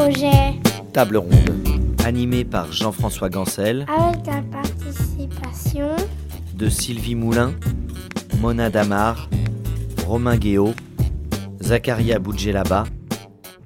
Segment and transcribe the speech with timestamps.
[0.00, 0.54] projet.
[0.92, 1.68] Table ronde,
[2.04, 5.88] animée par Jean-François Gancel, Avec la participation
[6.54, 7.52] de Sylvie Moulin,
[8.40, 9.28] Mona Damar,
[10.06, 10.74] Romain Guéot,
[11.60, 12.84] Zacharia Boudjelaba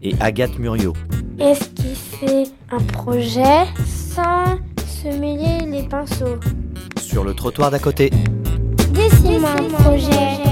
[0.02, 0.94] et Agathe Muriot.
[1.38, 6.38] esquisser un projet sans se mêler les pinceaux?
[7.00, 8.10] Sur le trottoir d'à côté.
[8.92, 10.43] Dessine-moi un projet.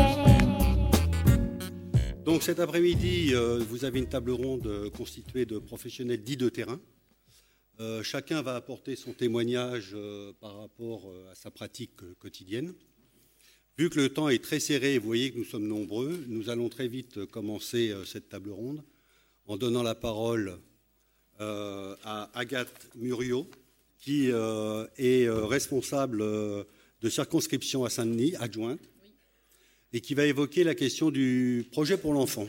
[2.25, 6.49] Donc cet après-midi, euh, vous avez une table ronde euh, constituée de professionnels dits de
[6.49, 6.81] terrain.
[7.81, 9.97] Euh, chacun va apporter son témoignage
[10.41, 12.75] par rapport à sa pratique quotidienne.
[13.77, 16.49] Vu que le temps est très serré et vous voyez que nous sommes nombreux, nous
[16.49, 18.85] allons très vite commencer cette table ronde
[19.47, 20.61] en donnant la parole
[21.41, 23.51] à Agathe Muriot,
[23.99, 28.92] qui est responsable de circonscription à Saint-Denis, adjointe
[29.93, 32.47] et qui va évoquer la question du projet pour l'enfant.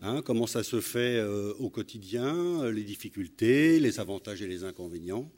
[0.00, 4.64] Hein, comment ça se fait euh, au quotidien, euh, les difficultés, les avantages et les
[4.64, 5.30] inconvénients.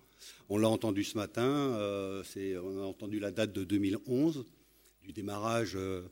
[0.48, 2.22] On l'a entendu ce matin, euh,
[2.62, 4.44] on a entendu la date de 2011,
[5.02, 6.04] du démarrage de,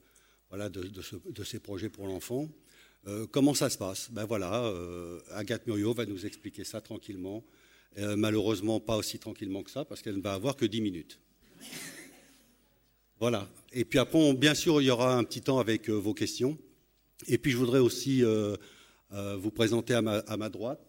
[0.53, 2.49] de ce- de ces projets pour l'enfant.
[3.33, 4.09] Comment ça se passe?
[4.11, 4.73] Ben voilà,
[5.33, 7.45] Agathe Muriot va nous expliquer ça tranquillement.
[7.99, 11.19] Malheureusement, pas aussi tranquillement que ça, parce qu'elle ne va avoir que 10 minutes.
[13.21, 13.49] Voilà.
[13.73, 16.15] Et puis après, on- bien sûr, il y aura un petit temps avec euh, vos
[16.15, 16.59] questions.
[17.29, 18.57] Et puis, je voudrais aussi euh,
[19.13, 20.81] euh, vous présenter à ma, droite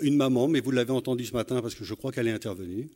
[0.00, 2.88] une maman, mais vous l'avez entendu ce matin parce que je crois qu'elle est intervenue,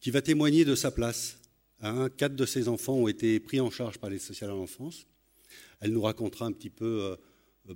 [0.00, 1.38] qui va témoigner de sa place.
[1.82, 5.06] Hein, quatre de ses enfants ont été pris en charge par les sociales à l'enfance.
[5.80, 7.16] Elle nous racontera un petit peu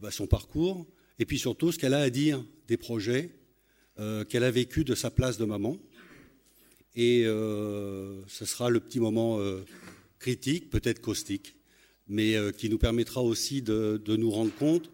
[0.01, 0.87] bah, son parcours
[1.19, 3.31] et puis surtout ce qu'elle a à dire des projets
[4.29, 5.79] qu'elle a vécu de sa place de maman.
[6.97, 9.39] Et ce sera le petit moment
[10.25, 11.55] critique, peut-être caustique,
[12.09, 14.91] mais euh, qui nous permettra aussi de, nous rendre compte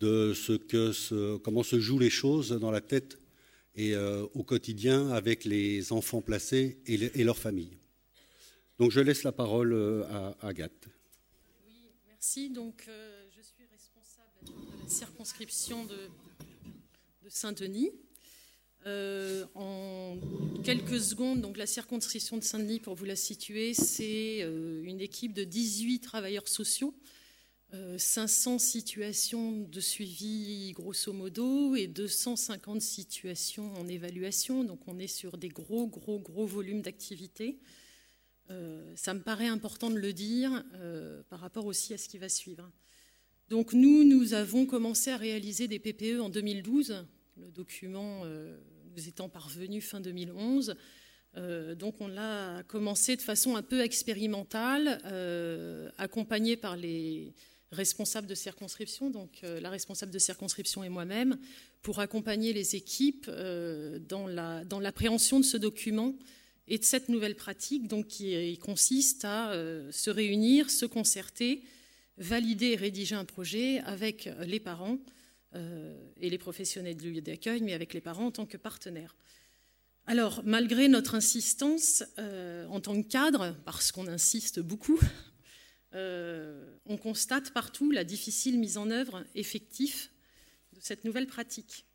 [0.00, 3.18] de ce que comment se jouent les choses dans la tête
[3.74, 7.76] et euh, au quotidien avec les enfants placés et, leurs familles.
[8.78, 10.04] Donc je laisse la parole euh,
[10.40, 10.88] à, Agathe.
[12.08, 12.48] Merci.
[12.48, 12.88] Donc,
[13.36, 15.98] je suis responsable de la circonscription de
[17.28, 17.90] Saint-Denis.
[18.86, 20.18] Euh, en
[20.64, 25.32] quelques secondes, donc la circonscription de Saint-Denis, pour vous la situer, c'est euh, une équipe
[25.32, 26.94] de 18 travailleurs sociaux,
[27.74, 34.64] euh, 500 situations de suivi grosso modo et 250 situations en évaluation.
[34.64, 37.58] Donc, on est sur des gros, gros, gros volumes d'activité.
[38.50, 40.64] Euh, ça me paraît important de le dire
[41.28, 42.70] par rapport aussi à ce qui va suivre.
[43.48, 47.04] Donc nous, nous avons commencé à réaliser des PPE en 2012,
[47.36, 48.24] le document
[48.96, 50.74] nous étant parvenu fin 2011.
[51.36, 57.32] Euh, donc on l'a commencé de façon un peu expérimentale, euh, accompagné par les
[57.70, 61.38] responsables de circonscription, donc euh, la responsable de circonscription et moi-même,
[61.80, 66.14] pour accompagner les équipes euh, dans la- dans l'appréhension de ce document
[66.68, 69.52] et de cette nouvelle pratique donc, qui consiste à
[69.90, 71.62] se réunir, se concerter,
[72.18, 74.98] valider et rédiger un projet avec les parents
[75.54, 79.14] et les professionnels du lieu d'accueil, mais avec les parents en tant que partenaires.
[80.06, 85.00] Alors, malgré notre insistance euh, en tant que cadre, parce qu'on insiste beaucoup,
[85.94, 90.08] euh, on constate partout la difficile mise en œuvre effective
[90.72, 91.86] de cette nouvelle pratique.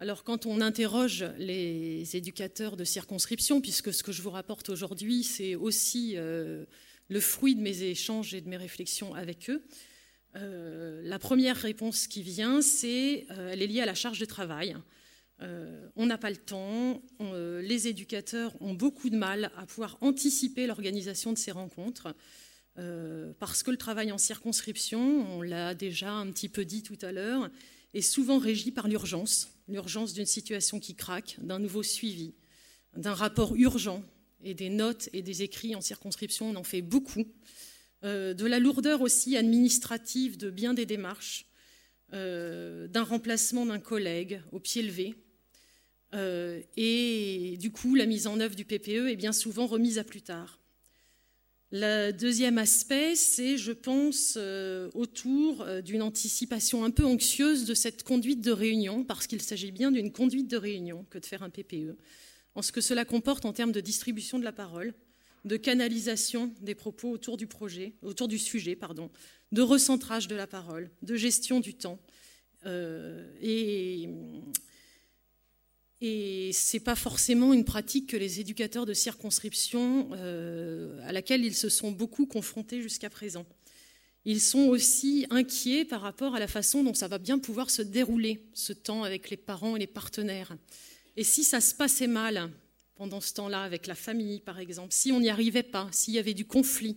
[0.00, 5.22] Alors quand on interroge les éducateurs de circonscription, puisque ce que je vous rapporte aujourd'hui,
[5.22, 6.64] c'est aussi euh,
[7.08, 9.62] le fruit de mes échanges et de mes réflexions avec eux,
[10.36, 14.24] euh, la première réponse qui vient, c'est, euh, elle est liée à la charge de
[14.24, 14.76] travail.
[15.42, 20.66] Euh, on n'a pas le temps, les éducateurs ont beaucoup de mal à pouvoir anticiper
[20.66, 22.14] l'organisation de ces rencontres.
[23.38, 25.00] parce que le travail en circonscription,
[25.36, 27.50] on l'a déjà un petit peu dit tout à l'heure,
[27.94, 32.34] est souvent régi par l'urgence, l'urgence d'une situation qui craque, d'un nouveau suivi,
[32.96, 34.02] d'un rapport urgent
[34.42, 37.26] et des notes et des écrits en circonscription, on en fait beaucoup,
[38.04, 41.46] de la lourdeur aussi administrative de bien des démarches,
[42.12, 45.16] euh, d'un remplacement d'un collègue au pied levé.
[46.14, 50.04] Euh, et du coup, la mise en œuvre du PPE est bien souvent remise à
[50.04, 50.60] plus tard.
[51.72, 57.74] Le deuxième aspect, c'est, je pense, euh, autour euh, d'une anticipation un peu anxieuse de
[57.74, 61.42] cette conduite de réunion, parce qu'il s'agit bien d'une conduite de réunion que de faire
[61.42, 61.96] un PPE,
[62.54, 64.94] en ce que cela comporte en termes de distribution de la parole,
[65.44, 69.10] de canalisation des propos autour du projet, autour du sujet, pardon,
[69.52, 71.98] de recentrage de la parole, de gestion du temps.
[72.66, 74.08] Euh, et
[76.06, 81.42] et ce n'est pas forcément une pratique que les éducateurs de circonscription, euh, à laquelle
[81.42, 83.46] ils se sont beaucoup confrontés jusqu'à présent.
[84.26, 87.80] ils sont aussi inquiets par rapport à la façon dont ça va bien pouvoir se
[87.80, 90.54] dérouler, ce temps avec les parents et les partenaires.
[91.16, 92.50] Et si ça se passait mal
[92.96, 96.18] pendant ce temps-là, avec la famille par exemple, si on n'y arrivait pas, s'il y
[96.18, 96.96] avait du conflit,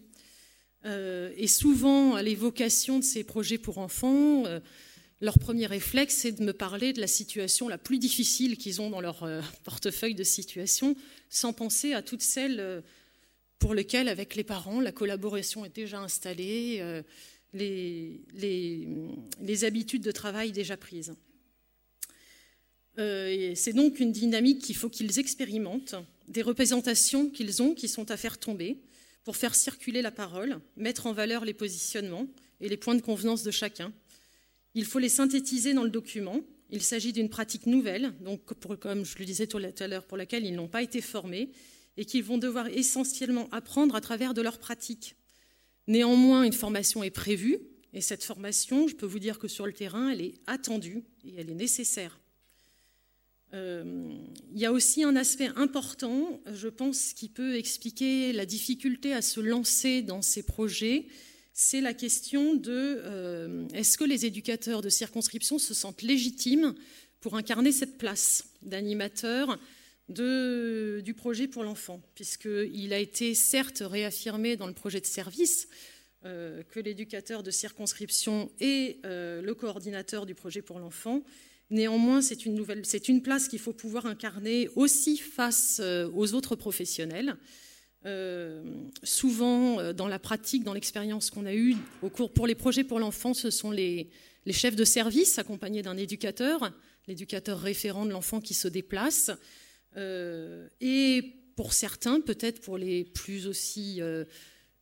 [0.86, 4.60] euh, et souvent l'évocation de ces projets pour enfants, euh,
[5.20, 8.90] leur premier réflexe, c'est de me parler de la situation la plus difficile qu'ils ont
[8.90, 10.96] dans leur euh, portefeuille de situation,
[11.30, 12.84] sans penser à toutes celles
[13.60, 17.04] pour lesquelles, avec les parents, la collaboration est déjà installée,
[17.54, 18.20] les,
[19.64, 21.16] habitudes de travail déjà prises.
[22.98, 25.96] C'est donc une dynamique qu'il faut qu'ils expérimentent,
[26.28, 28.82] des représentations qu'ils ont qui sont à faire tomber,
[29.24, 32.28] pour faire circuler la parole, mettre en valeur les positionnements
[32.62, 33.94] et les points de convenance de chacun.
[34.74, 36.42] Il faut les synthétiser dans le document.
[36.70, 38.42] Il s'agit d'une pratique nouvelle, donc
[38.80, 41.52] comme je le disais tout à l'heure, pour laquelle ils n'ont pas été formés
[41.98, 45.16] et qu'ils vont devoir essentiellement apprendre à travers de leur pratique.
[45.88, 47.60] Néanmoins, une formation est prévue,
[47.94, 51.34] et cette formation, je peux vous dire que sur le terrain, elle est attendue et
[51.38, 52.20] elle est nécessaire.
[53.58, 53.84] Euh,
[54.54, 59.22] il y a aussi un aspect important, je pense, qui peut expliquer la difficulté à
[59.22, 61.06] se lancer dans ces projets.
[61.54, 66.76] C'est la question de euh, est-ce que les éducateurs de circonscription se sentent légitimes
[67.20, 69.58] pour incarner cette place d'animateur
[70.10, 75.68] du projet pour l'enfant, puisqu'il a été certes réaffirmé dans le projet de service
[76.26, 81.24] euh, que l'éducateur de circonscription est le coordinateur du projet pour l'enfant
[81.70, 87.36] Néanmoins, c'est une, place qu'il faut pouvoir incarner aussi face euh, aux autres professionnels.
[88.06, 88.64] Euh,
[89.04, 92.86] souvent, euh, dans la pratique, dans l'expérience qu'on a eue au cours pour les projets
[92.86, 94.10] pour l'enfant, ce sont les,
[94.52, 96.72] chefs de service accompagnés d'un éducateur,
[97.06, 99.30] l'éducateur référent de l'enfant qui se déplace.
[99.98, 104.00] et pour certains, peut-être pour les plus aussi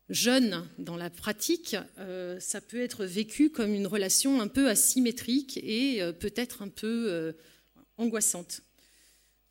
[0.10, 5.60] jeune dans la pratique, euh, ça peut être vécu comme une relation un peu asymétrique
[5.64, 7.34] et euh, peut-être un peu euh,
[7.98, 8.62] angoissante.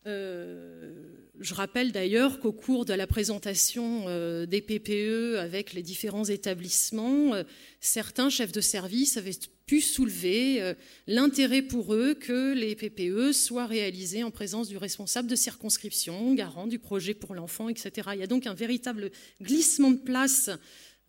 [0.06, 4.04] Je rappelle d'ailleurs qu'au cours de la présentation
[4.46, 7.32] des PPE avec les différents établissements,
[7.80, 10.74] certains chefs de service avaient pu soulever euh,
[11.06, 16.66] l'intérêt pour eux que les PPE soient réalisés en présence du responsable de circonscription, garant
[16.66, 18.10] du projet pour l'enfant, etc.
[18.12, 19.10] Il y a donc un véritable
[19.40, 20.50] glissement de place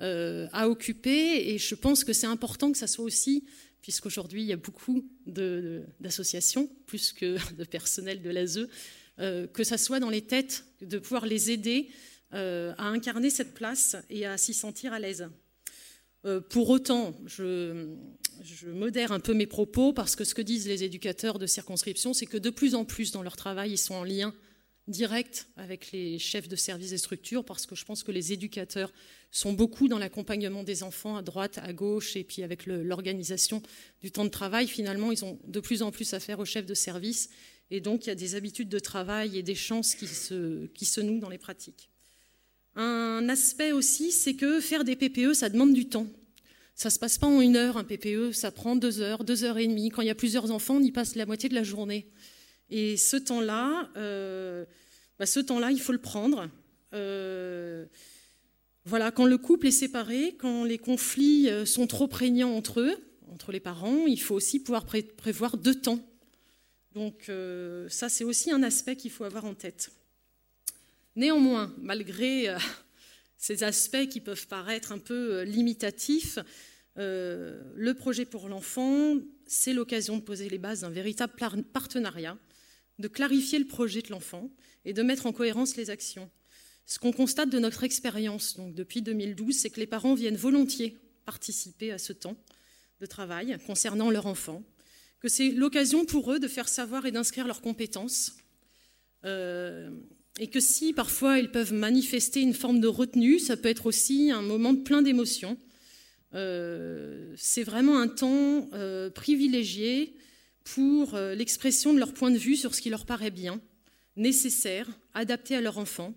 [0.01, 3.45] euh, à occuper et je pense que c'est important que ça soit aussi,
[3.85, 8.67] puisqu'aujourd'hui il y a beaucoup d'associations, plus que de personnel de l'ASE,
[9.19, 11.89] euh, que ça soit dans les têtes, de pouvoir les aider
[12.31, 15.29] à incarner cette place et à s'y sentir à l'aise.
[16.25, 17.85] Euh, pour autant, je,
[18.65, 22.25] modère un peu mes propos parce que ce que disent les éducateurs de circonscription, c'est
[22.25, 24.33] que de plus en plus dans leur travail, ils sont en lien
[24.87, 28.91] direct avec les chefs de services et structures parce que je pense que les éducateurs
[29.31, 33.61] sont beaucoup dans l'accompagnement des enfants à droite, à gauche et puis avec l'organisation
[34.01, 34.67] du temps de travail.
[34.67, 37.29] Finalement, ils ont de plus en plus affaire aux chefs de service
[37.71, 40.85] et donc il y a des habitudes de travail et des chances qui se, qui
[40.85, 41.89] se nouent dans les pratiques.
[42.75, 46.07] Un aspect aussi, c'est que faire des PPE, ça demande du temps.
[46.75, 49.45] Ça ne se passe pas en une heure, un PPE, ça prend deux heures, deux
[49.45, 49.89] heures et demie.
[49.89, 52.05] Quand il y a plusieurs enfants, on y passe la moitié de la journée.
[52.69, 54.65] Et ce temps-là, euh,
[55.19, 56.49] bah, ce temps-là, il faut le prendre.
[56.93, 57.85] Euh,
[58.85, 62.97] voilà, quand le couple est séparé, quand les conflits euh, sont trop prégnants entre eux,
[63.31, 65.99] entre les parents, il faut aussi pouvoir prévoir deux temps.
[66.93, 67.29] Donc
[67.89, 69.91] ça, c'est aussi un aspect qu'il faut avoir en tête.
[71.17, 72.55] Néanmoins, malgré
[73.37, 76.39] ces aspects qui peuvent paraître un peu limitatifs,
[76.95, 81.33] le projet pour l'enfant, c'est l'occasion de poser les bases d'un véritable
[81.73, 82.37] partenariat,
[82.99, 84.49] de clarifier le projet de l'enfant
[84.85, 86.29] et de mettre en cohérence les actions.
[86.85, 90.97] Ce qu'on constate de notre expérience donc depuis 2012, c'est que les parents viennent volontiers
[91.25, 92.37] participer à ce temps
[92.99, 94.63] de travail concernant leur enfant,
[95.19, 98.37] que c'est l'occasion pour eux de faire savoir et d'inscrire leurs compétences,
[100.39, 104.31] et que si parfois ils peuvent manifester une forme de retenue, ça peut être aussi
[104.31, 105.57] un moment plein d'émotions.
[106.33, 110.15] Euh, c'est vraiment un temps euh, privilégié
[110.65, 113.61] pour euh, l'expression de leur point de vue sur ce qui leur paraît bien,
[114.17, 116.13] nécessaire, adapté à leur enfant,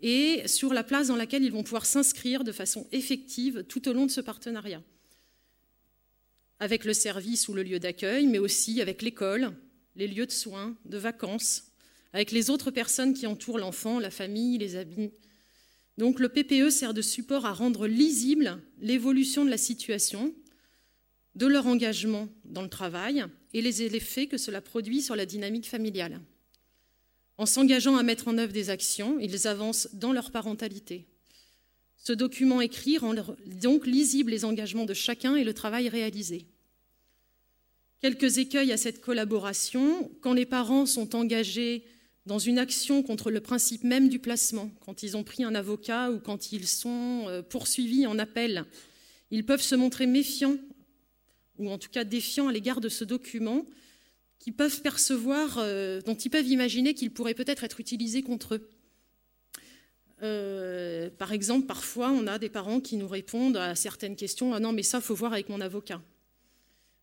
[0.00, 3.92] et sur la place dans laquelle ils vont pouvoir s'inscrire de façon effective tout au
[3.92, 4.82] long de ce partenariat,
[6.58, 9.52] avec le service ou le lieu d'accueil, mais aussi avec l'école,
[9.96, 11.64] les lieux de soins, de vacances,
[12.12, 15.12] avec les autres personnes qui entourent l'enfant, la famille, les amis.
[15.98, 20.34] Donc le PPE sert de support à rendre lisible l'évolution de la situation,
[21.34, 25.68] de leur engagement dans le travail et les effets que cela produit sur la dynamique
[25.68, 26.20] familiale.
[27.36, 31.06] En s'engageant à mettre en œuvre des actions, ils avancent dans leur parentalité.
[31.96, 33.14] Ce document écrit rend
[33.46, 36.46] donc lisible les engagements de chacun et le travail réalisé.
[38.00, 40.10] Quelques écueils à cette collaboration.
[40.20, 41.84] Quand les parents sont engagés
[42.26, 46.10] dans une action contre le principe même du placement, quand ils ont pris un avocat
[46.10, 48.64] ou quand ils sont euh, poursuivis en appel,
[49.30, 50.56] ils peuvent se montrer méfiants
[51.58, 53.64] ou en tout cas défiants à l'égard de ce document
[54.38, 58.68] qu'ils peuvent percevoir, euh, dont ils peuvent imaginer qu'il pourrait peut-être être utilisé contre eux.
[60.22, 64.60] Euh, par exemple, parfois, on a des parents qui nous répondent à certaines questions Ah
[64.60, 66.02] non, mais ça, faut voir avec mon avocat.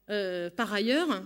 [0.10, 1.24] Euh, par ailleurs,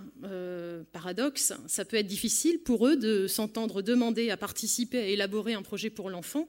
[0.92, 5.64] paradoxe, ça peut être difficile pour eux de s'entendre demander à participer à élaborer un
[5.64, 6.48] projet pour l'enfant,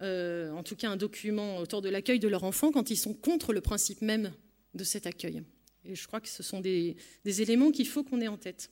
[0.00, 3.52] en tout cas un document autour de l'accueil de leur enfant, quand ils sont contre
[3.52, 4.32] le principe même
[4.74, 5.42] de cet accueil.
[5.84, 8.70] Et je crois que ce sont des, éléments qu'il faut qu'on ait en tête.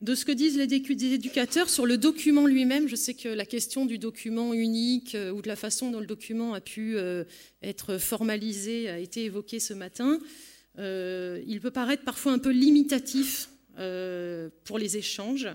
[0.00, 0.74] De ce que disent les
[1.14, 5.40] éducateurs sur le document lui-même, je sais que la question du document unique euh, ou
[5.40, 7.24] de la façon dont le document a pu euh,
[7.62, 10.18] être formalisé a été évoquée ce matin.
[10.78, 13.48] Euh, il peut paraître parfois un peu limitatif
[14.64, 15.48] pour les échanges.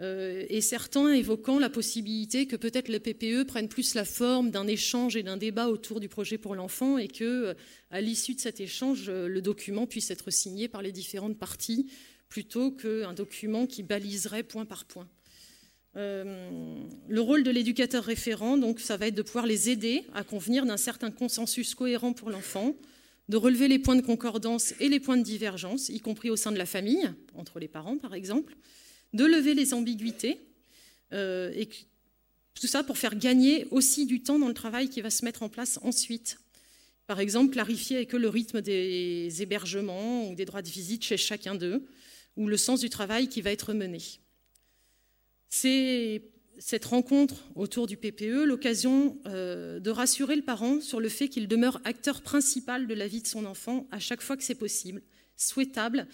[0.00, 4.66] Euh, et certains évoquant la possibilité que peut-être le PPE prenne plus la forme d'un
[4.66, 7.54] échange et d'un débat autour du projet pour l'enfant et que,
[7.90, 11.88] à l'issue de cet échange, le document puisse être signé par les différentes parties
[12.28, 15.08] plutôt qu'un document qui baliserait point par point.
[15.96, 16.76] Euh,
[17.08, 20.66] le rôle de l'éducateur référent, donc, ça va être de pouvoir les aider à convenir
[20.66, 22.74] d'un certain consensus cohérent pour l'enfant,
[23.28, 26.52] de relever les points de concordance et les points de divergence, y compris au sein
[26.52, 28.56] de la famille, entre les parents par exemple,
[29.14, 30.38] de lever les ambiguïtés,
[31.12, 31.68] euh, et
[32.54, 35.42] tout ça pour faire gagner aussi du temps dans le travail qui va se mettre
[35.42, 36.38] en place ensuite.
[37.06, 41.54] Par exemple, clarifier que le rythme des hébergements ou des droits de visite chez chacun
[41.54, 41.84] d'eux,
[42.36, 43.98] ou le sens du travail qui va être mené.
[45.48, 46.22] C'est
[46.58, 51.48] cette rencontre autour du PPE l'occasion euh, de rassurer le parent sur le fait qu'il
[51.48, 55.02] demeure acteur principal de la vie de son enfant à chaque fois que c'est possible,
[55.36, 56.06] souhaitable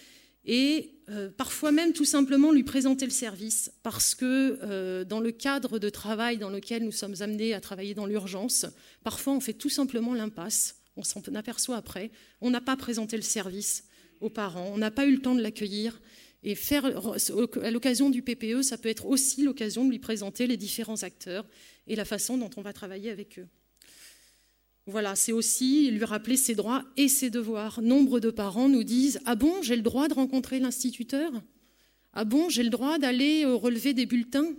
[0.45, 5.33] et euh, parfois même tout simplement lui présenter le service, parce que euh, dans le
[5.33, 8.67] cadre de travail dans lequel nous sommes amenés à travailler dans l'urgence,
[9.03, 13.23] parfois on fait tout simplement l'impasse, on s'en aperçoit après, on n'a pas présenté le
[13.23, 13.85] service
[14.21, 16.01] aux parents, on n'a pas eu le temps de l'accueillir,
[16.43, 20.57] et faire, à l'occasion du PPE, ça peut être aussi l'occasion de lui présenter les
[20.57, 21.47] différents acteurs
[21.87, 23.47] et la façon dont on va travailler avec eux.
[24.87, 27.81] Voilà, c'est aussi lui rappeler ses droits et ses devoirs.
[27.83, 31.33] Nombre de parents nous disent Ah bon, j'ai le droit de rencontrer l'instituteur?
[32.13, 34.53] Ah bon, j'ai le droit d'aller euh, relever des bulletins?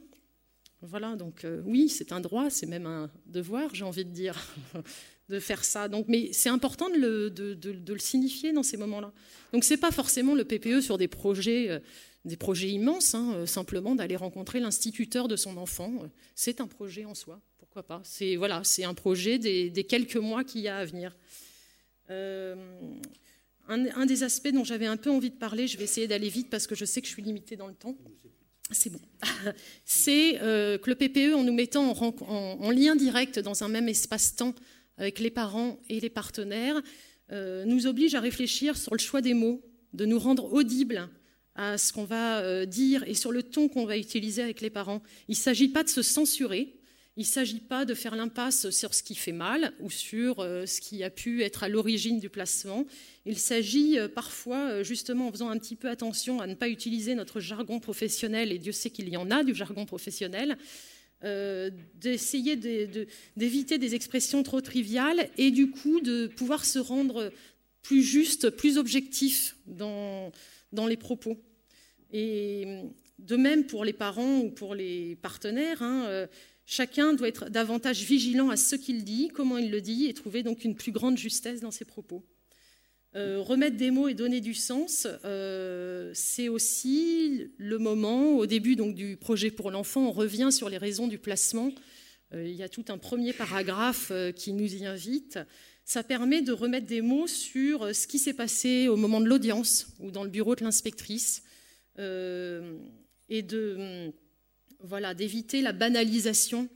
[0.82, 4.40] Voilà, donc euh, oui, c'est un droit, c'est même un devoir, j'ai envie de dire,
[5.30, 5.88] de faire ça.
[5.90, 9.12] Donc, mais c'est important de le, signifier dans ces moments-là.
[9.54, 11.70] Donc, ce n'est pas forcément le PPE sur des projets.
[11.70, 11.80] Euh,
[12.24, 15.92] des projets immenses, hein, simplement d'aller rencontrer l'instituteur de son enfant,
[16.36, 18.01] c'est un projet en soi pourquoi pas.
[18.04, 21.16] C'est voilà, c'est un projet des, quelques mois qu'il y a à venir.
[22.10, 22.54] Euh,
[23.70, 26.50] un, des aspects dont j'avais un peu envie de parler, je vais essayer d'aller vite
[26.50, 27.96] parce que je sais que je suis limitée dans le temps.
[28.72, 29.00] C'est bon.
[29.86, 34.54] c'est euh, que le PPE, en nous mettant en, lien direct dans un même espace-temps
[34.98, 36.82] avec les parents et les partenaires,
[37.32, 39.63] euh, nous oblige à réfléchir sur le choix des mots,
[39.94, 41.08] de nous rendre audibles
[41.56, 45.01] à ce qu'on va dire et sur le ton qu'on va utiliser avec les parents.
[45.30, 46.81] Il ne s'agit pas de se censurer,
[47.18, 50.65] il ne s'agit pas de faire l'impasse sur ce qui fait mal ou sur euh,
[50.65, 52.86] ce qui a pu être à l'origine du placement.
[53.25, 56.70] Il s'agit euh, parfois, euh, justement, en faisant un petit peu attention à ne pas
[56.70, 60.58] utiliser notre jargon professionnel, et Dieu sait qu'il y en a du jargon professionnel,
[61.94, 67.32] d'essayer d'éviter des expressions trop triviales et du coup de pouvoir se rendre
[67.84, 70.32] plus juste, plus objectif dans,
[70.88, 71.38] les propos.
[72.12, 72.65] Et
[73.20, 76.27] de même pour les parents ou pour les partenaires, hein,
[76.65, 80.44] Chacun doit être davantage vigilant à ce qu'il dit, comment il le dit, et trouver
[80.44, 82.24] donc une plus grande justesse dans ses propos.
[83.13, 88.77] Euh, remettre des mots et donner du sens, euh, c'est aussi le moment, au début
[88.77, 91.74] donc, du projet pour l'enfant, on revient sur les raisons du placement.
[92.34, 95.39] Euh, il y a tout un premier paragraphe qui nous y invite.
[95.84, 99.88] Ça permet de remettre des mots sur ce qui s'est passé au moment de l'audience
[100.00, 101.44] ou dans le bureau de l'inspectrice
[101.98, 104.13] et de
[104.84, 106.70] voilà, d'éviter la banalisation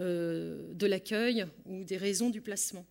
[0.00, 2.86] euh, de l'accueil ou des raisons du placement.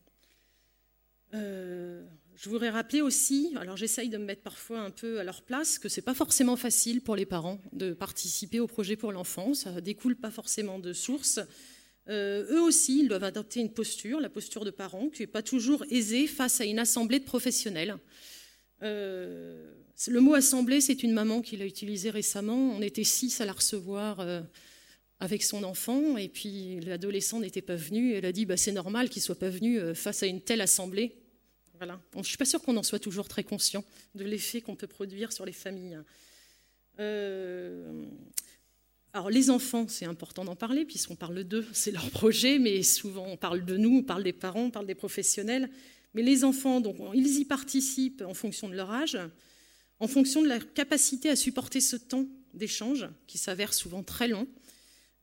[1.33, 5.41] Euh, je voudrais rappeler aussi, alors j'essaye de me mettre parfois un peu à leur
[5.41, 9.11] place, que ce n'est pas forcément facile pour les parents de participer au projet pour
[9.11, 11.39] l'enfant, ça ne découle pas forcément de source.
[12.09, 15.43] Euh, eux aussi, ils doivent adopter une posture, la posture de parents, qui n'est pas
[15.43, 17.97] toujours aisée face à une assemblée de professionnels.
[20.07, 22.71] Le mot assemblée, c'est une maman qui l'a utilisé récemment.
[22.71, 24.41] On était six à la recevoir euh,
[25.19, 28.13] avec son enfant, et puis l'adolescent n'était pas venu.
[28.13, 31.17] Elle a dit bah, c'est normal qu'il soit pas venu face à une telle assemblée.
[31.75, 31.99] Voilà.
[32.13, 34.87] je ne suis pas sûre qu'on en soit toujours très conscient de l'effet qu'on peut
[34.87, 35.97] produire sur les familles.
[39.13, 43.25] alors les enfants, c'est important d'en parler puisqu'on parle d'eux, c'est leur projet, mais souvent
[43.27, 45.69] on parle de nous, on parle des parents, on parle des professionnels.
[46.13, 49.17] Mais les enfants, donc, ils y participent en fonction de leur âge,
[49.99, 54.47] en fonction de leur capacité à supporter ce temps d'échange qui s'avère souvent très long.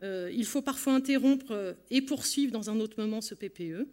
[0.03, 3.89] Euh, il faut parfois interrompre et poursuivre dans un autre moment ce PPE.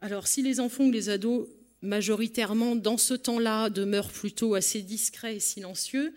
[0.00, 1.48] Alors si les enfants ou les ados,
[1.82, 6.14] majoritairement dans ce temps-là, demeurent plutôt assez discrets et silencieux,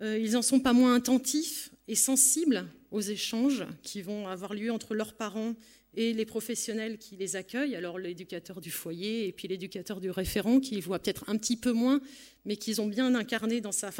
[0.00, 4.70] euh, ils n'en sont pas moins attentifs et sensibles aux échanges qui vont avoir lieu
[4.70, 5.54] entre leurs parents
[5.94, 10.60] et les professionnels qui les accueillent, alors l'éducateur du foyer et puis l'éducateur du référent
[10.60, 12.00] qui voit peut-être un petit peu moins,
[12.44, 13.90] mais qu'ils ont bien incarné dans sa,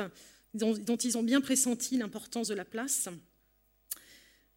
[0.54, 3.08] dont, ils ont bien pressenti l'importance de la place.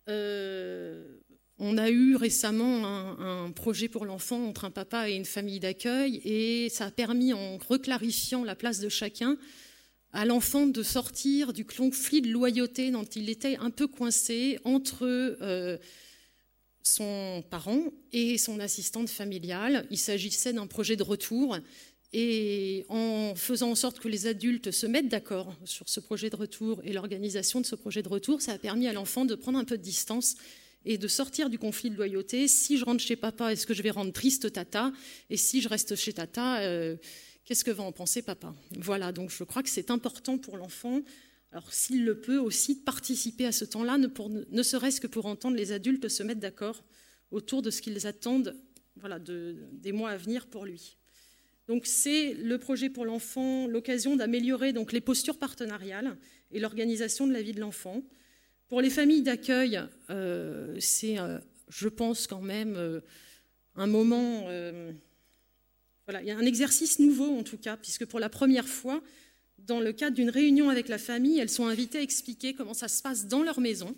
[0.09, 1.17] Euh,
[1.57, 6.19] on a eu récemment un, projet pour l'enfant entre un papa et une famille d'accueil
[6.25, 9.37] et ça a permis, en reclarifiant la place de chacun,
[10.11, 15.05] à l'enfant de sortir du conflit de loyauté dont il était un peu coincé entre
[15.05, 15.77] euh,
[16.83, 19.85] son parent et son assistante familiale.
[19.89, 21.57] Il s'agissait d'un projet de retour
[22.13, 26.35] et en faisant en sorte que les adultes se mettent d'accord sur ce projet de
[26.35, 29.57] retour et l'organisation de ce projet de retour, ça a permis à l'enfant de prendre
[29.57, 30.35] un peu de distance
[30.83, 32.47] et de sortir du conflit de loyauté.
[32.47, 34.91] Si je rentre chez papa, est-ce que je vais rendre triste tata?
[35.29, 36.97] Et si je reste chez tata, euh,
[37.45, 38.53] qu'est-ce que va en penser papa?
[38.77, 41.01] Voilà, donc je crois que c'est important pour l'enfant
[41.51, 45.71] alors s'il le peut aussi, participer à ce temps-là, ne, serait-ce que pour entendre les
[45.73, 46.83] adultes se mettre d'accord
[47.31, 48.55] autour de ce qu'ils attendent
[48.95, 50.97] voilà, des mois à venir pour lui.
[51.67, 56.17] Donc c'est le projet pour l'enfant, l'occasion d'améliorer donc les postures partenariales
[56.51, 58.03] et l'organisation de la vie de l'enfant.
[58.67, 61.39] Pour les familles d'accueil, euh, c'est, euh,
[61.69, 63.01] je pense quand même, euh,
[63.75, 64.43] un moment,
[66.05, 69.01] voilà, il y a un exercice nouveau en tout cas, puisque pour la première fois,
[69.65, 72.87] dans le cadre d'une réunion avec la famille, elles sont invitées à expliquer comment ça
[72.87, 73.95] se passe dans leur maison,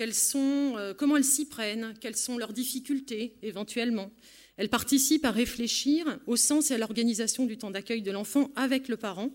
[0.00, 4.10] euh, comment elles s'y prennent, quelles sont leurs difficultés éventuellement.
[4.56, 8.88] Elles participent à réfléchir au sens et à l'organisation du temps d'accueil de l'enfant avec
[8.88, 9.30] le parent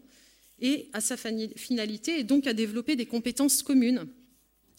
[0.60, 4.08] et à sa finalité, et donc à développer des compétences communes,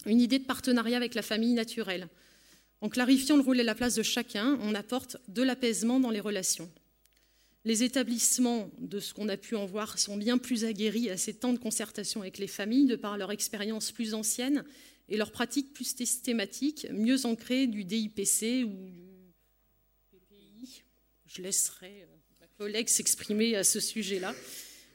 [0.05, 2.07] une idée de partenariat avec la famille naturelle.
[2.81, 6.19] En clarifiant le rôle et la place de chacun, on apporte de l'apaisement dans les
[6.19, 6.69] relations.
[7.65, 11.33] Les établissements, de ce qu'on a pu en voir, sont bien plus aguerris à ces
[11.33, 14.63] temps de concertation avec les familles, de par leur expérience plus ancienne
[15.09, 19.33] et leur pratique plus systématique, mieux ancrée du DIPC ou du
[20.11, 20.83] PPI.
[21.25, 22.05] Je laisserai euh,
[22.39, 24.33] ma collègue s'exprimer à ce sujet-là.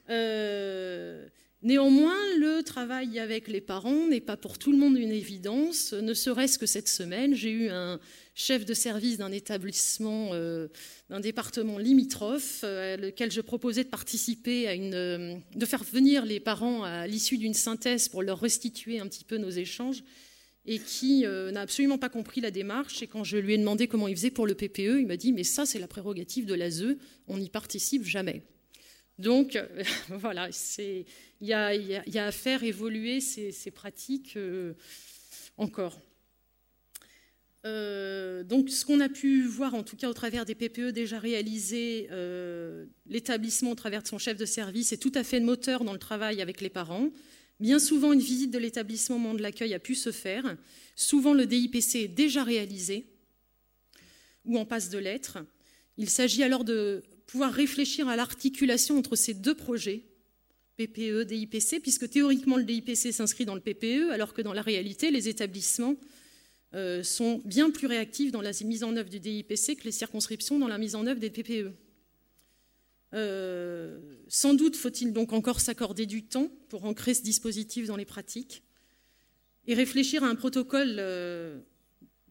[0.09, 1.29] Euh,
[1.64, 6.14] néanmoins, le travail avec les parents n'est pas pour tout le monde une évidence, ne
[6.14, 7.98] serait-ce que cette semaine, j'ai eu un
[8.35, 10.68] chef de service d'un établissement, euh,
[11.09, 16.24] d'un département limitrophe, euh, lequel je proposais de participer à une, euh, de faire venir
[16.24, 20.03] les parents à l'issue d'une synthèse pour leur restituer un petit peu nos échanges,
[20.66, 23.03] et qui n'a absolument pas compris la démarche.
[23.03, 25.31] Et quand je lui ai demandé comment il faisait pour le PPE, il m'a dit
[25.31, 26.96] mais ça c'est la prérogative de l'ASE,
[27.29, 28.42] on n'y participe jamais.
[29.18, 29.59] Donc
[30.09, 30.48] voilà,
[30.79, 31.05] il
[31.40, 34.38] y, a, à faire évoluer ces, pratiques
[35.57, 36.00] encore.
[37.66, 41.18] Euh, donc, ce qu'on a pu voir, en tout cas au travers des PPE déjà
[41.18, 45.85] réalisés, euh, l'établissement au travers de son chef de service est tout à fait moteur
[45.85, 47.09] dans le travail avec les parents.
[47.61, 50.57] Bien souvent, une visite de l'établissement moment de l'accueil a pu se faire.
[50.94, 53.07] Souvent, le DIPC est déjà réalisé
[54.44, 55.38] ou en passe de l'être.
[55.96, 57.03] Il s'agit alors de
[57.35, 60.05] pouvoir réfléchir à l'articulation entre ces deux projets,
[60.77, 65.11] PPE, DIPC, puisque théoriquement le DIPC s'inscrit dans le PPE, alors que dans la réalité,
[65.11, 65.97] les établissements
[66.75, 70.61] euh, sont bien plus réactifs dans la mise en œuvre du DIPC que les circonscriptions
[70.61, 71.73] dans la mise en œuvre des PPE.
[73.14, 78.05] Euh, sans doute faut-il donc encore s'accorder du temps pour ancrer ce dispositif dans les
[78.05, 78.62] pratiques
[79.66, 81.59] et réfléchir à un protocole euh,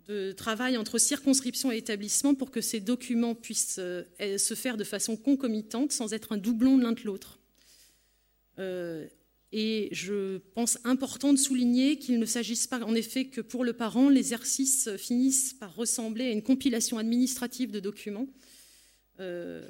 [0.08, 5.16] de travail entre circonscription et établissement pour que ces documents puissent se faire de façon
[5.16, 7.40] concomitante sans être un doublon de l'un de l'autre.
[9.56, 13.74] Et je pense important de souligner qu'il ne s'agisse pas en effet que pour le
[13.74, 18.26] parent, l'exercice finisse par ressembler à une compilation administrative de documents,
[19.20, 19.62] euh,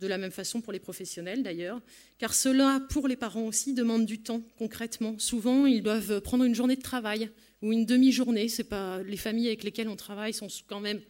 [0.00, 1.80] de la même façon pour les professionnels d'ailleurs,
[2.18, 5.16] car cela, pour les parents aussi, demande du temps concrètement.
[5.20, 7.30] Souvent, ils doivent prendre une journée de travail
[7.62, 8.48] ou une demi-journée.
[8.48, 11.00] C'est pas les familles avec lesquelles on travaille sont quand même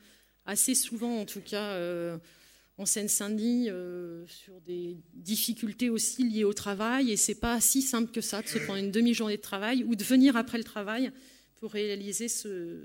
[0.44, 1.72] assez souvent, en tout cas.
[1.72, 2.18] Euh,
[2.78, 8.12] en Seine-Saint-Denis euh, sur des difficultés aussi liées au travail et c'est pas si simple
[8.12, 11.11] que ça de se prendre une demi-journée de travail ou de venir après le travail
[11.59, 12.82] pour réaliser ce,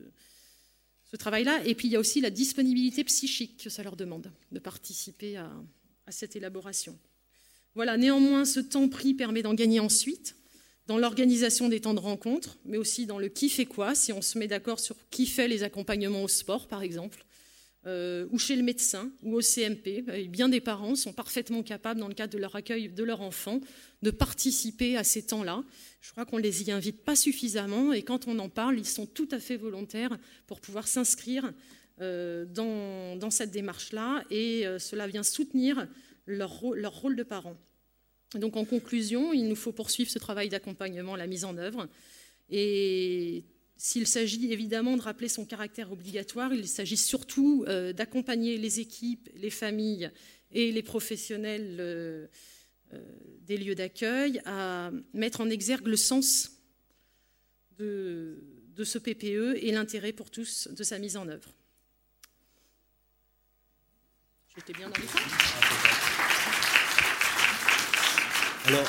[1.20, 1.62] travail-là.
[1.66, 5.36] Et puis il y a aussi la disponibilité psychique que ça leur demande de participer
[5.36, 5.52] à
[6.10, 6.98] cette élaboration.
[7.76, 10.36] Voilà, néanmoins, ce temps pris permet d'en gagner ensuite
[10.88, 14.22] dans l'organisation des temps de rencontre, mais aussi dans le qui fait quoi, si on
[14.22, 17.26] se met d'accord sur qui fait les accompagnements au sport, par exemple,
[17.88, 20.04] euh, ou chez le médecin, ou au CMP.
[20.08, 23.22] Euh, bien des parents sont parfaitement capables, dans le cadre de leur accueil de leur
[23.22, 23.60] enfant,
[24.04, 25.64] de participer à ces temps-là.
[26.00, 28.86] Je crois qu'on ne les y invite pas suffisamment, et quand on en parle, ils
[28.86, 31.52] sont tout à fait volontaires pour pouvoir s'inscrire
[32.02, 35.88] euh, dans, cette démarche-là, et cela vient soutenir
[36.28, 37.58] leur, leur rôle de parents.
[38.36, 41.88] Donc en conclusion, il nous faut poursuivre ce travail d'accompagnement, la mise en œuvre.
[42.50, 43.44] Et
[43.78, 49.30] s'il s'agit évidemment de rappeler son caractère obligatoire, il s'agit surtout euh, d'accompagner les équipes,
[49.36, 50.12] les familles
[50.52, 52.28] et les professionnels euh,
[52.94, 53.00] euh,
[53.42, 56.52] des lieux d'accueil à mettre en exergue le sens
[57.78, 58.38] de,
[58.84, 61.54] ce PPE et l'intérêt pour tous de sa mise en œuvre.
[68.66, 68.88] Alors,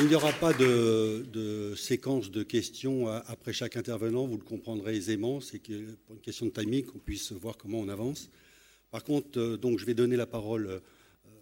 [0.00, 5.40] il n'y aura pas de, séquence de questions après chaque intervenant, vous le comprendrez aisément,
[5.40, 8.28] c'est pour une question de timing qu'on puisse voir comment on avance.
[8.92, 10.66] Par contre, euh, donc, je vais donner la parole.
[10.66, 10.78] Euh,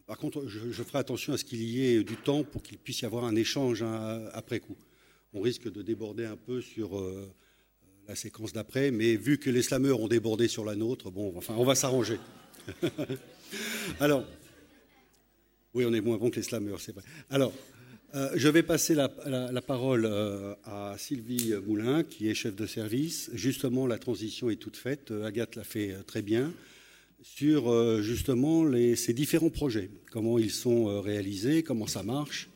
[0.07, 3.01] par contre, je, ferai attention à ce qu'il y ait du temps pour qu'il puisse
[3.01, 4.77] y avoir un échange hein, après coup.
[5.35, 7.29] On risque de déborder un peu sur euh,
[8.07, 11.55] la séquence d'après, mais vu que les slameurs ont débordé sur la nôtre, bon, enfin,
[11.57, 12.19] on va s'arranger.
[14.01, 14.25] Alors,
[15.75, 17.05] oui, on est moins bon que les slameurs, c'est vrai.
[17.31, 17.53] Alors,
[18.17, 19.09] euh, je vais passer la,
[19.61, 23.31] parole euh, à Sylvie Moulin, qui est chef de service.
[23.35, 25.13] Justement, la transition est toute faite.
[25.13, 26.53] Euh, Agathe l'a fait très bien
[27.23, 28.65] sur justement
[28.97, 32.49] ces différents projets, comment ils sont réalisés, comment ça marche.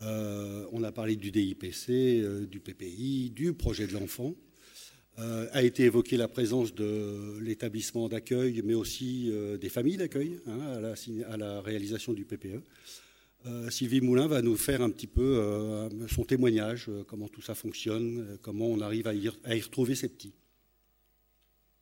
[0.00, 4.34] on a parlé du DIPC, du PPI, du projet de l'enfant.
[5.52, 10.82] A été évoquée la présence de l'établissement d'accueil, mais aussi des familles d'accueil hein,
[11.28, 12.62] à, la réalisation du PPE.
[13.46, 17.40] Euh, Sylvie Moulin va nous faire un petit peu euh, son témoignage, euh, comment tout
[17.40, 19.28] ça fonctionne, comment on arrive à y,
[19.60, 20.34] retrouver ses petits.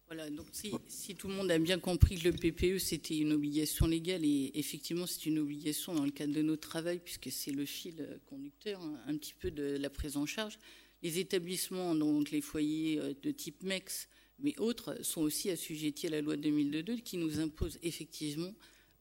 [0.06, 3.86] Voilà, donc si, tout le monde a bien compris que le PPE c'était une obligation
[3.86, 7.66] légale et effectivement c'est une obligation dans le cadre de notre travail puisque c'est le
[7.66, 10.58] fil conducteur hein, un petit peu de la prise en charge.
[11.02, 14.08] Les établissements, donc les foyers de type MEX,
[14.40, 18.52] mais autres, sont aussi assujettis à la loi 2002 qui nous impose effectivement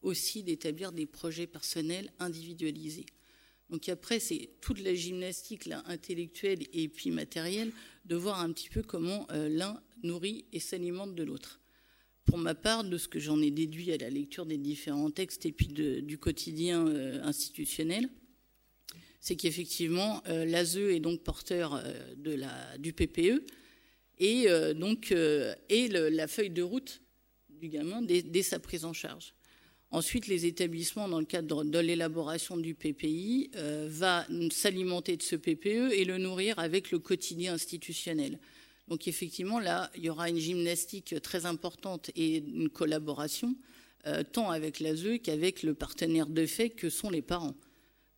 [0.02, 3.06] aussi d'établir des projets personnels individualisés.
[3.70, 7.72] Donc après, c'est toute la gymnastique intellectuelle et puis matérielle
[8.06, 11.60] de voir un petit peu comment euh, l'un nourrit et s'alimente de l'autre.
[12.24, 15.46] Pour ma part, de ce que j'en ai déduit à la lecture des différents textes
[15.46, 18.08] et puis du quotidien euh, institutionnel,
[19.28, 21.82] c'est qu'effectivement, euh, l'ASE est donc porteur
[22.24, 23.44] la, du PPE
[24.18, 27.00] et donc et la feuille de route
[27.48, 29.34] du gamin dès sa prise en charge.
[29.90, 35.34] Ensuite, les établissements, dans le cadre de l'élaboration du PPI, euh, va s'alimenter de ce
[35.34, 38.38] PPE et le nourrir avec le quotidien institutionnel.
[38.88, 43.56] Donc effectivement, là, il y aura une gymnastique très importante et une collaboration,
[44.06, 47.54] euh, tant avec l'ASE qu'avec le partenaire de fait que sont les parents.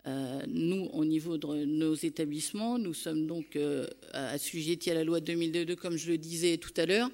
[0.06, 3.58] Euh, nous, au niveau de nos établissements, nous sommes donc
[4.12, 7.10] assujettis à la loi 2002, comme je le disais tout à l'heure,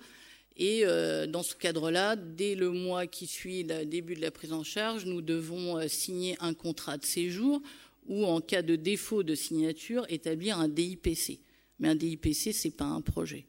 [0.57, 4.53] et euh, dans ce cadre-là, dès le mois qui suit le début de la prise
[4.53, 7.61] en charge, nous devons euh, signer un contrat de séjour
[8.07, 11.41] ou, en cas de défaut de signature, établir un DIPC.
[11.79, 13.47] Mais un DIPC, ce n'est pas un projet.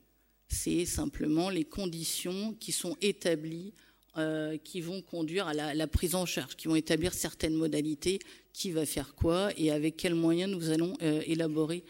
[0.49, 3.73] C'est simplement les conditions qui sont établies,
[4.17, 8.19] euh, qui vont conduire à la, prise en charge, qui vont établir certaines modalités,
[8.53, 11.83] qui va faire quoi et avec quels moyens nous allons élaborer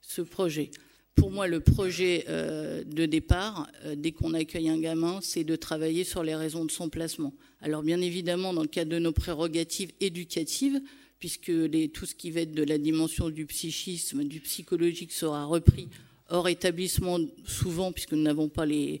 [0.00, 0.70] ce projet.
[1.14, 5.56] Pour moi, le projet euh, de départ, euh, dès qu'on accueille un gamin, c'est de
[5.56, 7.34] travailler sur les raisons de son placement.
[7.60, 10.80] Alors bien évidemment, dans le cadre de nos prérogatives éducatives,
[11.18, 11.52] puisque
[11.92, 15.88] tout ce qui va être de la dimension du psychisme, du psychologique sera repris
[16.30, 19.00] hors établissement souvent, puisque nous n'avons pas les,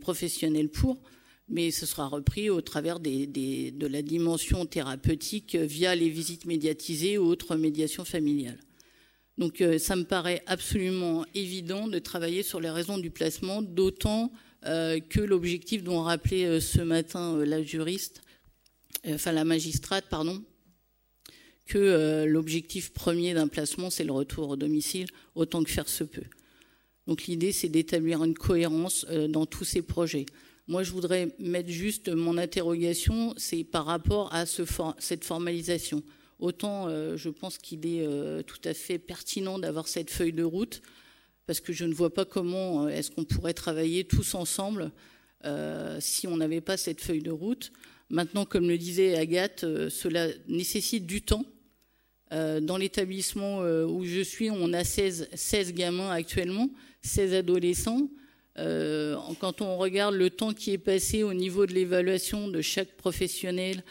[0.00, 0.98] professionnels pour,
[1.48, 7.24] mais ce sera repris au travers de la dimension thérapeutique via les visites médiatisées ou
[7.24, 8.58] autres médiations familiales.
[9.38, 14.32] Donc euh, ça me paraît absolument évident de travailler sur les raisons du placement, d'autant
[14.66, 18.22] euh, que l'objectif dont rappelait euh, ce matin la juriste,
[19.06, 20.42] enfin la magistrate, pardon,
[21.66, 26.24] que l'objectif premier d'un placement, c'est le retour au domicile, autant que faire se peut.
[27.06, 30.24] Donc l'idée, c'est d'établir une cohérence dans tous ces projets.
[30.68, 36.02] Moi, je voudrais mettre juste mon interrogation, c'est par rapport à cette formalisation.
[36.38, 40.42] Autant euh, je pense qu'il est euh, tout à fait pertinent d'avoir cette feuille de
[40.42, 40.82] route.
[41.46, 44.92] parce que je ne vois pas comment euh, est-ce qu'on pourrait travailler tous ensemble
[45.46, 47.72] euh, si on n'avait pas cette feuille de route.
[48.10, 51.44] Maintenant, comme le disait Agathe, cela nécessite du temps.
[52.30, 56.70] dans l'établissement où je suis, on a 16, 16 gamins actuellement,
[57.02, 58.08] 16 adolescents.
[59.40, 63.82] Quand on regarde le temps qui est passé au niveau de l'évaluation de chaque professionnel,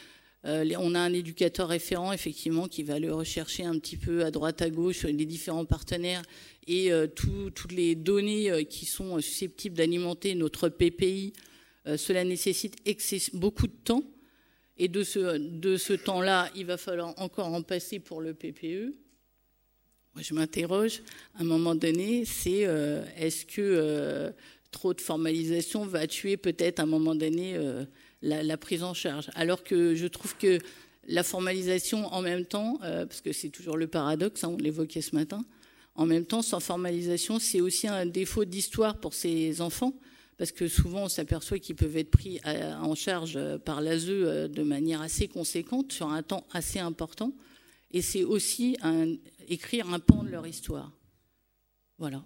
[0.47, 4.31] euh, on a un éducateur référent, effectivement, qui va aller rechercher un petit peu à
[4.31, 6.21] droite, à gauche les différents partenaires
[6.67, 11.33] et euh, toutes les données euh, qui sont susceptibles d'alimenter notre PPI.
[11.97, 12.77] cela nécessite
[13.33, 14.03] beaucoup de temps.
[14.79, 18.93] Et de ce temps-là, il va falloir encore en passer pour le PPE.
[20.13, 21.01] Moi, je m'interroge,
[21.33, 22.67] à un moment donné, c'est
[23.17, 24.31] est-ce que
[24.71, 27.57] trop de formalisation va tuer peut-être à un moment donné
[28.21, 29.29] la, prise en charge.
[29.35, 30.59] Alors que je trouve que
[31.07, 35.01] la formalisation en même temps, euh, parce que c'est toujours le paradoxe, hein, on l'évoquait
[35.01, 35.43] ce matin,
[35.95, 39.93] en même temps, sans formalisation, c'est aussi un défaut d'histoire pour ces enfants,
[40.37, 44.47] parce que souvent on s'aperçoit qu'ils peuvent être pris en charge euh, par l'ASE euh,
[44.47, 47.33] de manière assez conséquente, sur un temps assez important,
[47.91, 48.77] et c'est aussi
[49.47, 50.91] écrire un pan de leur histoire.
[51.97, 52.21] Voilà.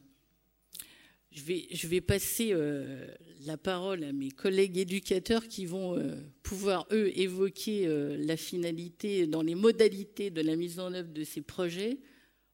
[1.34, 3.08] Je vais, passer euh,
[3.46, 9.28] la parole à mes collègues éducateurs qui vont euh, pouvoir, eux, évoquer euh, la finalité
[9.28, 12.00] dans les modalités de la mise en œuvre de ces projets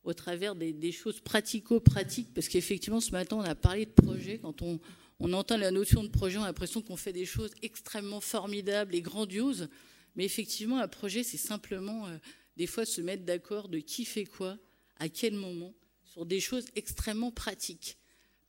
[0.04, 2.36] au travers des, choses pratico-pratiques.
[2.36, 4.38] Parce qu'effectivement, ce matin, on a parlé de projet.
[4.38, 8.22] Quand on entend la notion de projet, on a l'impression qu'on fait des choses extrêmement
[8.22, 9.70] formidables et grandioses.
[10.16, 12.08] Mais effectivement, un projet, c'est simplement,
[12.56, 14.58] des fois, se mettre d'accord de qui fait quoi,
[14.98, 15.74] à quel moment,
[16.06, 17.98] sur des choses extrêmement pratiques.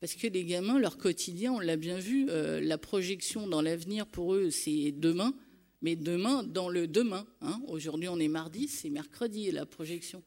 [0.01, 4.07] Parce que les gamins, leur quotidien, on l'a bien vu, euh, la projection dans l'avenir
[4.07, 5.35] pour eux, c'est demain,
[5.83, 7.27] mais demain dans le demain.
[7.41, 7.61] Hein.
[7.67, 10.23] Aujourd'hui, on est mardi, c'est mercredi la projection.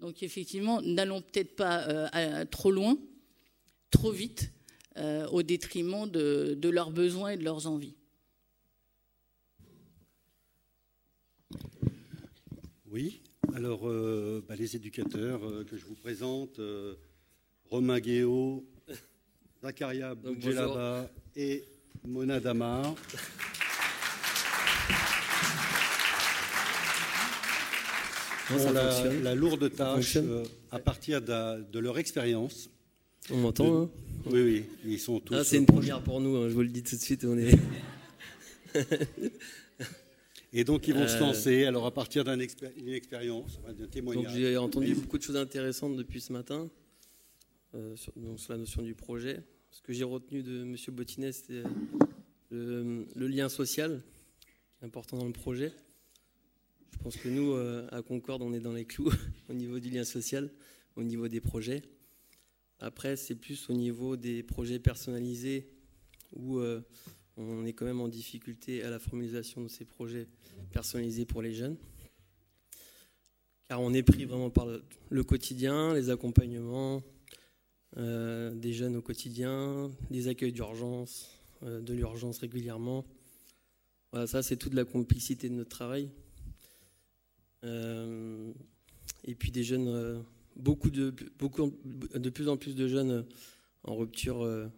[0.00, 2.98] Donc effectivement, n'allons peut-être pas euh, trop loin,
[3.90, 4.50] trop vite,
[4.96, 7.94] euh, au détriment de, leurs besoins et de leurs envies.
[12.86, 13.22] Oui,
[13.54, 13.88] alors
[14.42, 16.60] bah, les éducateurs que je vous présente,
[17.70, 18.66] Romain Guéot,
[19.62, 21.64] Zakaria Boudjelaba et
[22.04, 22.94] Mona Damar.
[28.50, 28.72] ont
[29.22, 32.68] la, lourde tâche, euh, à partir de, leur expérience.
[33.30, 33.90] On m'entend, hein
[34.26, 35.34] Oui, oui, ils sont tous.
[35.34, 37.24] Ah, c'est une première pour nous, hein, je vous le dis tout de suite.
[37.24, 37.56] On est...
[40.54, 42.42] Et donc, ils vont se euh, lancer, alors à partir d'une
[42.92, 44.34] expérience, d'un témoignage.
[44.34, 46.68] J'ai entendu beaucoup de choses intéressantes depuis ce matin,
[47.74, 48.12] euh, sur,
[48.50, 49.42] la notion du projet.
[49.70, 50.76] Ce que j'ai retenu de M.
[50.88, 51.62] Bottinet, c'est
[52.50, 54.02] le, lien social,
[54.40, 54.50] qui
[54.82, 55.72] est important dans le projet.
[56.90, 59.10] Je pense que nous, euh, à Concorde, on est dans les clous
[59.48, 60.50] au niveau du lien social,
[60.96, 61.80] au niveau des projets.
[62.78, 65.70] Après, c'est plus au niveau des projets personnalisés
[66.34, 66.82] où euh,
[67.38, 70.26] on est quand même en difficulté à la formalisation de ces projets
[70.72, 71.78] personnalisés pour les jeunes.
[73.66, 74.66] Car on est pris vraiment par
[75.08, 77.02] le quotidien, les accompagnements,
[77.98, 81.30] euh, des jeunes au quotidien, des accueils d'urgence,
[81.62, 83.04] euh, de l'urgence régulièrement.
[84.12, 86.08] Voilà, ça c'est toute la complicité de notre travail.
[87.64, 88.50] Euh,
[89.24, 90.24] et puis des jeunes,
[90.56, 91.10] beaucoup de,
[92.30, 93.26] plus en plus de jeunes
[93.84, 94.70] en rupture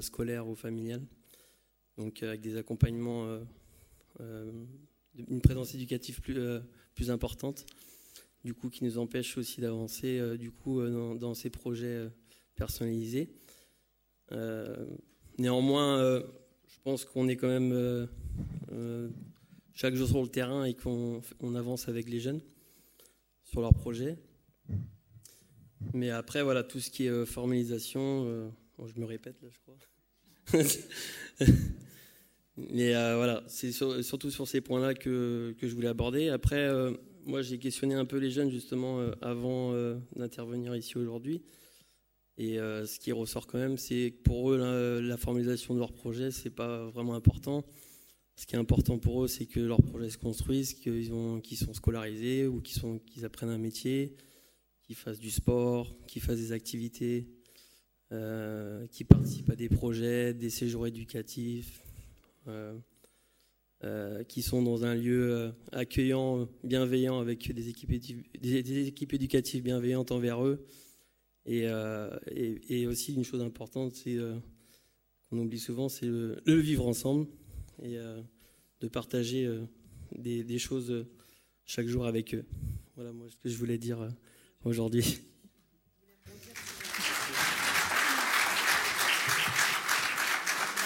[0.00, 1.02] scolaire ou familiale,
[1.98, 3.38] donc avec des accompagnements,
[4.18, 7.64] une présence éducative plus, importante,
[8.44, 12.08] du coup qui nous empêche aussi d'avancer du coup dans, ces projets
[12.56, 13.30] personnalisé.
[14.32, 14.86] Euh,
[15.38, 16.22] néanmoins, euh,
[16.66, 17.72] je pense qu'on est quand même
[18.72, 19.08] euh,
[19.72, 21.22] chaque jour sur le terrain et qu'on
[21.54, 22.40] avance avec les jeunes
[23.44, 24.16] sur leurs projets.
[25.92, 28.52] Mais après, voilà, tout ce qui est formalisation,
[28.84, 29.76] je me répète là, je crois.
[32.56, 36.30] Mais voilà, c'est surtout sur ces points-là que, que, je voulais aborder.
[36.30, 36.68] Après,
[37.24, 39.74] moi, j'ai questionné un peu les jeunes justement avant
[40.16, 41.42] d'intervenir ici aujourd'hui.
[42.38, 45.92] Et euh, ce qui ressort quand même, c'est que pour eux, la, formalisation de leur
[45.92, 47.64] projet, c'est pas vraiment important.
[48.36, 51.10] Ce qui est important pour eux, c'est que leur projet se construise, qu'ils
[51.42, 54.14] qu'ils sont scolarisés ou qu'ils qu'ils apprennent un métier,
[54.82, 57.26] qu'ils fassent du sport, qu'ils fassent des activités,
[58.12, 61.82] euh, qu'ils participent à des projets, des séjours éducatifs,
[62.48, 62.78] euh,
[63.84, 67.92] euh qui sont dans un lieu accueillant, bienveillant, avec des équipes,
[68.38, 70.66] des équipes éducatives bienveillantes envers eux.
[71.48, 74.34] Euh, et, aussi une chose importante, c'est euh,
[75.28, 77.26] qu'on oublie souvent, c'est le, vivre ensemble
[77.82, 78.20] et euh,
[78.80, 79.48] de partager
[80.12, 81.06] des, choses
[81.64, 82.44] chaque jour avec eux.
[82.96, 84.08] Voilà moi ce que je voulais dire
[84.64, 85.20] aujourd'hui.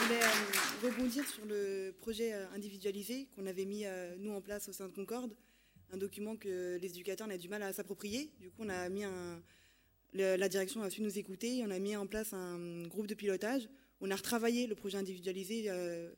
[0.02, 3.84] voulais euh, rebondir sur le projet individualisé qu'on avait mis,
[4.18, 5.34] nous, en place au sein de Concorde,
[5.92, 8.30] un document que les éducateurs ont du mal à s'approprier.
[8.40, 9.42] Du coup, on a mis un,
[10.12, 13.68] la direction a su nous écouter on a mis en place un groupe de pilotage.
[14.00, 16.10] On a retravaillé le projet individualisé euh,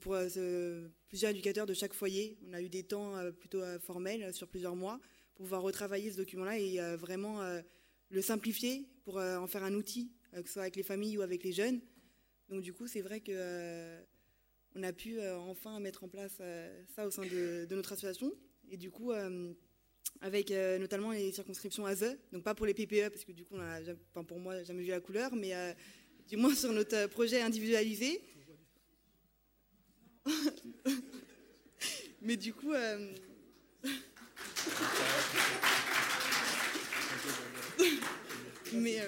[0.00, 2.38] pour euh, plusieurs éducateurs de chaque foyer.
[2.48, 5.00] On a eu des temps euh, plutôt formels sur plusieurs mois
[5.34, 7.40] pour pouvoir retravailler ce document-là et vraiment
[8.10, 11.42] le simplifier pour en faire un outil, que ce soit avec les familles ou avec
[11.44, 11.80] les jeunes.
[12.50, 13.96] Donc du coup, c'est vrai que
[14.74, 16.42] on a pu enfin mettre en place
[16.94, 18.34] ça au sein de, notre association.
[18.68, 19.12] Et du coup,
[20.20, 23.54] avec euh, notamment les circonscriptions ASE, donc pas pour les PPE, parce que du coup,
[23.56, 25.72] on a, enfin, pour moi, jamais vu la couleur, mais euh,
[26.28, 28.20] du moins sur notre euh, projet individualisé.
[32.20, 32.72] mais du coup...
[38.74, 39.00] mais...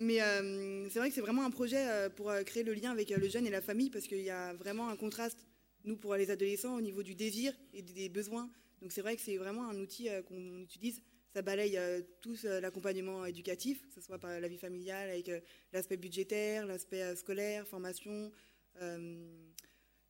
[0.00, 3.50] c'est vrai que c'est vraiment un projet pour créer le lien avec le jeune et
[3.50, 5.44] la famille parce qu'il y a vraiment un contraste,
[5.84, 8.48] nous, pour les adolescents, au niveau du désir et des besoins.
[8.80, 11.02] Donc c'est vrai que c'est vraiment un outil euh, qu'on utilise.
[11.34, 15.30] Ça balaye euh, tout euh, l'accompagnement éducatif, que ce soit par la vie familiale, avec
[15.72, 18.32] l'aspect budgétaire, l'aspect scolaire, formation,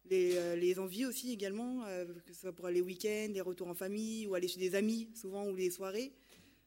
[0.05, 1.85] les, envies aussi également,
[2.25, 5.11] que ce soit pour les week-ends, les retours en famille ou aller chez des amis
[5.15, 6.13] souvent ou les soirées.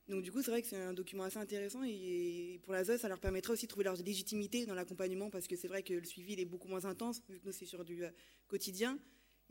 [0.07, 2.97] Donc du coup, c'est vrai que c'est un document assez intéressant et pour la ZOE,
[2.97, 5.93] ça leur permettrait aussi de trouver leur légitimité dans l'accompagnement parce que c'est vrai que
[5.93, 8.03] le suivi est beaucoup moins intense vu que nous c'est sur du
[8.47, 8.99] quotidien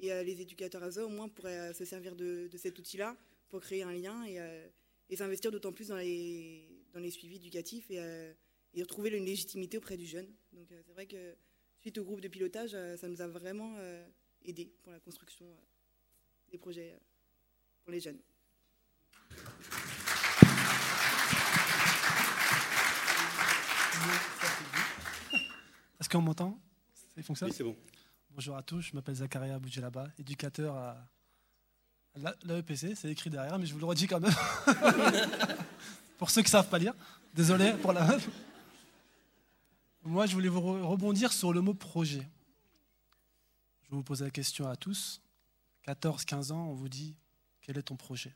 [0.01, 2.79] et euh, les éducateurs à ZOE au moins pourraient euh, se servir de, de cet
[2.79, 3.17] outil-là
[3.49, 4.67] pour créer un lien et, euh,
[5.09, 8.33] et s'investir d'autant plus dans les, dans les suivis éducatifs et, euh,
[8.75, 10.29] et retrouver une légitimité auprès du jeune.
[10.53, 11.37] Donc euh, c'est vrai que
[11.81, 14.07] suite au groupe de pilotage, euh, ça nous a vraiment euh,
[14.45, 15.57] aidé pour la construction euh,
[16.51, 16.99] des projets euh,
[17.85, 18.19] pour les jeunes.
[26.01, 26.59] Est-ce qu'on m'entend?
[27.15, 27.51] Ça fonctionne?
[27.51, 27.77] Oui, c'est bon.
[28.41, 30.97] Bonjour à tous, je m'appelle Zakaria Boudjelaba, éducateur à
[32.15, 34.33] la- l'AEPC, c'est écrit derrière, mais je vous le redis quand même.
[36.17, 36.95] pour ceux qui ne savent pas lire,
[37.35, 38.17] désolé pour la
[40.05, 42.27] Moi, je voulais vous re- rebondir sur le mot projet.
[43.83, 45.21] Je vais vous poser la question à tous.
[45.83, 47.15] 14, 15 ans, on vous dit
[47.61, 48.35] quel est ton projet?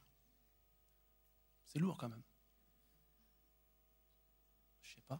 [1.64, 2.22] C'est lourd quand même.
[4.82, 5.18] Je sais pas.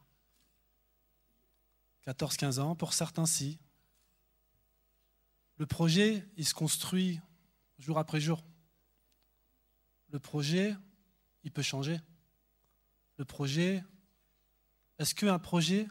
[2.02, 3.58] 14, 15 ans, pour certains, si.
[5.58, 7.20] Le projet, il se construit
[7.78, 8.42] jour après jour.
[10.10, 10.74] Le projet,
[11.44, 12.00] il peut changer.
[13.18, 13.84] Le projet,
[14.98, 15.86] est-ce qu'un projet,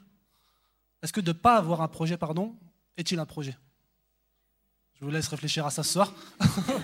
[1.01, 2.57] est-ce que de ne pas avoir un projet, pardon,
[2.97, 3.57] est-il un projet?
[4.95, 6.13] Je vous laisse réfléchir à ça ce soir.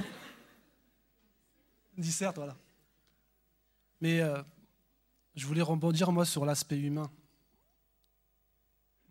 [1.97, 2.55] Disserte, voilà.
[4.01, 4.41] Mais euh,
[5.35, 7.11] je voulais rebondir, moi, sur l'aspect humain.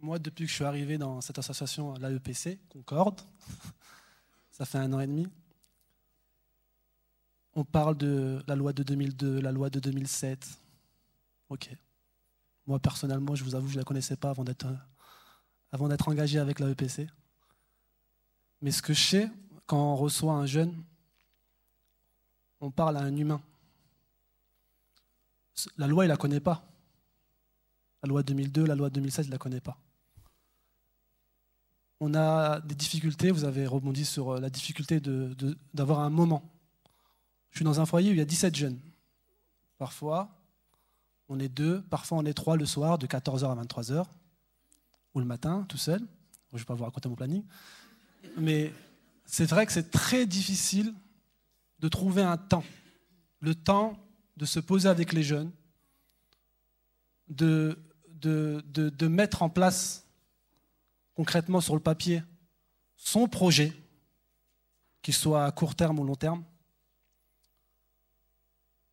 [0.01, 3.21] Moi, depuis que je suis arrivé dans cette association, l'AEPC, Concorde,
[4.53, 5.27] ça fait un an et demi,
[7.55, 10.49] on parle de la loi de 2002, la loi de 2007.
[11.49, 11.71] Ok.
[12.67, 14.69] Moi, personnellement, je vous avoue, je ne la connaissais pas avant d'être,
[15.73, 17.09] avant d'être engagé avec l'AEPC.
[18.63, 19.31] Mais ce que je sais,
[19.67, 20.73] quand on reçoit un jeune,
[22.61, 23.41] on parle à un humain.
[25.77, 26.65] La loi, il ne la connaît pas.
[28.05, 29.77] La loi 2002, la loi 2007, il ne la connaît pas.
[32.01, 35.01] On a des difficultés, vous avez rebondi sur euh, la difficulté
[35.75, 36.49] d'avoir un moment.
[37.51, 38.79] Je suis dans un foyer où il y a 17 jeunes.
[39.79, 40.29] Parfois,
[41.29, 44.07] on est deux, parfois on est trois le soir de 14h à 23h,
[45.15, 46.01] ou le matin, tout seul.
[46.51, 47.43] Je ne vais pas vous raconter mon planning.
[48.37, 48.73] Mais
[49.25, 50.95] c'est vrai que c'est très difficile
[51.81, 52.65] de trouver un temps.
[53.41, 53.99] Le temps
[54.37, 55.51] de se poser avec les jeunes,
[57.29, 57.77] de,
[58.21, 60.08] de mettre en place
[61.19, 62.23] concrètement sur le papier
[62.95, 63.73] son projet,
[65.03, 66.45] qu'il soit à court terme ou long terme.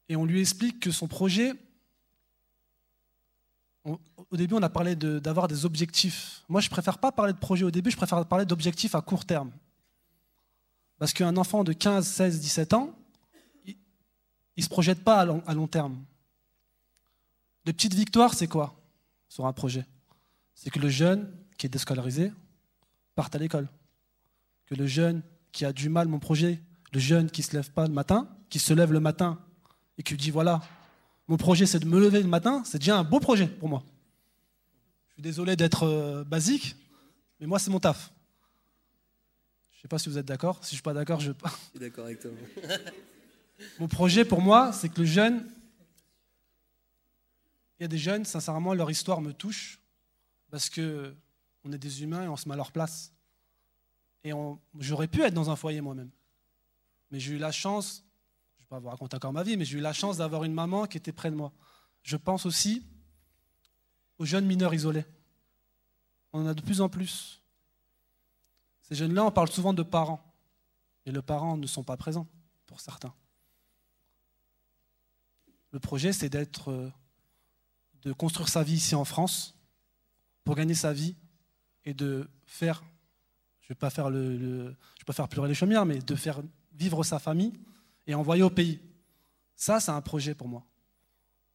[0.09, 1.53] Et on lui explique que son projet,
[3.83, 3.99] au
[4.37, 6.41] début on a parlé d'avoir des objectifs.
[6.49, 9.25] Moi je préfère pas parler de projet au début, je préfère parler d'objectifs à court
[9.25, 9.51] terme.
[10.97, 12.97] Parce qu'un enfant de 15, 16, 17 ans,
[13.67, 13.75] il
[14.57, 16.03] ne se projette pas à long terme.
[17.65, 18.73] De petites victoires, c'est quoi
[19.29, 19.85] sur un projet?
[20.55, 22.31] C'est que le jeune qui est déscolarisé
[23.15, 23.67] parte à l'école.
[24.65, 26.61] Que le jeune qui a du mal, mon projet,
[26.93, 29.39] le jeune qui ne se lève pas le matin, qui se lève le matin
[29.97, 30.61] et qui dit voilà,
[31.27, 33.83] mon projet c'est de me lever le matin, c'est déjà un beau projet pour moi.
[35.09, 36.75] Je suis désolé d'être euh, basique,
[37.39, 38.11] mais moi c'est mon taf.
[39.71, 40.63] Je ne sais pas si vous êtes d'accord.
[40.63, 42.31] Si je ne suis pas d'accord, je Je suis d'accord avec toi.
[43.79, 45.45] mon projet pour moi, c'est que le jeune.
[47.79, 49.79] Il y a des jeunes, sincèrement, leur histoire me touche
[50.49, 51.13] parce que
[51.65, 53.11] on est des humains et on se met à leur place.
[54.23, 54.31] Et
[54.79, 56.11] j'aurais pu être dans un foyer moi-même.
[57.11, 58.03] Mais j'ai eu la chance,
[58.57, 60.43] je ne vais pas vous raconter encore ma vie, mais j'ai eu la chance d'avoir
[60.43, 61.51] une maman qui était près de moi.
[62.03, 62.85] Je pense aussi
[64.17, 65.05] aux jeunes mineurs isolés.
[66.33, 67.41] On en a de plus en plus.
[68.81, 70.21] Ces jeunes-là, on parle souvent de parents.
[71.05, 72.27] Et les parents ne sont pas présents
[72.65, 73.13] pour certains.
[75.71, 76.91] Le projet, c'est d'être, euh,
[78.03, 79.55] de construire sa vie ici en France
[80.43, 81.15] pour gagner sa vie
[81.85, 82.83] et de faire,
[83.61, 83.89] je ne vais pas
[85.13, 86.41] faire pleurer les chaumières, mais de faire
[86.73, 87.53] vivre sa famille
[88.07, 88.79] et envoyer au pays.
[89.55, 90.65] Ça, c'est un projet pour moi.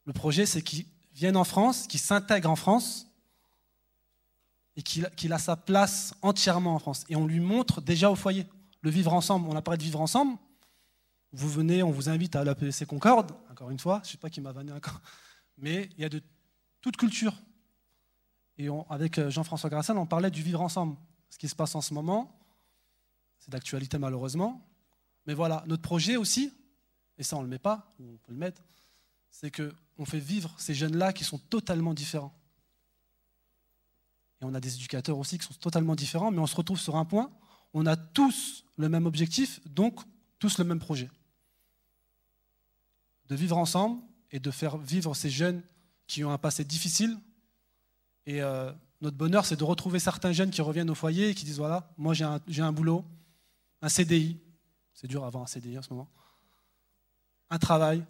[0.06, 3.06] Le projet, c'est qu'il vienne en France, qu'il s'intègre en France
[4.76, 7.04] et qu'il a sa place entièrement en France.
[7.08, 8.46] Et on lui montre déjà au foyer
[8.82, 9.48] le vivre ensemble.
[9.48, 10.38] On a parlé de vivre ensemble.
[11.32, 14.30] Vous venez, on vous invite à l'APC Concorde, encore une fois, je ne sais pas
[14.30, 15.00] qui m'a vanné encore,
[15.58, 16.20] mais il y a de
[16.80, 17.34] toute culture.
[18.60, 20.94] Et avec euh, Jean-François Grassin, on parlait du vivre ensemble.
[21.30, 22.30] Ce qui se passe en ce moment,
[23.38, 24.60] c'est d'actualité malheureusement.
[25.26, 26.52] Mais voilà, notre projet aussi,
[27.16, 28.60] et ça on ne le met pas, on peut le mettre,
[29.30, 32.34] c'est qu'on fait vivre ces jeunes-là qui sont totalement différents.
[34.42, 36.96] Et on a des éducateurs aussi qui sont totalement différents, mais on se retrouve sur
[36.96, 37.30] un point,
[37.72, 40.02] on a tous le même objectif, donc
[40.38, 41.08] tous le même projet.
[43.30, 45.62] De vivre ensemble et de faire vivre ces jeunes
[46.06, 47.16] qui ont un passé difficile.
[48.26, 51.44] Et euh, notre bonheur, c'est de retrouver certains jeunes qui reviennent au foyer et qui
[51.44, 53.04] disent, voilà, moi j'ai un, un boulot,
[53.82, 54.38] un CDI,
[54.94, 56.08] c'est dur d'avoir un CDI en ce moment,
[57.48, 58.04] un travail,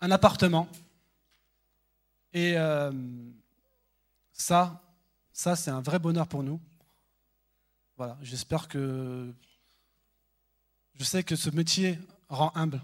[0.00, 0.68] un appartement.
[2.32, 2.90] Et euh,
[4.32, 4.82] ça,
[5.32, 6.60] ça c'est un vrai bonheur pour nous.
[7.96, 9.32] Voilà, j'espère que.
[10.94, 11.98] Je sais que ce métier
[12.28, 12.82] rend humble.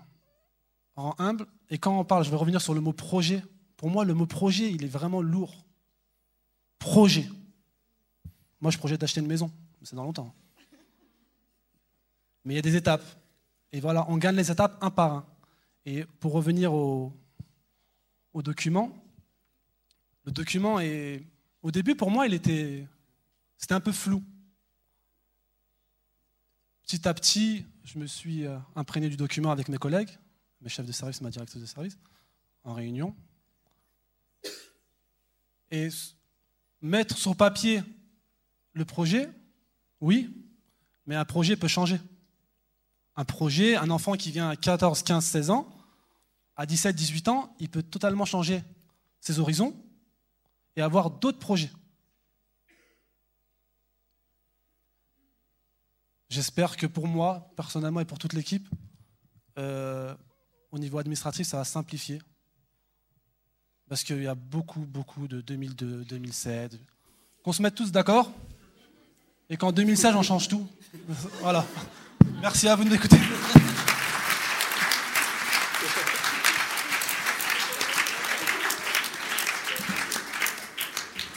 [0.96, 1.46] Rend humble.
[1.70, 3.42] Et quand on parle, je vais revenir sur le mot projet.
[3.76, 5.64] Pour moi, le mot projet, il est vraiment lourd.
[6.78, 7.28] Projet.
[8.60, 9.50] Moi, je projette d'acheter une maison.
[9.82, 10.34] C'est dans longtemps.
[12.44, 13.04] Mais il y a des étapes.
[13.72, 15.26] Et voilà, on gagne les étapes un par un.
[15.84, 17.12] Et pour revenir au,
[18.34, 18.92] document,
[20.24, 21.24] le document est.
[21.62, 22.86] Au début, pour moi, il était.
[23.56, 24.22] C'était un peu flou.
[26.82, 30.10] Petit à petit, je me suis euh, imprégné du document avec mes collègues,
[30.62, 31.98] mes chefs de service, ma directrice de service,
[32.64, 33.14] en réunion.
[35.70, 35.88] Et
[36.80, 37.82] mettre sur papier
[38.72, 39.30] le projet,
[40.00, 40.30] oui,
[41.06, 42.00] mais un projet peut changer.
[43.16, 45.68] Un projet, un enfant qui vient à 14, 15, 16 ans,
[46.56, 48.62] à 17, 18 ans, il peut totalement changer
[49.20, 49.74] ses horizons
[50.76, 51.70] et avoir d'autres projets.
[56.28, 58.68] J'espère que pour moi, personnellement et pour toute l'équipe,
[59.58, 60.14] euh,
[60.70, 62.20] au niveau administratif, ça va simplifier.
[63.88, 66.78] Parce qu'il y a beaucoup, beaucoup de 2002, 2007.
[67.42, 68.30] Qu'on se mette tous d'accord
[69.48, 70.66] et qu'en 2016, on change tout.
[71.40, 71.64] Voilà.
[72.42, 73.16] Merci à vous de m'écouter.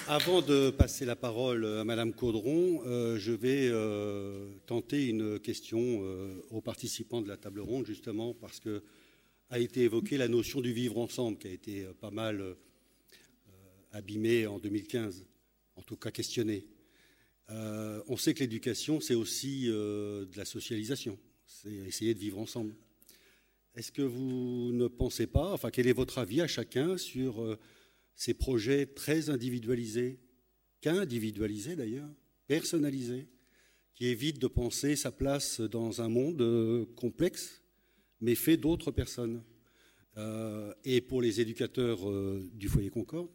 [0.09, 5.79] Avant de passer la parole à Madame Caudron, euh, je vais euh, tenter une question
[5.79, 8.83] euh, aux participants de la table ronde, justement parce que
[9.51, 12.55] a été évoquée la notion du vivre ensemble, qui a été pas mal
[13.91, 15.27] abîmée en 2015,
[15.75, 16.65] en tout cas questionnée.
[17.49, 22.75] on sait que l'éducation, c'est aussi de la socialisation, c'est essayer de vivre ensemble.
[23.75, 27.57] Est-ce que vous ne pensez pas, enfin, quel est votre avis à chacun sur
[28.15, 30.19] ces projets très individualisés,
[30.79, 32.09] qu'individualisés d'ailleurs,
[32.47, 33.27] personnalisés,
[33.95, 37.60] qui évitent de penser sa place dans un monde euh, complexe,
[38.21, 39.43] mais fait d'autres personnes.
[40.17, 43.29] Euh, et pour les éducateurs euh, du foyer Concorde,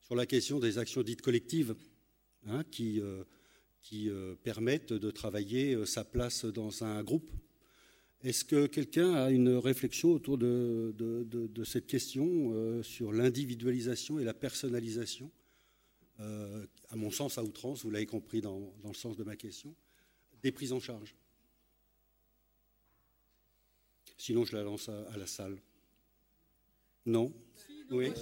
[0.00, 1.74] sur la question des actions dites collectives,
[2.46, 3.00] hein, qui,
[3.82, 4.10] qui
[4.42, 7.30] permettent de travailler sa place dans un groupe
[8.22, 14.34] est-ce que quelqu'un a une réflexion autour de, cette question euh, sur l'individualisation et la
[14.34, 15.30] personnalisation?
[16.20, 19.74] Euh, À mon sens, à outrance, vous l'avez compris dans, le sens de ma question,
[20.42, 21.14] des prises en charge.
[24.20, 25.56] Sinon, je la lance à, la salle.
[27.06, 27.32] Non?
[27.90, 28.12] Oui.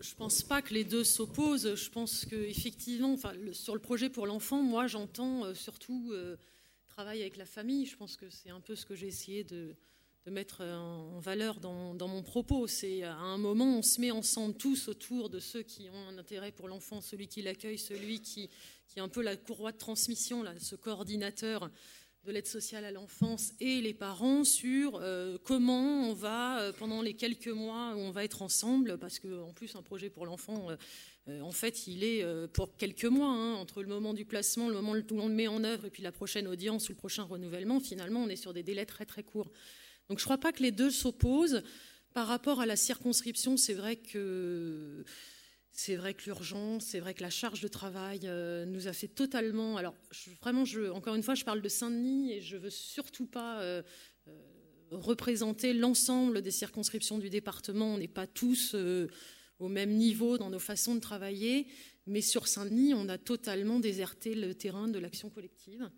[0.00, 1.76] je pense pas que les deux s'opposent.
[1.76, 6.36] Je pense qu'effectivement, enfin, sur le projet pour l'enfant, moi, j'entends euh, surtout euh,
[6.88, 7.86] travailler avec la famille.
[7.86, 9.76] Je pense que c'est un peu ce que j'ai essayé de,
[10.26, 12.66] mettre en valeur dans, mon propos.
[12.66, 16.18] C'est à un moment, on se met ensemble tous autour de ceux qui ont un
[16.18, 18.50] intérêt pour l'enfant, celui qui l'accueille, celui qui,
[18.88, 21.70] qui est un peu la courroie de transmission, là, ce coordinateur
[22.26, 27.00] de l'aide sociale à l'enfance et les parents sur euh, comment on va, euh, pendant
[27.00, 30.68] les quelques mois où on va être ensemble, parce qu'en plus, un projet pour l'enfant,
[31.28, 34.74] euh, en fait, il est pour quelques mois, hein, entre le moment du placement, le
[34.74, 37.22] moment où on le met en œuvre, et puis la prochaine audience ou le prochain
[37.22, 39.50] renouvellement, finalement, on est sur des délais très très courts.
[40.08, 41.62] Donc je ne crois pas que les deux s'opposent.
[42.12, 45.04] Par rapport à la circonscription, c'est vrai que
[45.78, 49.08] c'est vrai que l'urgence, c'est vrai que la charge de travail euh, nous a fait
[49.08, 49.76] totalement.
[49.76, 49.94] Alors,
[50.40, 53.82] vraiment, je, encore une fois, je parle de Saint-Denis et je veux surtout pas euh,
[54.26, 54.32] euh,
[54.90, 57.92] représenter l'ensemble des circonscriptions du département.
[57.92, 58.74] On n'est pas tous
[59.58, 61.66] au même niveau dans nos façons de travailler,
[62.06, 65.90] mais sur Saint-Denis, on a totalement déserté le terrain de l'action collective.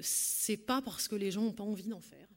[0.00, 2.28] c'est pas parce que les gens n'ont pas envie d'en faire.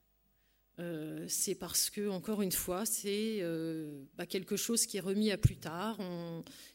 [0.79, 5.31] Euh, c'est parce que, encore une fois, c'est euh, bah, quelque chose qui est remis
[5.31, 5.97] à plus tard.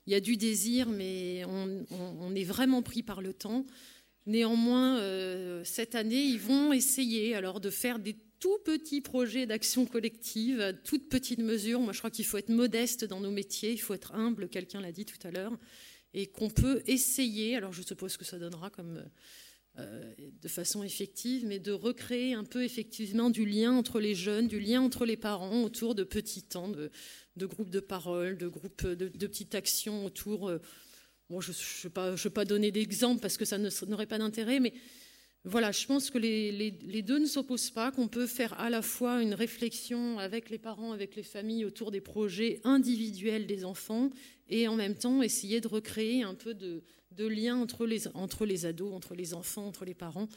[0.07, 3.65] il y a du désir, mais on, est vraiment pris par le temps.
[4.27, 9.87] Néanmoins, euh, cette année, ils vont essayer alors de faire des tout petits projets d'action
[9.87, 11.81] collective, toutes petites mesures.
[11.81, 14.83] Moi, je crois qu'il faut être modeste dans nos métiers, il faut être humble, quelqu'un
[14.83, 15.57] l'a dit tout à l'heure,
[16.13, 17.57] et qu'on peut essayer.
[17.57, 19.03] Alors, je suppose que ça donnera comme
[19.77, 24.61] de façon effective, mais de recréer un peu effectivement du lien entre les jeunes, du
[24.61, 26.91] lien entre les parents autour de petits temps, de,
[27.47, 30.49] groupes de parole, de groupes de, petites actions autour.
[30.49, 30.59] Euh,
[31.29, 34.75] bon, je ne vais, vais, pas donner d'exemple parce que ça n'aurait pas d'intérêt, mais
[35.47, 39.21] voilà, je pense que les, deux ne s'opposent pas, qu'on peut faire à la fois
[39.21, 44.11] une réflexion avec les parents, avec les familles autour des projets individuels des enfants
[44.49, 46.83] et en même temps essayer de recréer un peu de,
[47.17, 50.29] lien entre les, entre les ados, entre les enfants, entre les parents,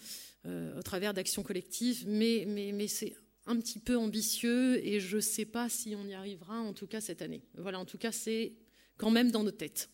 [0.45, 2.05] euh, au travers d'actions collectives.
[2.07, 6.59] Mais, c'est un petit peu ambitieux et je ne sais pas si on y arrivera,
[6.59, 7.43] en tout cas cette année.
[7.55, 8.53] Voilà, en tout cas, c'est
[8.97, 9.89] quand même dans nos têtes.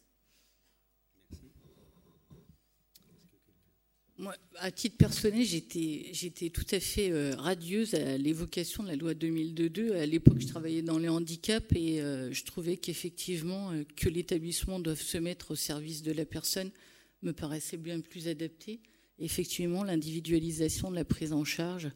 [4.23, 9.13] Moi, à titre personnel, j'étais tout à fait euh, radieuse à l'évocation de la loi
[9.13, 9.95] 2002.
[9.97, 14.79] À l'époque, je travaillais dans les handicaps et euh, je trouvais qu'effectivement, euh, que l'établissement
[14.79, 16.71] doive se mettre au service de la personne
[17.21, 18.79] me paraissait bien plus adapté.
[19.19, 21.91] Effectivement, l'individualisation de la prise en charge,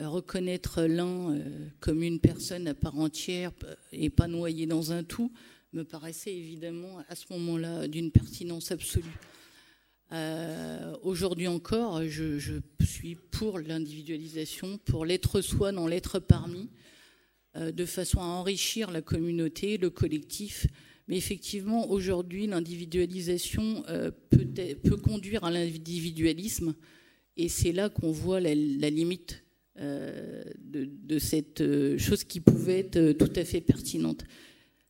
[0.00, 1.38] reconnaître l'un
[1.78, 3.52] comme une personne à part entière
[3.92, 5.32] et pas noyé dans un tout,
[5.72, 9.16] me paraissait évidemment à ce moment-là d'une pertinence absolue.
[10.12, 16.70] Euh, aujourd'hui encore, je, suis pour l'individualisation, pour l'être soi dans l'être parmi,
[17.56, 20.66] euh, de façon à enrichir la communauté, le collectif.
[21.08, 26.74] Mais effectivement, aujourd'hui, l'individualisation euh, peut, conduire à l'individualisme,
[27.36, 29.44] et c'est là qu'on voit la, limite
[29.76, 31.62] de, cette
[31.98, 34.24] chose qui pouvait être tout à fait pertinente.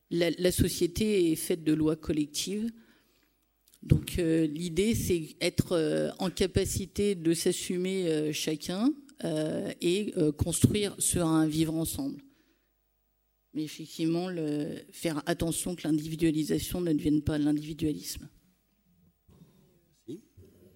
[0.09, 2.71] La société est faite de lois collectives.
[3.81, 8.93] Donc euh, l'idée, c'est être euh, en capacité de s'assumer euh, chacun
[9.81, 12.21] et construire sur un vivre ensemble.
[13.53, 14.29] Mais effectivement,
[14.93, 18.29] faire attention que l'individualisation ne devienne pas l'individualisme.
[20.07, 20.21] Oui.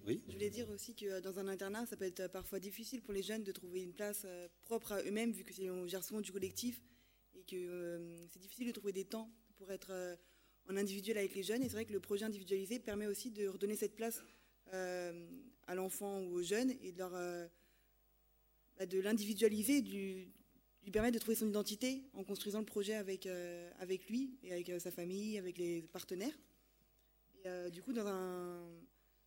[0.06, 3.22] Je voulais dire aussi que dans un internat, ça peut être parfois difficile pour les
[3.22, 4.26] jeunes de trouver une place
[4.66, 6.82] propre à eux-mêmes, vu que on gère souvent du collectif,
[7.34, 7.98] et que
[8.30, 9.90] c'est difficile de trouver des temps pour être
[10.68, 11.62] en individuel avec les jeunes.
[11.62, 14.22] Et c'est vrai que le projet individualisé permet aussi de redonner cette place
[14.72, 15.26] euh,
[15.66, 17.46] à l'enfant ou aux jeunes et de, leur, euh,
[18.78, 20.30] bah, de l'individualiser, lui
[20.92, 24.70] permettre de trouver son identité en construisant le projet avec, euh, avec lui et avec
[24.78, 26.34] sa famille, avec les partenaires.
[27.72, 28.64] Du coup, dans un,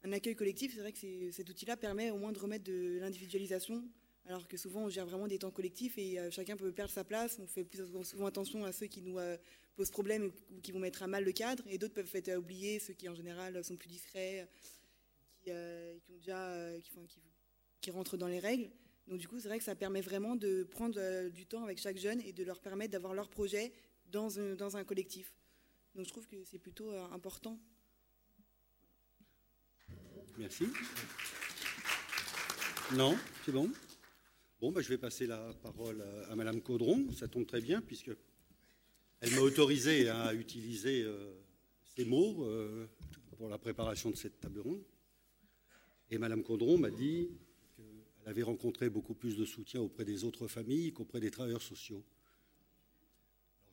[0.03, 3.83] un accueil collectif, c'est vrai que cet outil-là permet au moins de remettre de l'individualisation
[4.27, 7.39] alors que souvent on gère vraiment des temps collectifs et chacun peut perdre sa place.
[7.41, 9.17] On fait plus souvent attention à ceux qui nous
[9.77, 12.79] posent problème ou qui vont mettre à mal le cadre, et d'autres peuvent être oubliés,
[12.79, 14.49] ceux qui en général sont plus discrets,
[15.39, 16.79] qui, euh, ont déjà, euh,
[17.79, 18.69] qui, rentrent dans les règles.
[19.07, 21.77] Donc du coup, c'est vrai que ça permet vraiment de prendre euh, du temps avec
[21.79, 23.71] chaque jeune et de leur permettre d'avoir leur projet
[24.07, 25.31] dans un, dans un collectif.
[25.95, 27.57] Donc je trouve que c'est plutôt important.
[30.37, 30.65] Merci.
[32.93, 33.71] Non, c'est bon?
[34.59, 37.11] Bon, bah, je vais passer la parole à Madame Caudron.
[37.11, 38.09] Ça tombe très bien puisque
[39.21, 41.31] elle m'a autorisé à utiliser euh,
[41.95, 42.87] ces mots euh,
[43.37, 44.83] pour la préparation de cette table ronde.
[46.09, 47.29] Et Madame Condron m'a dit
[47.75, 52.03] qu'elle avait rencontré beaucoup plus de soutien auprès des autres familles qu'auprès des travailleurs sociaux.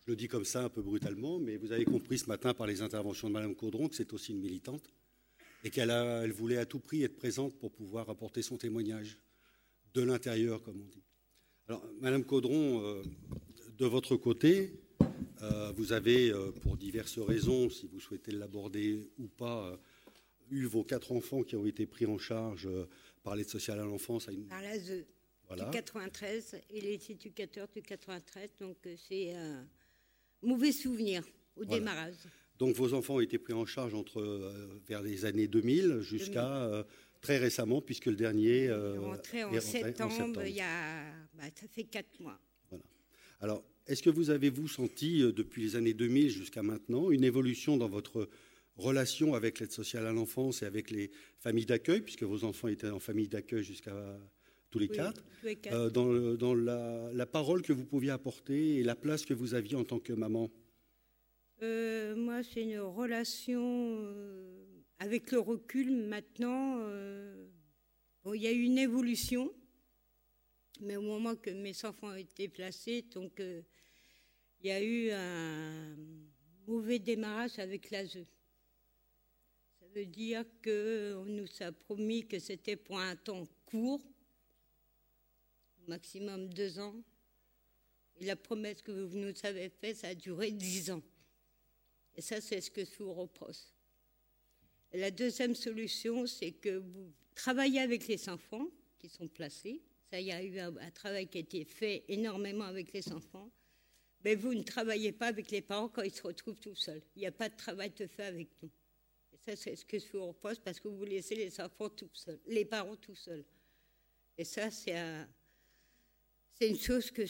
[0.04, 2.66] je le dis comme ça un peu brutalement, mais vous avez compris ce matin par
[2.66, 4.92] les interventions de Madame Caudron que c'est aussi une militante
[5.62, 9.16] et qu'elle elle voulait à tout prix être présente pour pouvoir apporter son témoignage
[9.94, 11.02] de l'intérieur, comme on dit.
[11.68, 13.02] Alors, Madame Caudron, euh,
[13.78, 14.72] de votre côté,
[15.42, 19.78] euh, vous avez, euh, pour diverses raisons, si vous souhaitez l'aborder ou pas,
[20.50, 22.68] eu vos quatre enfants qui ont été pris en charge
[23.22, 24.46] par l'aide sociale à l'enfance à une...
[24.46, 25.04] Par l'ASE
[25.46, 25.64] Voilà.
[25.64, 28.50] du 93 et les éducateurs du 93.
[28.60, 28.76] Donc
[29.08, 29.66] c'est un
[30.42, 31.24] mauvais souvenir
[31.56, 31.78] au Voilà.
[31.78, 32.14] démarrage.
[32.58, 34.22] Donc vos enfants ont été pris en charge entre
[34.86, 36.84] vers les années 2000 jusqu'à
[37.24, 41.04] très récemment, puisque le dernier euh, rentré est en rentré septembre, il y a,
[41.34, 42.38] bah, ça fait quatre mois.
[43.40, 47.76] Alors, est-ce que vous avez-vous senti, euh, depuis les années 2000 jusqu'à maintenant, une évolution
[47.78, 48.28] dans votre
[48.76, 52.90] relation avec l'aide sociale à l'enfance et avec les familles d'accueil, puisque vos enfants étaient
[52.90, 53.94] en famille d'accueil jusqu'à
[54.70, 55.74] tous les Oui, quatre, tous les quatre.
[55.74, 59.32] euh, dans, le- dans la, la parole que vous pouviez apporter et la place que
[59.34, 60.50] vous aviez en tant que maman?
[61.62, 63.62] Euh, moi, c'est une relation
[64.98, 66.78] avec le recul maintenant.
[66.78, 67.46] euh,
[68.32, 69.52] il y a eu une évolution,
[70.80, 73.62] mais au moment que mes enfants ont été placés, donc euh,
[74.60, 75.94] il y a eu un
[76.66, 78.24] mauvais démarrage avec l'ASE.
[79.78, 84.00] Ça veut dire qu'on nous a promis que c'était pour un temps court,
[85.82, 86.96] au maximum deux ans.
[88.16, 91.02] Et la promesse que vous nous avez faite, ça a duré dix ans.
[92.16, 93.73] Et ça, c'est ce que je vous reproche.
[94.94, 99.82] La deuxième solution, c'est que vous travaillez avec les enfants qui sont placés.
[100.08, 103.50] Ça, il y a eu un, travail qui a été fait énormément avec les enfants.
[104.24, 107.02] Mais vous ne travaillez pas avec les parents quand ils se retrouvent tout seuls.
[107.16, 108.70] Il n'y a pas de travail de fait avec nous.
[109.32, 112.08] Et ça, c'est ce que je vous reproche parce que vous laissez les enfants tout
[112.12, 113.44] seuls, les parents tout seuls.
[114.38, 115.28] Et ça, c'est un-
[116.52, 117.24] c'est une chose que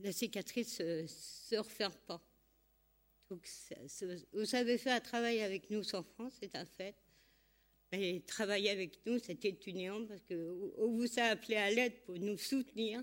[0.00, 2.20] la cicatrice ne se referme pas.
[3.30, 3.48] Donc,
[4.32, 6.94] vous avez fait un travail avec nous enfants, c'est un fait.
[7.92, 11.94] Mais travailler avec nous, c'était une énorme parce que on vous a appelé à l'aide
[12.04, 13.02] pour nous soutenir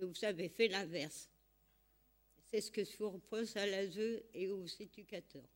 [0.00, 1.28] et vous avez fait l'inverse.
[2.50, 5.48] C'est ce que je vous repose à l'ASE et aux éducateurs.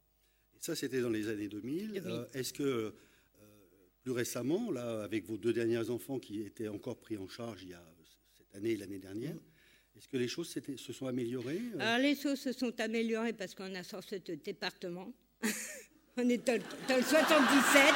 [0.55, 1.91] Et ça, c'était dans les années 2000.
[1.93, 2.01] Oui.
[2.05, 2.93] Euh, Est-ce que, euh,
[4.03, 7.71] plus récemment, là, avec vos deux derniers enfants qui étaient encore pris en charge il
[7.71, 7.85] y a
[8.37, 9.37] cette année et l'année dernière,
[9.97, 13.55] est-ce que les choses se sont améliorées euh Alors les choses se sont améliorées parce
[13.55, 15.13] qu'on a sorti ce département.
[16.19, 17.95] On est dans, le- dans le 77.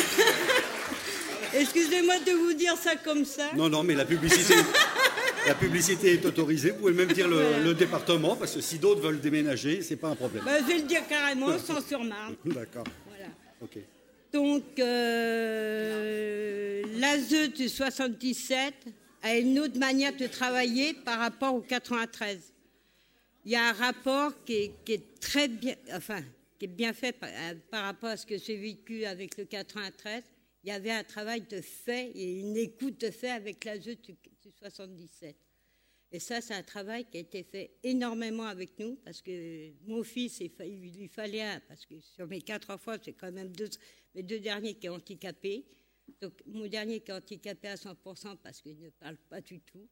[1.54, 3.50] Excusez-moi de vous dire ça comme ça.
[3.56, 4.54] Non, non, mais la publicité,
[5.46, 6.70] la publicité est autorisée.
[6.70, 7.58] Vous pouvez même dire le, Voilà.
[7.60, 10.44] le département, parce que si d'autres veulent déménager, c'est pas un problème.
[10.44, 12.36] Bah, je vais le dire carrément, sans surmarne.
[12.44, 12.84] D'accord.
[13.08, 13.26] Voilà.
[13.60, 13.78] Ok.
[14.32, 18.74] Donc, euh, l'ASE du 77
[19.22, 22.52] a une autre manière de travailler par rapport au 93.
[23.44, 26.22] Il y a un rapport qui est, très bien, enfin,
[26.58, 30.22] qui est bien fait par, euh, rapport à ce que j'ai vécu avec le 93.
[30.62, 33.96] Il y avait un travail de fait et une écoute de fait avec l'ASE du,
[33.96, 35.34] du 77.
[36.12, 40.02] Et ça, c'est un travail qui a été fait énormément avec nous, parce que mon
[40.02, 40.50] fils, il,
[40.92, 43.68] lui fallait un, parce que sur mes quatre enfants, c'est quand même deux,
[44.14, 45.64] mes deux derniers qui sont handicapés.
[46.20, 49.86] Donc, mon dernier qui est handicapé à 100% parce qu'il ne parle pas du tout.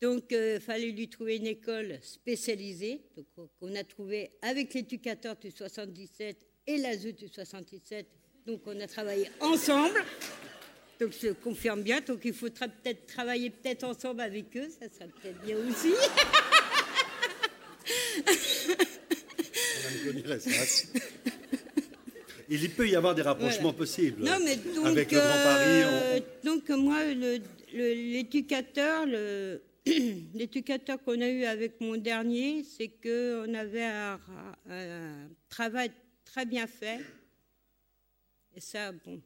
[0.00, 3.02] Donc, il fallait lui trouver une école spécialisée,
[3.34, 8.06] qu'on- qu'on a trouvé avec l'éducateur du 77 et l'ASE du 77.
[8.46, 9.98] Donc, on a travaillé ensemble.
[11.00, 12.00] Donc, je confirme bien.
[12.00, 14.68] Donc, il faudra peut-être travailler peut-être ensemble avec eux.
[14.68, 15.92] Ça serait peut-être bien aussi.
[22.50, 23.78] Il peut y avoir des rapprochements Voilà.
[23.78, 24.24] possibles.
[24.24, 27.04] Non, mais donc, Avec le Grand Paris, euh, donc moi,
[27.72, 29.60] l'éducateur, le,
[30.34, 34.18] l'éducateur qu'on a eu avec mon dernier, c'est que on avait un
[35.50, 35.90] travail
[36.24, 37.00] très bien fait.
[38.56, 39.20] Et ça, bon,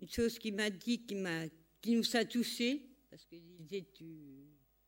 [0.00, 1.44] une chose qui m'a dit, qui m'a,
[1.80, 4.04] qui nous a touchés, parce qu'il est du,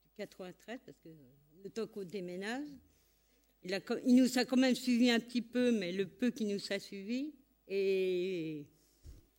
[0.03, 1.09] du 93, parce que
[1.63, 2.69] le temps qu'on déménage.
[3.63, 3.79] Il,
[4.15, 7.35] nous a quand même suivi un petit peu, mais le peu qui nous a suivi.
[7.69, 8.65] Et.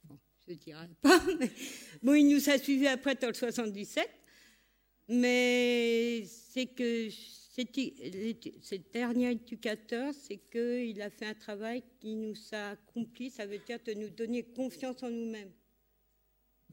[0.03, 1.49] Bon, je ne dirais pas, mais.
[2.03, 4.07] Bon, il nous a suivi après dans le 77.
[5.07, 12.71] Mais c'est que ce dernier éducateur, c'est qu'il a fait un travail qui nous a
[12.71, 13.29] accompli.
[13.29, 15.51] Ça veut dire de nous donner confiance en nous-mêmes.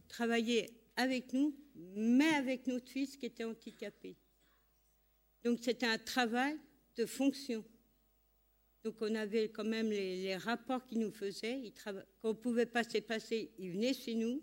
[0.09, 1.55] Travailler avec nous,
[1.95, 4.17] mais avec notre fils qui était handicapé.
[5.45, 6.59] Donc c'était un travail
[6.97, 7.65] de fonction.
[8.85, 11.61] Donc on avait quand même les, rapports qu'il nous faisait.
[11.61, 14.43] Il trava- Quand on ne pouvait pas se passer, il venait chez nous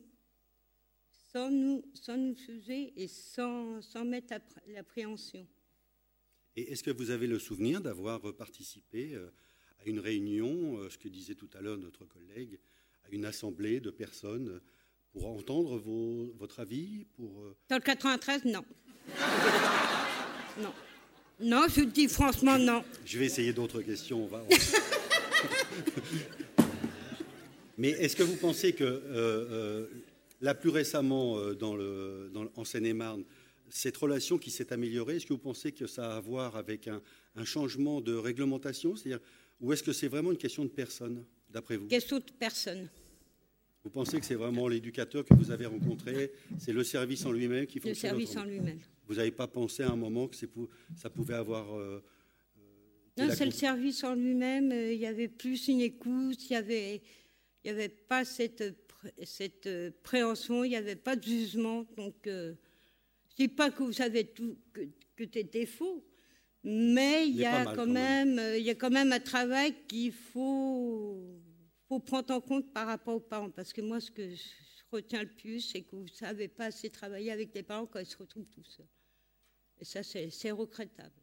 [1.31, 5.45] sans nous, sans nous juger et sans, sans mettre appré- l'appréhension.
[6.55, 9.29] Et est-ce que vous avez le souvenir d'avoir participé euh,
[9.79, 12.59] à une réunion, euh, ce que disait tout à l'heure notre collègue,
[13.03, 14.61] à une assemblée de personnes
[15.15, 18.65] pour entendre vos- votre avis pour, euh, Dans le 93, non.
[20.61, 20.73] non.
[21.39, 22.83] Non, je dis franchement non.
[23.05, 24.25] Je vais essayer d'autres questions.
[24.25, 24.43] On va,
[27.77, 29.87] Mais est-ce que vous pensez que, euh, euh,
[30.41, 33.23] là plus récemment, euh, dans le, dans, en Seine-et-Marne,
[33.69, 36.87] cette relation qui s'est améliorée, est-ce que vous pensez que ça a à voir avec
[36.89, 37.01] un,
[37.35, 38.95] un changement de réglementation?
[38.95, 39.19] C'est-à-dire,
[39.61, 41.87] ou est-ce que c'est vraiment une question de personne, d'après vous?
[41.87, 42.87] Question de personne.
[43.85, 47.65] Vous pensez que c'est vraiment l'éducateur que vous avez rencontré, c'est le service en lui-même
[47.65, 48.79] qui fonctionne Le service en lui-même.
[49.07, 50.35] Vous n'avez pas pensé à un moment que
[50.97, 51.73] ça pouvait avoir...
[51.77, 52.03] Euh,
[53.17, 54.71] non, c'est le service en lui-même.
[54.73, 57.01] Il y avait plus une écoute, il y avait
[57.65, 58.63] il n'y avait pas cette,
[59.23, 61.83] cette euh, préhension, il n'y avait pas de jugement.
[61.97, 62.53] Donc, euh,
[63.29, 64.81] je ne dis pas que vous savez tout, que,
[65.15, 66.05] que tu étais faux,
[66.63, 70.11] mais il y, a quand même, euh, il y a quand même un travail qu'il
[70.11, 71.14] faut,
[71.95, 73.49] faut prendre en compte par rapport aux parents.
[73.49, 74.43] Parce que moi, ce que je
[74.91, 77.99] retiens le plus, c'est que vous ne savez pas assez travailler avec les parents quand
[77.99, 78.87] ils se retrouvent tout seuls.
[79.79, 81.13] Et ça, c'est regrettable.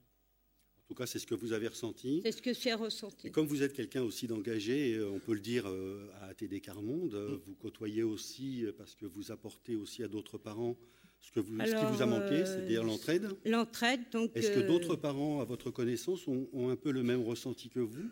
[0.79, 2.21] En tout cas, c'est ce que vous avez ressenti.
[2.23, 3.29] C'est ce que j'ai ressenti.
[3.29, 6.61] Et comme vous êtes quelqu'un aussi d'engagé, euh, on peut le dire euh, à ATD
[6.61, 7.41] Carmonde, euh, mm.
[7.47, 10.77] vous côtoyez aussi, parce que vous apportez aussi à d'autres parents
[11.19, 13.29] ce, que vous, ce qui vous a manqué, c'est-à-dire l'entraide.
[13.45, 14.33] L'entraide, donc.
[14.35, 18.11] Est-ce que d'autres parents, à votre connaissance, ont, un peu le même ressenti que vous?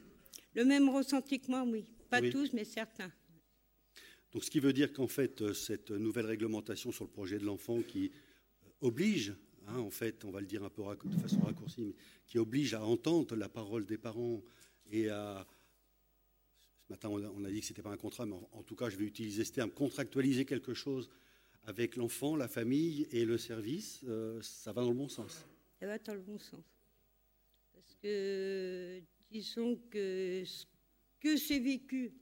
[0.54, 1.84] Le même ressenti que moi, oui.
[2.10, 3.10] Pas tous, mais certains.
[4.32, 7.82] Donc, ce qui veut dire qu'en fait, cette nouvelle réglementation sur le projet de l'enfant
[7.82, 8.12] qui
[8.80, 9.34] oblige
[9.68, 11.94] Hein, en fait, on va le dire un peu de façon raccourcie, mais
[12.26, 14.42] qui oblige à entendre la parole des parents
[14.90, 15.46] et à.
[16.86, 18.90] Ce matin, on a dit que ce n'était pas un contrat, mais en, tout cas,
[18.90, 21.08] je vais utiliser ce terme, contractualiser quelque chose
[21.62, 25.46] avec l'enfant, la famille et le service, euh, ça va dans le bon sens.
[25.78, 26.64] Ça va dans le bon sens.
[27.72, 29.00] Parce que,
[29.30, 30.64] disons que ce
[31.20, 32.12] que j'ai vécu,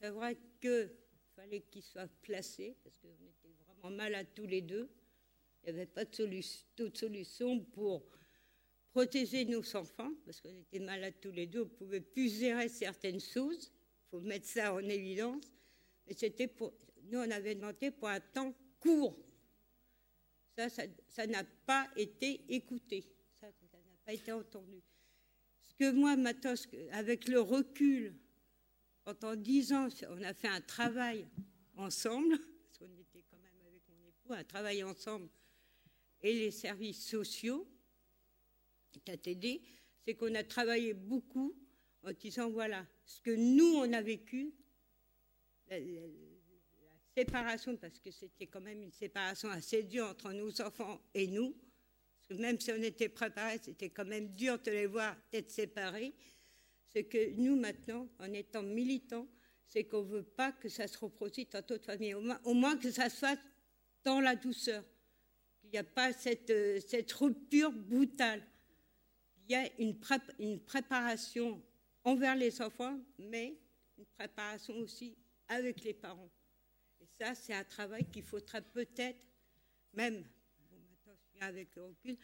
[0.00, 0.90] c'est vrai qu'il
[1.34, 4.88] fallait qu'il soit placé, parce qu'on était vraiment malades tous les deux.
[5.62, 6.64] Il n'y avait pas de solution,
[6.94, 8.04] solution pour
[8.90, 13.20] protéger nos enfants, parce qu'on était malades tous les deux, on pouvait plus gérer certaines
[13.20, 13.70] choses.
[14.06, 15.44] Il faut mettre ça en évidence.
[16.06, 16.72] Mais c'était pour.
[17.04, 19.16] Nous, on avait demandé pour un temps court.
[20.56, 23.04] Ça, ça n'a pas été écouté.
[23.40, 23.52] Ça n'a
[24.04, 24.82] pas été entendu.
[25.72, 26.54] Ce que moi, maintenant,
[26.92, 28.14] avec le recul,
[29.04, 31.26] pendant dix ans, on a fait un travail
[31.76, 35.28] ensemble, parce qu'on était quand même avec mon époux, un travail ensemble
[36.22, 37.66] et les services sociaux,
[39.04, 39.62] KTD,
[40.04, 41.54] c'est qu'on a travaillé beaucoup
[42.04, 44.52] en disant voilà, ce que nous, on a vécu,
[45.68, 45.78] la,
[47.16, 51.54] séparation, parce que c'était quand même une séparation assez dure entre nos enfants et nous,
[52.38, 56.12] même si on était préparés, c'était quand même dur de les voir être séparés,
[56.92, 59.26] c'est que nous, maintenant, en étant militants,
[59.66, 62.90] c'est qu'on ne veut pas que ça se reproduise dans d'autres familles, au moins que
[62.90, 63.38] ça fasse
[64.04, 64.84] dans la douceur.
[65.64, 68.42] Il n'y a pas euh, cette, rupture brutale.
[69.48, 69.98] Il y a une,
[70.38, 71.62] une préparation
[72.04, 73.56] envers les enfants, mais
[73.96, 75.16] une préparation aussi
[75.48, 76.30] avec les parents.
[77.00, 79.18] Et ça, c'est un travail qu'il faudrait peut-être,
[79.94, 80.22] même,
[80.70, 82.16] bon, maintenant je viens avec le recul,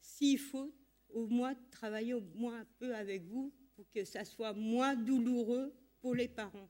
[0.00, 0.72] s'il faut
[1.10, 5.72] au moins travailler au moins un peu avec vous pour que ça soit moins douloureux
[6.00, 6.68] pour les parents.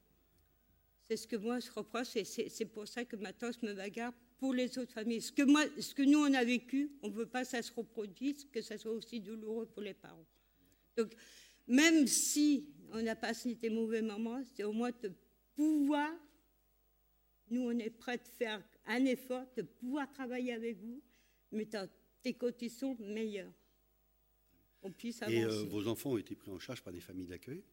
[1.02, 4.12] C'est ce que moi je reproche et c'est pour ça que maintenant je me bagarre
[4.38, 5.20] pour les autres familles.
[5.20, 7.62] Ce que, moi, ce que nous, on a vécu, on ne veut pas que ça
[7.62, 10.26] se reproduise, que ça soit aussi douloureux pour les parents.
[10.96, 11.12] Donc,
[11.66, 15.12] même si on n'a pas des mauvais moments, c'est au moins de
[15.54, 16.10] pouvoir,
[17.50, 21.02] nous, on est prêts de faire un effort, de pouvoir travailler avec vous,
[21.52, 21.88] mais dans
[22.22, 23.52] des conditions meilleures.
[24.82, 25.38] On puisse avancer.
[25.38, 27.64] Et euh, vos enfants ont été pris en charge par des familles d'accueil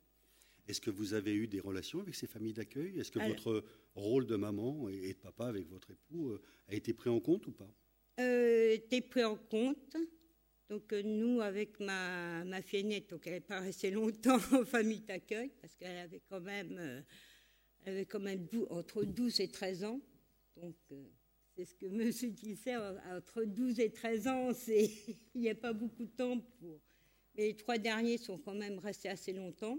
[0.67, 2.99] est-ce que vous avez eu des relations avec ces familles d'accueil?
[2.99, 3.63] Est-ce que votre
[3.93, 7.45] rôle de maman et de papa avec votre époux euh, a été pris en compte
[7.47, 7.69] ou pas?
[8.19, 8.78] Euh,
[9.09, 9.95] pris en compte.
[10.69, 14.65] Donc euh, nous, avec ma, ma fille aînée, donc elle n'est pas restée longtemps en
[14.65, 17.03] famille d'accueil parce qu'elle avait quand même,
[17.86, 20.01] avait quand même entre 12 et 13 ans.
[20.57, 20.76] Donc
[21.56, 26.03] c'est ce que monsieur disait, entre 12 et 13 ans, il n'y a pas beaucoup
[26.03, 26.80] de temps pour...
[27.38, 29.78] Mais les trois derniers sont quand même restés assez longtemps.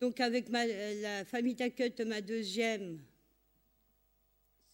[0.00, 3.00] Donc avec la famille d'accueil de ma deuxième,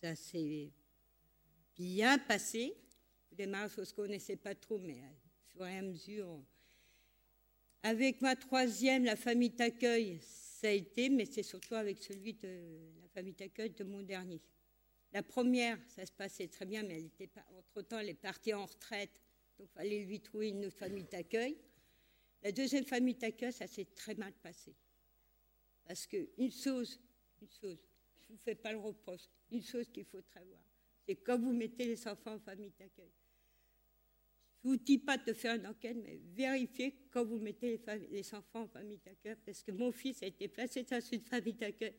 [0.03, 0.71] ça s'est
[1.77, 2.75] bien passé.
[3.33, 6.43] Au démarrage, on ne se connaissait pas trop, mais au fur et à mesure.
[7.83, 12.49] Avec ma troisième, la famille d'accueil, ça a été, mais c'est surtout avec celui de
[13.01, 14.41] la famille d'accueil de mon dernier.
[15.13, 18.55] La première, ça se passait très bien, mais elle était pas, entre-temps, elle est partie
[18.55, 19.21] en retraite,
[19.59, 21.59] donc il fallait lui trouver une autre famille d'accueil.
[22.43, 24.75] La deuxième famille d'accueil, ça s'est très mal passé.
[25.85, 27.01] Parce qu'une chose,
[27.43, 27.79] une chose,
[28.21, 30.63] je ne vous fais pas le reproche, une chose qu'il faut savoir,
[31.05, 33.11] c'est quand vous mettez les enfants en famille d'accueil,
[34.63, 37.81] je vous dis pas de faire une enquête, mais vérifiez quand vous mettez
[38.11, 41.55] les enfants en famille d'accueil, parce que mon fils a été placé dans une famille
[41.55, 41.95] d'accueil.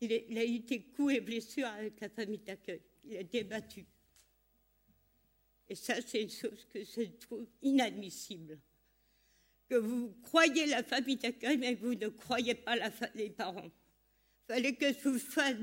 [0.00, 2.80] Il, a eu des coups et blessures avec la famille d'accueil.
[3.04, 3.84] Il a été battu.
[5.68, 8.58] Et ça, c'est une chose que je trouve inadmissible.
[9.68, 13.64] Que vous croyez la famille d'accueil, mais vous ne croyez pas la les parents.
[13.64, 15.56] Il fallait que je vous, fasse-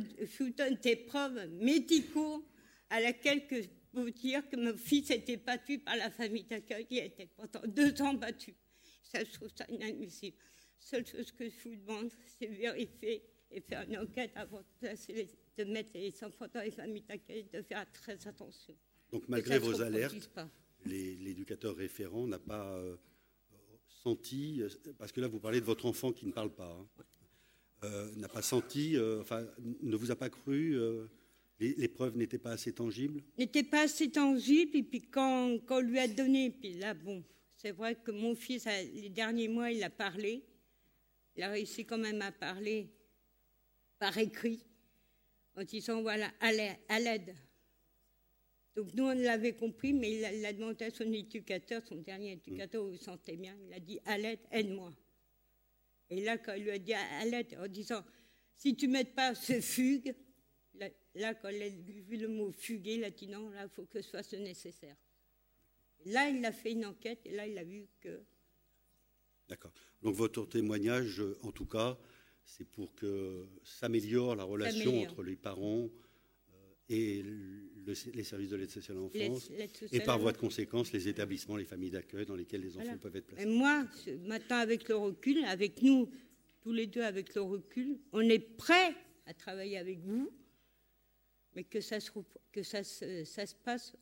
[0.57, 2.43] donne des preuves médicaux
[2.89, 3.61] à laquelle que
[3.93, 6.87] vous dire que mon fils était battu par la famille d'accueil.
[6.89, 8.55] Il été pendant deux ans battu.
[9.03, 10.37] Ça, je trouve ça inadmissible.
[10.79, 13.21] Seule chose que je vous demande, c'est vérifier
[13.51, 17.03] et faire une enquête avant de, placer les- de mettre les enfants dans les familles
[17.07, 18.75] d'accueil, de faire très attention.
[19.11, 20.29] Donc malgré vos alertes,
[20.85, 22.95] l'éducateur référent n'a pas euh,
[23.87, 26.87] senti, euh, parce que là vous parlez de votre enfant qui ne parle pas, hein,
[27.83, 30.77] euh, n'a pas senti, euh, enfin ne vous a pas cru,
[31.59, 33.21] les, preuves n'étaient pas assez tangibles?
[33.37, 34.77] n'était pas assez tangible.
[34.77, 37.23] Et puis quand, quand on lui a donné, puis là, bon,
[37.55, 40.43] c'est vrai que mon fils, a- les derniers mois, il a parlé.
[41.35, 42.89] Il a réussi quand même à parler
[44.01, 44.65] par écrit,
[45.55, 47.35] en disant, voilà, à l'aide-.
[48.75, 51.97] Donc nous, on l'avait compris, mais il a, il a demandé à son éducateur, son
[51.97, 54.91] dernier éducateur, vous vous sentez bien, il a dit, à l'aide, aide-moi.
[56.09, 58.03] Et là, quand il lui a dit à l'aide, en disant,
[58.57, 60.15] si tu m'aides pas, ce fugue,
[61.13, 64.07] là, quand il a vu le mot fuguer, il a là, il faut que je
[64.07, 64.95] fasse le nécessaire.
[66.05, 68.23] Là, il a fait une enquête et là, il a vu que.
[69.47, 69.71] D'accord.
[70.01, 71.99] Donc votre témoignage, en tout cas,
[72.45, 75.89] c'est pour que s'améliore la relation entre les parents
[76.53, 77.69] euh, et le-
[78.13, 79.49] les services de l'aide sociale à l'enfance,
[79.91, 82.97] et par voie de conséquence, les établissements, les familles d'accueil dans lesquels les enfants Voilà.
[82.99, 83.43] peuvent être placés.
[83.43, 86.09] Et moi, ce- maintenant, avec le recul, avec nous,
[86.61, 88.93] tous les deux, avec le recul, on est prêts
[89.25, 90.31] à travailler avec vous,
[91.55, 93.93] mais que ça se, rep- que ça se, ça se passe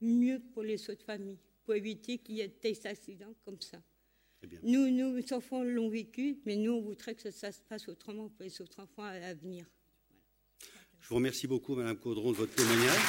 [0.00, 3.82] mieux pour les autres familles, pour éviter qu'il y ait des accidents comme ça.
[4.46, 4.58] Bien.
[4.62, 8.28] Nous, nous, les enfants l'ont vécu, mais nous, on voudrait que ça, se passe autrement
[8.28, 9.66] pour les autres enfants à, à venir.
[11.00, 13.00] Je vous remercie beaucoup, Madame Caudron, de votre témoignage.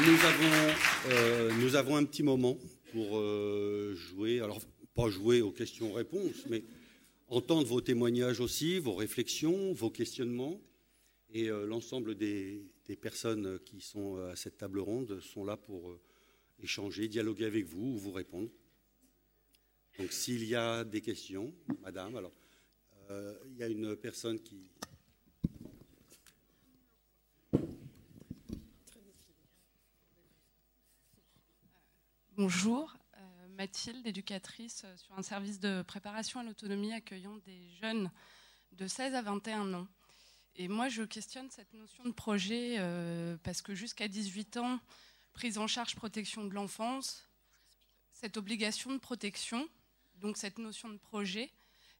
[0.00, 0.74] Nous avons,
[1.10, 2.58] euh, nous avons un petit moment
[2.92, 4.60] pour euh, jouer, alors
[4.96, 6.64] pas jouer aux questions-réponses, mais
[7.28, 10.60] entendre vos témoignages aussi, vos réflexions, vos questionnements.
[11.36, 12.70] Et euh, l'ensemble des,
[13.02, 16.00] personnes qui sont euh, à cette table ronde sont là pour euh,
[16.60, 18.48] échanger, dialoguer avec vous ou vous répondre.
[19.98, 22.32] Donc s'il y a des questions, Madame, alors
[23.10, 24.70] il y a une personne qui...
[32.32, 32.96] Bonjour,
[33.50, 38.10] Mathilde, éducatrice sur un service de préparation à l'autonomie accueillant des jeunes
[38.72, 39.88] de 16 à 21 ans.
[40.56, 44.78] Et moi, je questionne cette notion de projet euh, parce que jusqu'à 18 ans,
[45.32, 47.28] prise en charge protection de l'enfance,
[48.12, 49.68] cette obligation de protection,
[50.20, 51.50] donc cette notion de projet,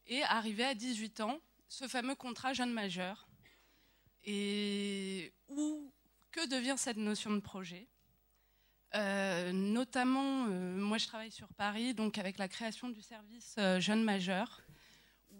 [0.07, 3.26] et arrivé à 18 ans, ce fameux contrat jeune majeur.
[4.22, 5.92] Et où,
[6.30, 7.88] que devient cette notion de projet?
[8.94, 14.05] Euh, notamment, euh, moi je travaille sur Paris, donc avec la création du service jeunes
[14.05, 14.62] majeurs,
[15.32, 15.36] où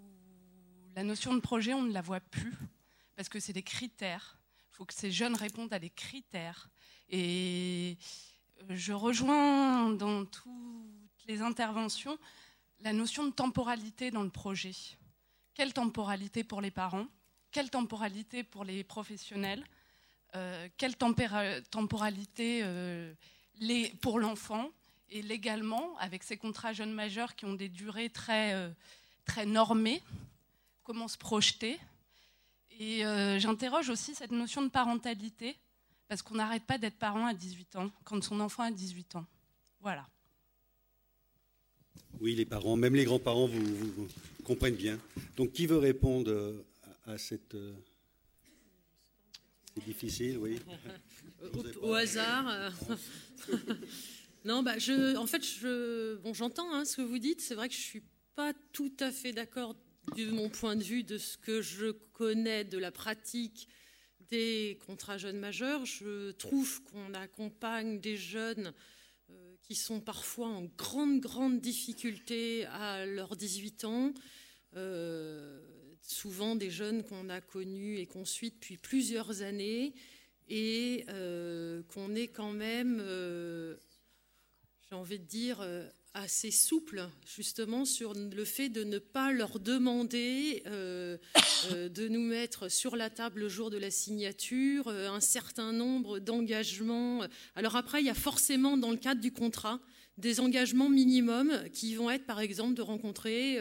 [0.97, 2.53] la notion de projet, on ne la voit plus,
[3.17, 4.39] parce que c'est des critères.
[4.73, 6.69] Il faut que ces jeunes répondent à des critères.
[7.09, 7.97] Et
[8.63, 12.19] euh, je rejoins dans toutes les interventions
[12.81, 14.75] la notion de temporalité dans le projet.
[15.55, 17.07] Quelle temporalité pour les parents?
[17.51, 19.65] Quelle temporalité pour les professionnels?
[20.35, 23.15] Euh, Quelle temporalité euh,
[24.01, 24.71] pour l'enfant?
[25.09, 28.75] Et légalement, avec ces contrats jeunes majeurs qui ont des durées très,
[29.25, 30.03] très normées,
[30.83, 31.79] comment se projeter?
[32.81, 35.57] Et euh, j'interroge aussi cette notion de parentalité,
[36.09, 39.27] parce qu'on n'arrête pas d'être parent à 18 ans, quand son enfant a 18 ans.
[39.81, 40.07] Voilà.
[42.21, 44.09] Oui, les parents, même les grands-parents vous, vous- vous
[44.45, 44.99] comprennent bien.
[45.37, 46.65] Donc qui veut répondre euh,
[47.07, 47.55] à, à cette...
[47.55, 47.75] euh,
[49.77, 50.59] C'est difficile, oui.
[51.83, 52.73] au, au hasard.
[54.45, 57.41] non, bah, je, en fait, je, bon, j'entends hein, ce que vous dites.
[57.41, 58.03] C'est vrai que je suis
[58.37, 59.75] pas tout à fait d'accord
[60.17, 63.69] de mon point de vue de ce que je connais de la pratique
[64.31, 65.85] des contrats jeunes majeurs.
[65.87, 68.73] Je trouve qu'on accompagne des jeunes
[69.31, 74.15] euh, qui sont parfois en grande, grande difficulté à leurs 18 ans.
[74.77, 75.61] Euh,
[76.01, 79.95] souvent des jeunes qu'on a connus et qu'on suit depuis plusieurs années
[80.49, 83.03] et euh, qu'on est quand même,
[84.89, 85.67] j'ai envie de dire,
[86.15, 91.19] assez souple, justement, sur le fait de ne pas leur demander euh,
[91.73, 95.73] euh, de nous mettre sur la table le jour de la signature euh, un certain
[95.73, 97.23] nombre d'engagements.
[97.57, 99.81] Alors après, il y a forcément, dans le cadre du contrat,
[100.17, 103.59] des engagements minimums qui vont être, par exemple, de rencontrer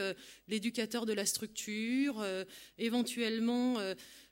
[0.47, 2.23] l'éducateur de la structure,
[2.77, 3.79] éventuellement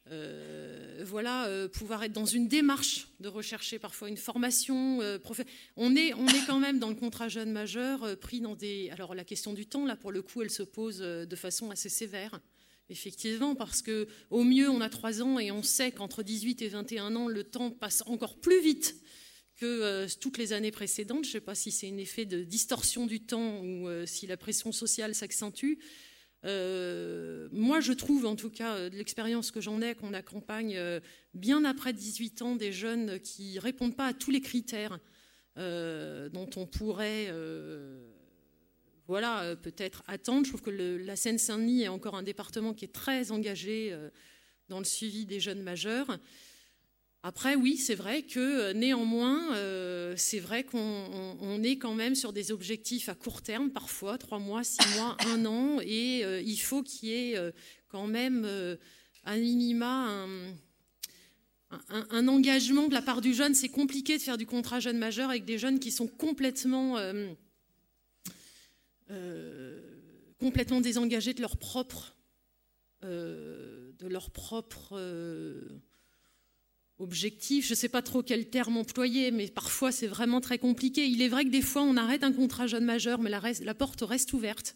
[0.10, 5.02] euh, voilà, euh, pouvoir être dans une démarche de rechercher parfois une formation.
[5.02, 5.20] Euh,
[5.76, 8.89] on, est, on est quand même dans le contrat jeune majeur pris dans des.
[8.91, 11.89] Alors la question du temps, là pour le coup, elle se pose de façon assez
[11.89, 12.39] sévère.
[12.89, 16.68] Effectivement, parce que au mieux on a 3 ans et on sait qu'entre 18 et
[16.68, 18.97] 21 ans, le temps passe encore plus vite
[19.56, 21.24] que toutes les années précédentes.
[21.24, 24.36] Je ne sais pas si c'est un effet de distorsion du temps ou si la
[24.36, 25.76] pression sociale s'accentue.
[26.44, 30.76] Euh, moi, je trouve, en tout cas, euh, de l'expérience que j'en ai, qu'on accompagne
[30.76, 31.00] euh,
[31.34, 35.00] bien après 18 ans des jeunes qui répondent pas à tous les critères
[35.58, 37.30] dont on pourrait,
[39.06, 40.46] voilà, peut-être attendre.
[40.46, 43.94] Je trouve que la Seine-Saint-Denis est encore un département qui est très engagé
[44.70, 46.18] dans le suivi des jeunes majeurs.
[47.24, 52.34] Après, oui, c'est vrai que euh, néanmoins, euh, c'est vrai qu'on est quand même sur
[52.34, 56.57] des objectifs à court terme, parfois trois mois, six mois, un an, et euh, il
[56.57, 57.53] faut qu'il y ait
[57.89, 58.45] quand même
[59.26, 60.26] un minima
[61.69, 63.53] un, engagement de la part du jeune.
[63.53, 66.97] C'est compliqué de faire du contrat jeune majeur avec des jeunes qui sont complètement
[70.39, 72.15] complètement désengagés de leur propre
[73.03, 74.97] de leur propre
[77.02, 81.06] objectif, je ne sais pas trop quel terme employer, mais parfois c'est vraiment très compliqué.
[81.06, 84.02] Il est vrai que des fois on arrête un contrat jeune majeur, mais la, porte
[84.02, 84.76] reste ouverte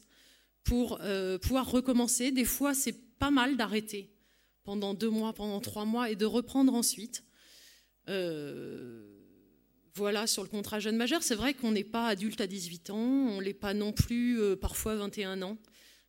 [0.63, 2.31] pour euh, pouvoir recommencer.
[2.31, 4.11] Des fois c'est pas mal d'arrêter
[4.63, 7.23] pendant deux mois, pendant trois mois et de reprendre ensuite.
[8.09, 9.03] Euh,
[9.93, 12.97] voilà, sur le contrat jeune majeur, c'est vrai qu'on n'est pas adulte à 18 ans,
[12.97, 15.57] on l'est pas non plus euh, parfois 21 ans.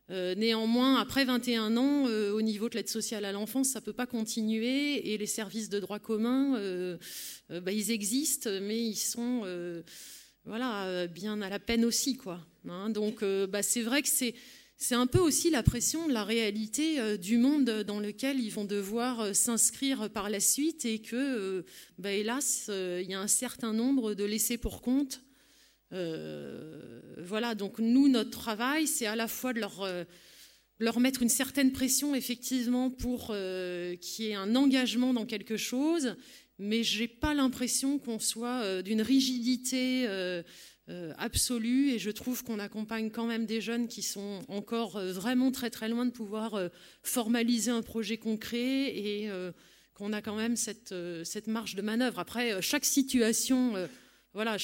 [0.09, 3.85] Euh, néanmoins, après 21 ans, euh, au niveau de l'aide sociale à l'enfance, ça ne
[3.85, 6.97] peut pas continuer et les services de droit commun, euh,
[7.49, 9.43] bah, ils existent, mais ils sont
[10.45, 12.15] voilà, bien à la peine aussi.
[12.15, 12.39] Quoi.
[12.69, 12.89] Hein.
[12.89, 14.33] donc bah, c'est vrai que c'est,
[14.77, 18.63] c'est un peu aussi la pression de la réalité du monde dans lequel ils vont
[18.63, 21.65] devoir s'inscrire par la suite et que,
[21.97, 25.21] bah, hélas, il y a un certain nombre de laissés pour compte
[25.93, 30.03] euh, voilà, donc nous, notre travail, c'est à la fois de leur, euh,
[30.79, 35.57] leur mettre une certaine pression, effectivement, pour euh, qu'il y ait un engagement dans quelque
[35.57, 36.15] chose,
[36.59, 40.07] mais je n'ai pas l'impression qu'on soit d'une rigidité
[41.17, 45.69] absolue, et je trouve qu'on accompagne quand même des jeunes qui sont encore vraiment très
[45.69, 46.59] très loin de pouvoir
[47.03, 49.29] formaliser un projet concret, et
[49.93, 52.17] qu'on a quand même cette, cette marge de manœuvre.
[52.17, 53.75] Après, chaque situation
[54.37, 54.57] voilà,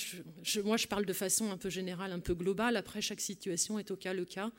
[0.65, 2.77] moi je parle de façon un peu générale, un peu globale.
[2.77, 4.51] Après, chaque situation est au cas le cas.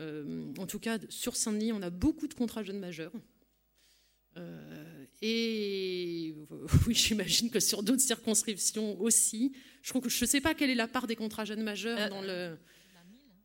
[0.00, 3.12] Euh, en tout cas, sur Saint-Denis, on a beaucoup de contrats jeunes majeurs.
[4.36, 6.34] Euh, et
[6.88, 9.52] oui, j'imagine que sur d'autres circonscriptions aussi.
[9.80, 12.22] Je ne je sais pas quelle est la part des contrats jeunes majeurs euh, dans,
[12.22, 12.58] le,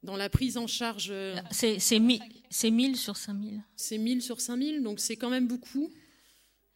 [0.01, 1.13] dans la prise en charge.
[1.51, 3.61] C'est 1000 sur 5000.
[3.75, 5.93] C'est 1000 sur 5000, donc c'est quand même beaucoup.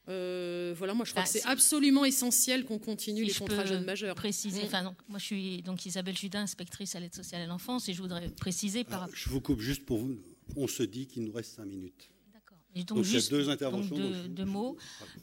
[0.10, 3.86] Euh, voilà, moi je crois bah, que c'est absolument essentiel qu'on continue les contrats jeunes
[3.86, 4.16] majeurs.
[4.16, 7.88] Préciser, enfin, donc, moi je suis donc Isabelle Judin, inspectrice à l'aide sociale à l'enfance,
[7.88, 9.08] et je voudrais préciser par.
[9.14, 10.18] je vous coupe juste pour vous.
[10.56, 12.10] On se dit qu'il nous reste cinq minutes.
[12.74, 13.98] Et donc, juste, deux interventions.
[14.30, 14.78] deux, mots.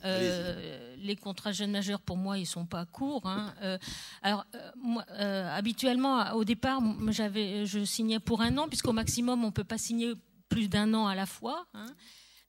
[0.05, 3.25] Euh, les contrats jeunes majeurs, pour moi, ils sont pas courts.
[3.25, 3.55] Hein.
[3.63, 3.79] Euh,
[4.21, 4.45] alors,
[4.77, 9.79] moi, habituellement, au départ, j'avais, je signais pour un an, puisqu'au maximum, on peut pas
[9.79, 10.13] signer
[10.51, 11.67] plus d'un an à la fois.
[11.73, 11.87] Hein.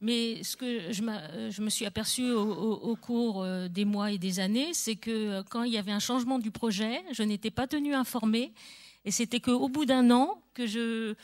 [0.02, 1.04] Mais ce que je,
[1.50, 5.44] je me suis aperçu au, cours euh, des mois et des années, c'est que euh,
[5.44, 8.54] quand il y avait un changement du projet, je n'étais pas tenue informée.
[9.04, 11.16] Et c'était qu'au bout d'un an que je,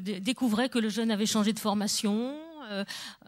[0.00, 2.34] découvrais que le jeune avait changé de formation.
[2.70, 2.84] Euh,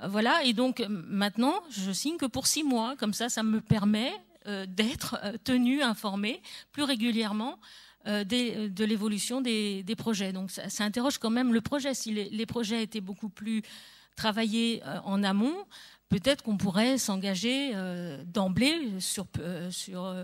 [0.07, 0.45] voilà.
[0.45, 2.95] Et donc maintenant, je signe que pour six mois.
[2.97, 4.13] Comme ça, ça me permet
[4.67, 6.41] d'être tenue informée
[6.73, 7.59] plus régulièrement.
[8.07, 10.33] de l'évolution des, projets.
[10.33, 11.93] Donc ça, interroge quand même le projet.
[11.93, 13.63] Si les projets étaient beaucoup plus
[14.19, 15.55] travailler euh, en amont,
[16.09, 20.15] peut-être qu'on pourrait s'engager euh, d'emblée sur, euh, sur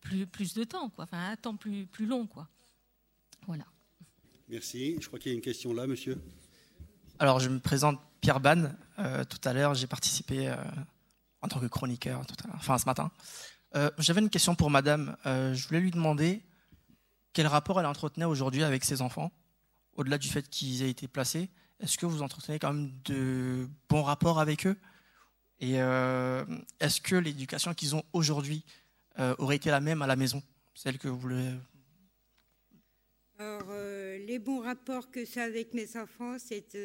[0.00, 1.04] plus, plus de temps, quoi.
[1.04, 2.26] enfin un temps plus, plus long.
[2.26, 2.48] Quoi.
[3.46, 3.64] Voilà.
[4.48, 4.96] Merci.
[5.00, 6.20] Je crois qu'il y a une question là, monsieur.
[7.18, 8.70] Alors, je me présente Pierre Ban.
[9.28, 10.52] tout à l'heure, j'ai participé
[11.42, 13.10] en tant que chroniqueur, tout à enfin ce matin.
[13.98, 15.16] J'avais une question pour madame.
[15.24, 16.42] je voulais lui demander
[17.32, 19.30] quel rapport elle entretenait aujourd'hui avec ses enfants,
[19.94, 21.50] au-delà du fait qu'ils aient été placés.
[21.80, 24.76] Est-ce que vous entretenez quand même de bons rapports avec eux?
[25.60, 26.44] Et euh,
[26.78, 28.64] est-ce que l'éducation qu'ils ont aujourd'hui
[29.18, 30.42] euh, aurait été la même à la maison
[30.74, 31.52] Celle que vous voulez?
[33.38, 36.76] Alors, euh, les bons rapports que c'est avec mes enfants, c'est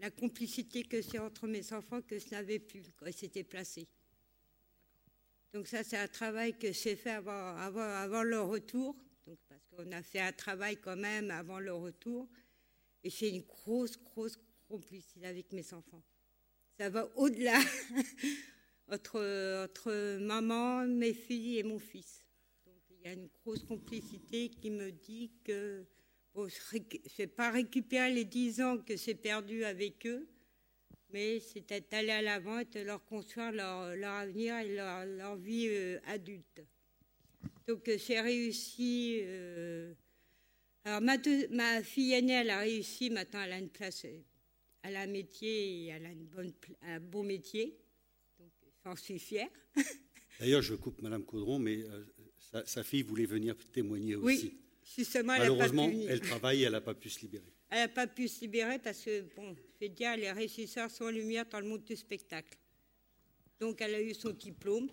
[0.00, 3.86] la complicité que c'est entre mes enfants que je n'avais plus quand ils s'étaient placés.
[5.54, 8.94] Donc ça, c'est un travail que j'ai fait avant, avant, avant, leur retour,
[9.26, 12.28] donc, parce qu'on a fait un travail quand même avant leur retour,
[13.02, 14.38] et j'ai une grosse, grosse
[14.68, 16.02] complicité avec mes enfants.
[16.78, 17.58] Ça va au-delà
[18.88, 22.26] entre, entre maman, mes filles et mon fils
[23.06, 25.84] y a une grosse complicité qui me dit que
[26.34, 26.78] bon, je
[27.18, 30.28] n'ai pas récupéré les 10 ans que j'ai perdus avec eux,
[31.10, 36.62] mais c'était d'aller à l'avant et leur construire leur, avenir et leur, vie euh, adulte.
[37.68, 39.20] Donc j'ai réussi.
[39.22, 39.94] Euh,
[40.86, 41.16] alors ma,
[41.50, 44.06] ma, fille aînée, elle a réussi, maintenant elle a une place,
[44.82, 47.76] elle a un métier et elle a une bonne, un bon métier.
[48.38, 48.52] Donc
[48.84, 49.48] j'en suis fière.
[50.38, 51.84] D'ailleurs, je coupe Madame Caudron, mais
[52.64, 54.44] sa, fille voulait venir témoigner aussi.
[54.44, 54.60] Oui,
[54.96, 57.52] justement, Malheureusement, elle, travaille et elle n'a pas pu se libérer.
[57.68, 61.06] Elle n'a pas pu se libérer parce que, bon, je vais dire, les régisseurs sont
[61.06, 62.56] en lumière dans le monde du spectacle.
[63.58, 64.88] Donc, elle a eu son diplôme.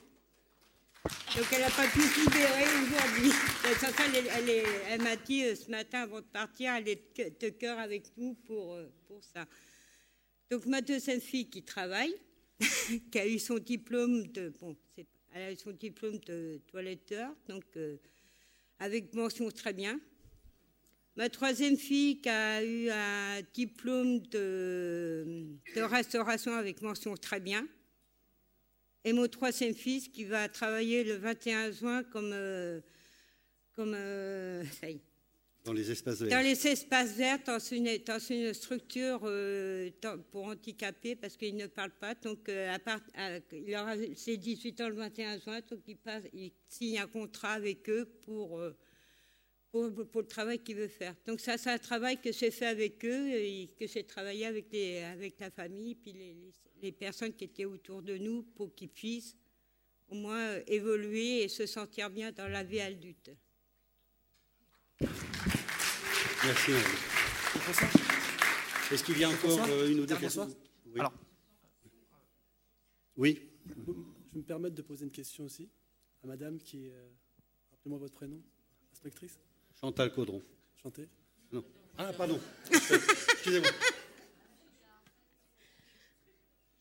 [1.35, 3.31] Donc, elle n'a pas pu se libérer aujourd'hui.
[3.65, 8.15] Elle, elle, m'a dit euh, ce matin avant de partir, elle est de cœur avec
[8.15, 9.45] nous pour, euh, pour ça.
[10.49, 12.15] Donc, ma deuxième fille qui travaille,
[13.11, 14.53] qui a eu son diplôme de.
[14.61, 14.77] Bon,
[15.33, 17.97] elle a eu son diplôme de toiletteur, donc euh,
[18.79, 19.99] avec mention très bien.
[21.17, 27.67] Ma troisième fille qui a eu un diplôme de, restauration avec mention très bien.
[29.05, 32.79] Et mon troisième fils qui va travailler le 21 juin comme, euh,
[33.75, 35.01] comme euh, ça y est,
[35.63, 36.29] dans les espaces verts.
[36.29, 39.89] Dans les espaces verts, dans une, dans une structure euh,
[40.31, 42.15] pour handicapés, parce qu'ils ne parlent pas.
[42.15, 42.99] Donc, euh, à part,
[43.51, 47.53] il aura ses 18 ans le 21 juin, donc il, passe, il signe un contrat
[47.53, 48.61] avec eux pour,
[49.73, 51.15] pour, pour, le travail qu'il veut faire.
[51.25, 54.71] Donc, ça, c'est un travail que j'ai fait avec eux et que j'ai travaillé avec,
[54.71, 56.37] les, avec la famille, puis les,
[56.79, 59.35] les, personnes qui étaient autour de nous pour qu'ils puissent
[60.09, 63.31] au moins évoluer et se sentir bien dans la vie adulte.
[65.01, 66.71] Merci.
[68.91, 70.55] Est-ce qu'il y a encore euh, une ou deux questions
[70.85, 70.99] oui.
[70.99, 71.13] Alors.
[73.17, 73.49] oui.
[74.33, 75.67] Je me permettre de poser une question aussi
[76.23, 76.93] à madame qui est.
[76.93, 77.09] Euh,
[77.71, 78.39] rappelez-moi votre prénom,
[78.91, 79.39] inspectrice
[79.83, 80.41] Chantal Caudron.
[80.81, 81.09] Chanté
[81.51, 81.61] Non.
[81.97, 82.39] Ah, pardon.
[82.71, 83.69] Excusez-moi.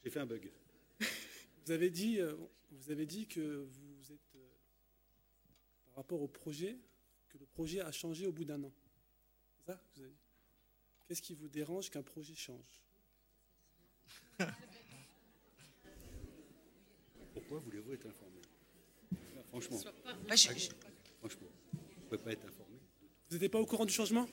[0.04, 0.48] J'ai fait un bug.
[1.64, 2.36] Vous avez dit, euh,
[2.70, 4.36] vous avez dit que vous êtes,
[5.86, 6.78] par rapport au projet,
[7.28, 8.72] que le projet a changé au bout d'un an.
[9.58, 10.16] C'est ça que vous avez dit?
[11.08, 12.84] Qu'est-ce qui vous dérange qu'un projet change?
[17.34, 18.40] Pourquoi voulez-vous être informé?
[19.48, 19.78] Franchement,
[21.18, 22.71] franchement, vous ne pouvez pas être informé.
[23.32, 24.28] Vous n'étiez pas au courant du changement?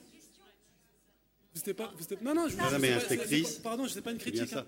[1.54, 3.52] Vous n'étiez pas, vous Non, non, je vous Madame inspectrice.
[3.54, 4.52] Pardon, je ne sais pas une critique.
[4.52, 4.66] Hein.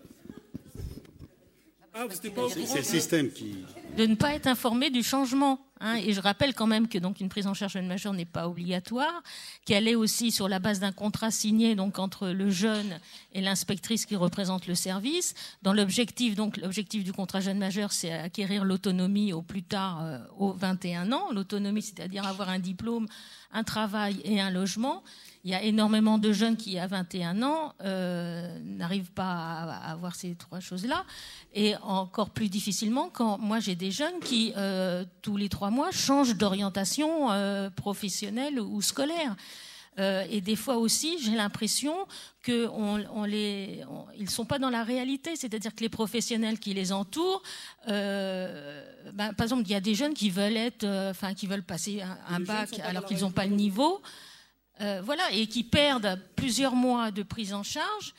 [1.92, 3.62] Ah, vous n'étiez pas au courant C'est le système qui.
[3.94, 5.60] De ne pas être informé du changement.
[5.82, 8.24] Hein, et je rappelle quand même que donc une prise en charge jeune majeur n'est
[8.24, 9.22] pas obligatoire,
[9.64, 13.00] qu'elle est aussi sur la base d'un contrat signé donc entre le jeune
[13.32, 15.34] et l'inspectrice qui représente le service.
[15.62, 20.18] Dans l'objectif donc l'objectif du contrat jeune majeur, c'est acquérir l'autonomie au plus tard euh,
[20.38, 21.32] aux 21 ans.
[21.32, 23.08] L'autonomie, c'est-à-dire avoir un diplôme,
[23.52, 25.02] un travail et un logement.
[25.44, 30.14] Il y a énormément de jeunes qui, à 21 ans, euh, n'arrivent pas à, avoir
[30.14, 31.04] ces trois choses-là.
[31.52, 35.90] Et encore plus difficilement quand moi j'ai des jeunes qui, euh, tous les trois mois,
[35.90, 39.34] changent d'orientation euh, professionnelle ou scolaire.
[39.98, 41.94] et des fois aussi, j'ai l'impression
[42.42, 43.84] qu'ils on les,
[44.18, 45.36] ils sont pas dans la réalité.
[45.36, 47.42] C'est-à-dire que les professionnels qui les entourent,
[47.86, 52.00] ben, par exemple, il y a des jeunes qui veulent être, enfin, qui veulent passer
[52.00, 54.00] un, un bac alors qu'ils n'ont pas le niveau.
[54.80, 58.14] Euh, voilà, et qui perdent plusieurs mois de prise en charge.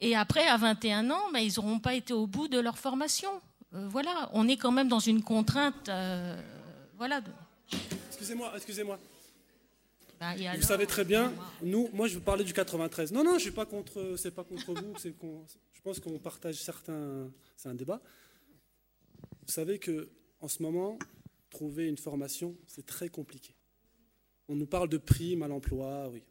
[0.00, 3.30] Et après, à 21 ans, ben, ils n'auront pas été au bout de leur formation.
[3.74, 5.88] Euh, voilà, on est quand même dans une contrainte.
[7.06, 7.22] Voilà.
[8.08, 8.98] Excusez-moi, excusez-moi.
[10.18, 13.12] Ben, vous savez très bien, nous, moi je veux parler du 93.
[13.12, 14.94] Non, non, je suis pas contre, c'est pas contre vous.
[15.04, 17.30] je pense qu'on partage certains.
[17.58, 18.00] C'est un débat.
[19.46, 20.08] Vous savez que
[20.40, 20.98] en ce moment,
[21.50, 23.54] trouver une formation, c'est très compliqué.
[24.48, 26.22] On nous parle de primes à l'emploi, oui.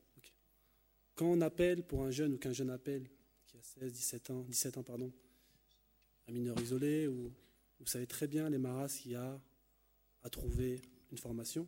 [1.13, 3.07] Quand on appelle pour un jeune ou qu'un jeune appelle,
[3.45, 5.13] qui a 16, 17 ans, 17 ans, pardon,
[6.27, 7.31] un mineur isolé, ou
[7.79, 9.39] vous savez très bien les maras qu'il y a
[10.23, 10.81] à trouver
[11.11, 11.67] une formation.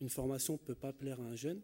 [0.00, 1.60] Une formation ne peut pas plaire à un jeune.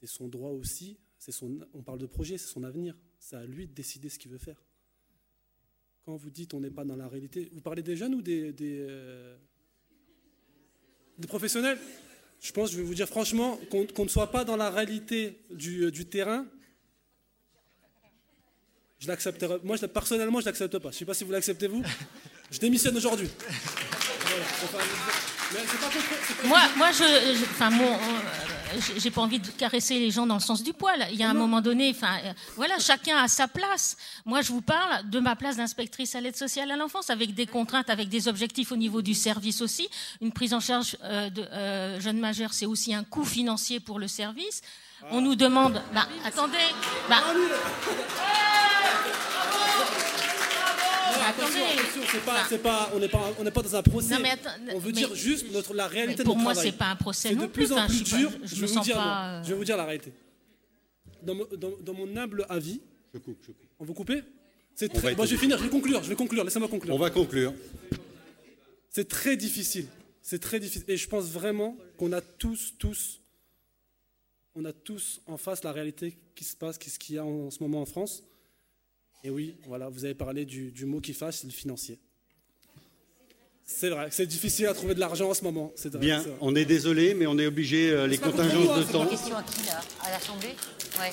[0.00, 0.98] C'est son droit aussi.
[1.18, 2.96] Son, on parle de projet, c'est son avenir.
[3.18, 4.60] C'est à lui de décider ce qu'il veut faire.
[6.04, 8.52] Quand vous dites on n'est pas dans la réalité, vous parlez des jeunes ou des,
[8.52, 9.36] des, euh,
[11.28, 11.78] professionnels?
[12.40, 15.92] Je pense, je vais vous dire franchement, qu'on ne soit pas dans la réalité du,
[15.92, 16.44] du terrain,
[18.98, 19.58] je l'accepterai.
[19.62, 20.90] Moi, personnellement, je l'accepte pas.
[20.90, 21.82] Je ne sais pas si vous l'acceptez vous.
[22.52, 23.28] Je démissionne aujourd'hui.
[26.44, 30.40] moi, moi, je, enfin, bon, euh, j'ai pas envie de caresser les gens dans le
[30.40, 31.06] sens du poil.
[31.12, 33.96] Il y a un moment donné, enfin, euh, voilà, chacun a sa place.
[34.26, 37.46] Moi, je vous parle de ma place d'inspectrice à l'aide sociale à l'enfance, avec des
[37.46, 39.88] contraintes, avec des objectifs au niveau du service aussi.
[40.20, 44.08] Une prise en charge euh, de jeunes majeurs, c'est aussi un coût financier pour le
[44.08, 44.60] service.
[45.10, 46.58] On nous demande, bah, attendez,
[47.08, 47.22] bah,
[51.32, 52.58] attendez.
[52.58, 54.14] pas, on n'est pas, on n'est pas dans un procès.
[54.74, 56.54] on veut dire juste notre, la réalité de notre travail.
[56.54, 58.30] Pour moi, c'est pas un procès C'est de plus en plus dur.
[58.44, 58.96] je, vais vous dire,
[59.44, 60.12] je vais vous dire la réalité.
[61.22, 61.36] Dans,
[61.84, 62.80] dans, mon humble avis.
[63.14, 63.56] Je coupe, je coupe.
[63.78, 64.22] On vous couper?
[64.74, 65.14] C'est très.
[65.14, 65.58] Moi, je vais finir.
[65.58, 66.02] Je vais conclure.
[66.02, 66.44] Je vais conclure.
[66.44, 66.94] Laissez-moi conclure.
[66.94, 67.54] On va conclure.
[68.90, 69.86] C'est très difficile.
[70.20, 70.84] C'est très difficile.
[70.88, 73.20] Et je pense vraiment qu'on a tous, tous,
[74.54, 77.50] on a tous en face la réalité qui se passe, ce qu'il y a en
[77.50, 78.22] ce moment en France.
[79.24, 81.98] Et oui, voilà, vous avez parlé du, mot qui fâche, c'est le financier.
[83.64, 85.72] C'est vrai, c'est difficile à trouver de l'argent en ce moment.
[85.94, 89.06] Bien, on est désolé, mais on est obligé, euh, les contingences de temps.
[89.06, 90.54] question à qui, là À l'Assemblée?
[90.98, 91.12] Ouais.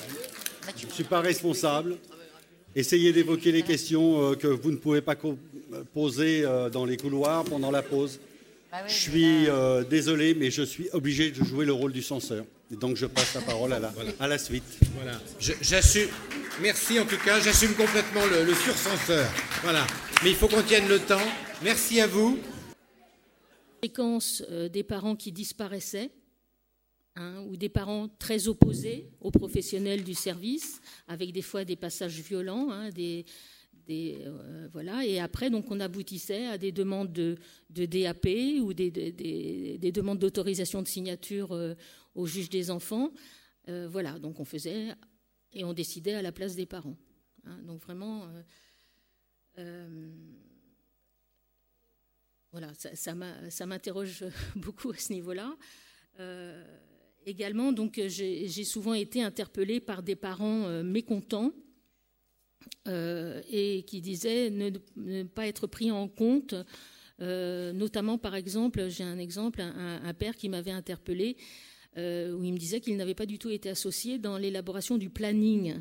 [0.76, 1.96] Je ne suis pas responsable.
[2.74, 5.16] Essayez d'évoquer les questions euh, que vous ne pouvez pas
[5.94, 8.18] poser euh, dans les couloirs pendant la pause.
[8.70, 9.46] Bah je suis
[9.88, 12.44] désolé, mais je suis obligé de jouer le rôle du censeur.
[12.72, 14.62] Et donc je passe la parole à la, à la suite.
[14.94, 15.20] Voilà.
[15.60, 16.08] J'assume.
[16.60, 17.40] Merci en tout cas.
[17.40, 19.28] J'assume complètement le, le surcenseur.
[19.62, 19.86] Voilà.
[20.22, 21.26] Mais il faut qu'on tienne le temps.
[21.62, 22.38] Merci à vous.
[23.82, 26.10] Séquence euh, des parents qui disparaissaient.
[27.16, 32.20] Hein, ou des parents très opposés aux professionnels du service, avec des fois des passages
[32.20, 33.24] violents, hein, des,
[33.90, 35.00] euh.
[35.00, 37.36] Et après, donc, on aboutissait à des demandes de,
[37.70, 38.26] DAP
[38.60, 41.74] ou des, des, demandes d'autorisation de signature euh,
[42.14, 43.12] au juge des enfants.
[43.68, 44.94] Euh, voilà, donc on faisait
[45.52, 46.96] et on décidait à la place des parents.
[47.44, 47.58] Hein.
[47.62, 48.28] donc vraiment,
[52.52, 53.14] voilà, ça,
[53.50, 54.24] ça m'interroge
[54.56, 55.56] beaucoup à ce niveau-là.
[57.26, 61.52] également, donc, j'ai souvent été interpellée par des parents mécontents
[62.88, 66.54] euh, et qui disait ne, pas être pris en compte.
[67.20, 71.36] Euh, notamment, par exemple, j'ai un exemple, un, père qui m'avait interpellé,
[71.98, 75.10] euh, où il me disait qu'il n'avait pas du tout été associé dans l'élaboration du
[75.10, 75.80] planning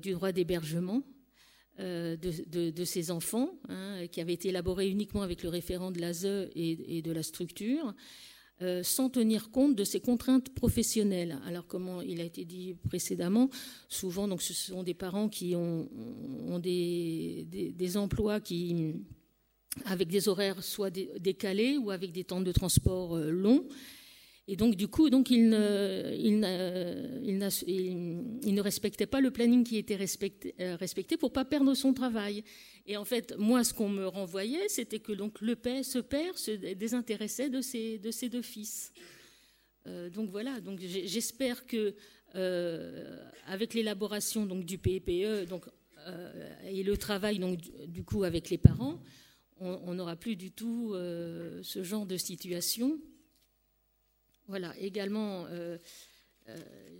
[0.00, 1.02] du droit d'hébergement
[1.78, 6.96] de, ses enfants, hein, qui avait été élaboré uniquement avec le référent de l'ASE et,
[6.96, 7.94] et, de la structure.
[8.62, 11.40] Euh, sans tenir compte de ses contraintes professionnelles.
[11.44, 13.50] Alors, comment il a été dit précédemment,
[13.88, 15.88] souvent, donc, ce sont des parents qui ont,
[16.60, 18.94] des, emplois qui,
[19.86, 23.66] avec des horaires soit décalés ou avec des temps de transport euh, longs.
[24.46, 26.38] Et donc, du coup, donc, il, ne, il,
[29.10, 32.44] pas le planning qui était respecté, euh, respecté pour ne pas perdre son travail.
[32.86, 36.36] Et en fait, moi, ce qu'on me renvoyait, c'était que donc le père, ce père
[36.36, 38.92] se désintéressait de ses, de ses deux fils.
[39.86, 41.94] Euh, donc voilà, donc j'espère que
[42.34, 45.66] euh, avec l'élaboration donc du PPE donc,
[46.06, 49.00] euh, et le travail donc du, coup avec les parents,
[49.60, 52.98] on n'aura plus du tout ce genre de situation.
[54.46, 55.46] Voilà, également,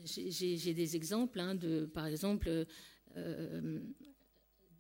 [0.05, 2.65] j'ai des exemples hein, de, par exemple,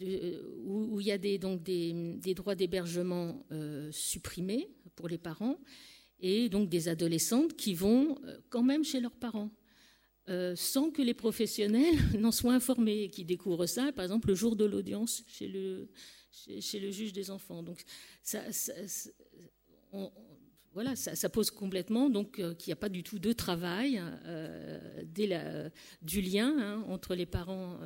[0.01, 5.59] où, il y a des, donc des, droits d'hébergement euh, supprimés pour les parents
[6.21, 9.51] et donc des adolescentes qui vont euh, quand même chez leurs parents.
[10.57, 14.57] sans que les professionnels n'en soient informés et qui découvrent ça, par exemple, le jour
[14.57, 15.89] de l'audience chez le,
[16.91, 17.63] juge des enfants.
[17.63, 17.85] Donc,
[18.23, 18.43] ça,
[20.73, 24.03] voilà, ça, pose complètement qu'il n'y a pas du tout de travail
[26.03, 27.79] du lien hein, entre les parents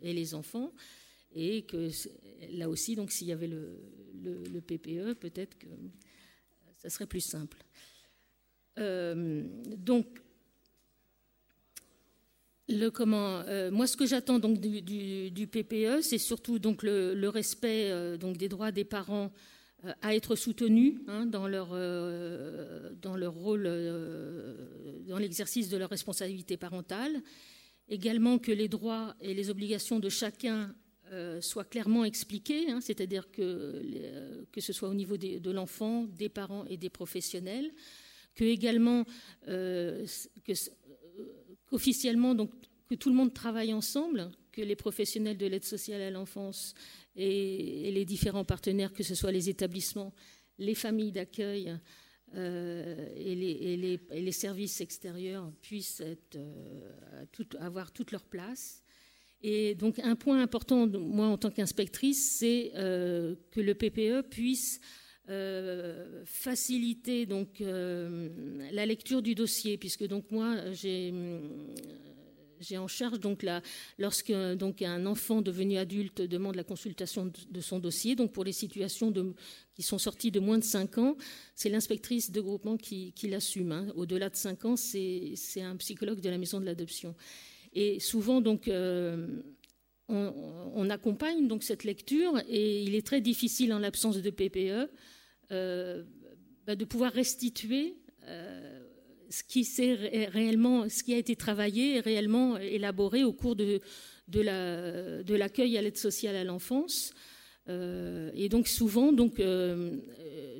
[0.00, 0.72] et les enfants
[1.34, 1.90] et que
[2.52, 5.66] là aussi, donc s'il y avait le, PPE, peut-être que
[6.78, 7.58] ça serait plus simple.
[8.78, 9.42] Euh,
[9.76, 10.06] donc,
[12.70, 18.16] euh, moi, ce que j'attends donc du, du, PPE, c'est surtout donc le, respect euh,
[18.16, 19.32] donc des droits des parents
[20.00, 21.68] à être soutenus hein, dans, leur,
[23.02, 23.64] dans leur rôle,
[25.06, 27.20] dans l'exercice de leur responsabilité parentale.
[27.86, 30.74] Également que les droits et les obligations de chacun
[31.14, 36.06] euh, soit clairement expliqué, hein, c'est-à-dire que, euh, que ce soit au niveau de l'enfant,
[36.06, 37.70] des parents et des professionnels,
[38.34, 39.04] que également
[39.46, 40.04] euh,
[41.68, 42.50] qu'officiellement donc
[42.90, 46.74] que tout le monde travaille ensemble, que les professionnels de l'aide sociale à l'enfance
[47.14, 50.12] et, les différents partenaires, que ce soit les établissements,
[50.58, 51.78] les familles d'accueil,
[52.36, 53.36] et,
[54.10, 56.02] les, services extérieurs puissent
[57.60, 58.83] avoir toute leur place.
[59.46, 64.80] Et donc un point important, moi en tant qu'inspectrice, c'est que le PPE puisse
[65.30, 68.28] euh, faciliter donc euh,
[68.72, 71.14] la lecture du dossier, puisque donc moi j'ai
[72.76, 73.42] en charge donc
[73.96, 78.52] lorsque donc un enfant devenu adulte demande la consultation de, son dossier, donc pour les
[78.52, 79.14] situations
[79.74, 81.16] qui sont sorties de moins de 5 ans,
[81.54, 83.72] c'est l'inspectrice de groupement qui, qui l'assume.
[83.72, 83.86] Hein.
[83.96, 87.14] Au-delà de 5 ans, c'est un psychologue de la maison de l'adoption.
[87.74, 89.26] Et souvent donc euh,
[90.08, 94.90] on, accompagne donc cette lecture et il est très difficile en l'absence de PPE
[95.50, 96.04] euh,
[96.66, 98.80] bah, de pouvoir restituer euh,
[99.30, 99.66] ce qui,
[100.26, 103.80] réellement, a été travaillé et réellement élaboré au cours de,
[105.32, 107.12] l'accueil à l'aide sociale à l'enfance.
[107.68, 109.40] Euh, et donc souvent, donc,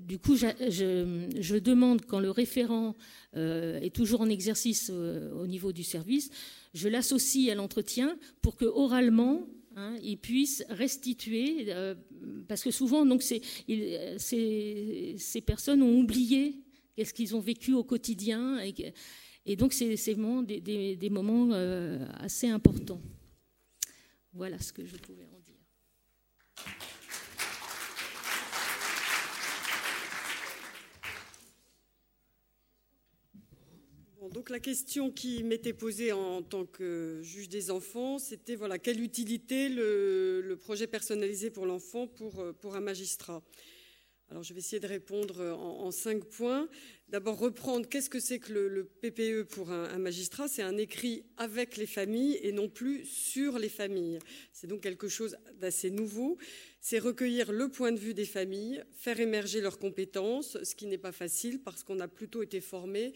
[0.00, 2.94] du coup, je, demande quand le référent
[3.34, 6.30] est toujours en exercice au niveau du service,
[6.74, 9.96] je l'associe à l'entretien pour que oralement hein,
[10.68, 11.94] restituer, euh,
[12.48, 13.22] parce que souvent, donc,
[13.70, 16.56] euh, ces personnes ont oublié
[16.94, 18.58] qu'est-ce qu'ils ont vécu au quotidien,
[19.46, 23.00] et, donc c'est vraiment des, moments euh, assez importants.
[24.32, 25.54] Voilà ce que je pouvais en dire.
[34.34, 39.00] Donc la question qui m'était posée en tant que juge des enfants, c'était voilà, quelle
[39.00, 43.44] utilité le, projet personnalisé pour l'enfant pour, euh, pour un magistrat?
[44.30, 46.68] Alors je vais essayer de répondre en, cinq points.
[47.10, 50.48] D'abord reprendre qu'est-ce que c'est que le, PPE pour un, magistrat?
[50.48, 54.18] C'est un écrit avec les familles et non plus sur les familles.
[54.52, 56.38] C'est donc quelque chose d'assez nouveau.
[56.80, 60.98] C'est recueillir le point de vue des familles, faire émerger leurs compétences, ce qui n'est
[60.98, 63.14] pas facile parce qu'on a plutôt été formé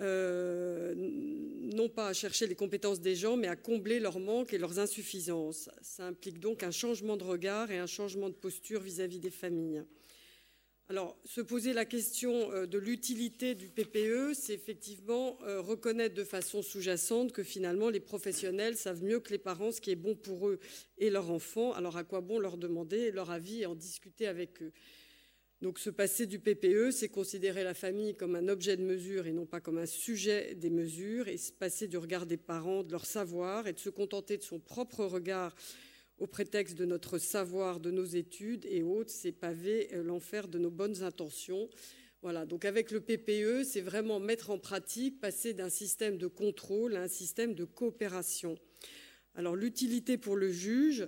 [0.00, 4.58] euh, non pas à chercher les compétences des gens, mais à combler leurs manques et
[4.58, 5.68] leurs insuffisances.
[5.82, 9.82] Ça implique donc un changement de regard et un changement de posture vis-à-vis des familles.
[10.90, 16.24] Alors, se poser la question euh, de l'utilité du PPE, c'est effectivement euh, reconnaître de
[16.24, 20.14] façon sous-jacente que finalement les professionnels savent mieux que les parents ce qui est bon
[20.14, 20.58] pour eux
[20.96, 21.74] et leurs enfants.
[21.74, 24.72] Alors, à quoi bon leur demander leur avis et en discuter avec eux?
[25.60, 29.32] Donc se passer du PPE, c'est considérer la famille comme un objet de mesure et
[29.32, 32.92] non pas comme un sujet des mesures, et se passer du regard des parents, de
[32.92, 35.56] leur savoir, et de se contenter de son propre regard
[36.18, 40.58] au prétexte de notre savoir, de nos études et autres, c'est paver euh, l'enfer de
[40.58, 41.68] nos bonnes intentions.
[42.22, 46.96] Voilà, donc avec le PPE, c'est vraiment mettre en pratique, passer d'un système de contrôle
[46.96, 48.56] à un système de coopération.
[49.36, 51.06] Alors l'utilité pour le juge,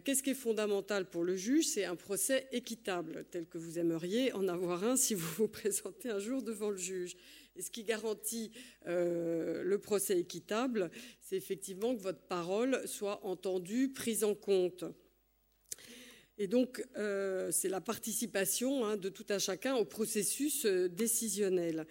[0.00, 4.32] qu'est-ce qui est fondamental pour le juge C'est un procès équitable, tel que vous aimeriez
[4.32, 7.16] en avoir un si vous vous présentez un jour devant le juge.
[7.56, 8.50] Et ce qui garantit
[8.86, 10.90] euh, le procès équitable,
[11.20, 14.84] c'est effectivement que votre parole soit entendue, prise en compte.
[16.38, 21.86] Et donc, euh, c'est la participation hein, de tout un chacun au processus euh, décisionnel.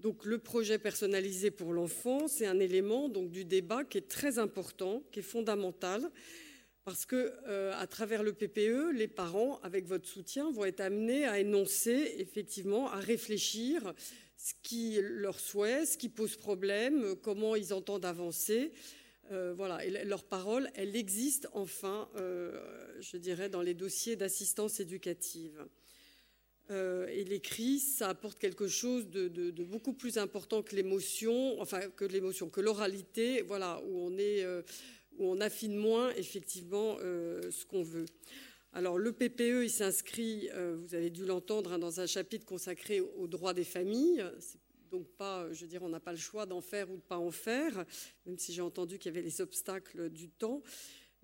[0.00, 4.38] Donc, le projet personnalisé pour l'enfant, c'est un élément donc, du débat qui est très
[4.38, 6.10] important, qui est fondamental
[6.84, 11.24] parce que euh, à travers le PPE, les parents, avec votre soutien, vont être amenés
[11.26, 13.94] à énoncer, effectivement, à réfléchir
[14.36, 18.72] ce qui leur souhaite, ce qui pose problème, comment ils entendent avancer.
[19.30, 22.60] Euh, voilà, et leur parole, elle existe enfin, euh,
[23.00, 25.64] je dirais, dans les dossiers d'assistance éducative.
[26.70, 32.06] et l'écrit, ça apporte quelque chose de, de beaucoup plus important que l'émotion, enfin que
[32.06, 34.42] l'émotion, que l'oralité, voilà, où on est
[35.18, 38.06] où on affine moins effectivement euh, ce qu'on veut.
[38.72, 43.00] Alors le PPE, il s'inscrit, euh, vous avez dû l'entendre, hein, dans un chapitre consacré
[43.00, 44.24] aux droits des familles.
[44.90, 47.18] Donc pas, je veux dire, on n'a pas le choix d'en faire ou de pas
[47.18, 47.84] en faire,
[48.26, 50.62] même si j'ai entendu qu'il y avait les obstacles du temps.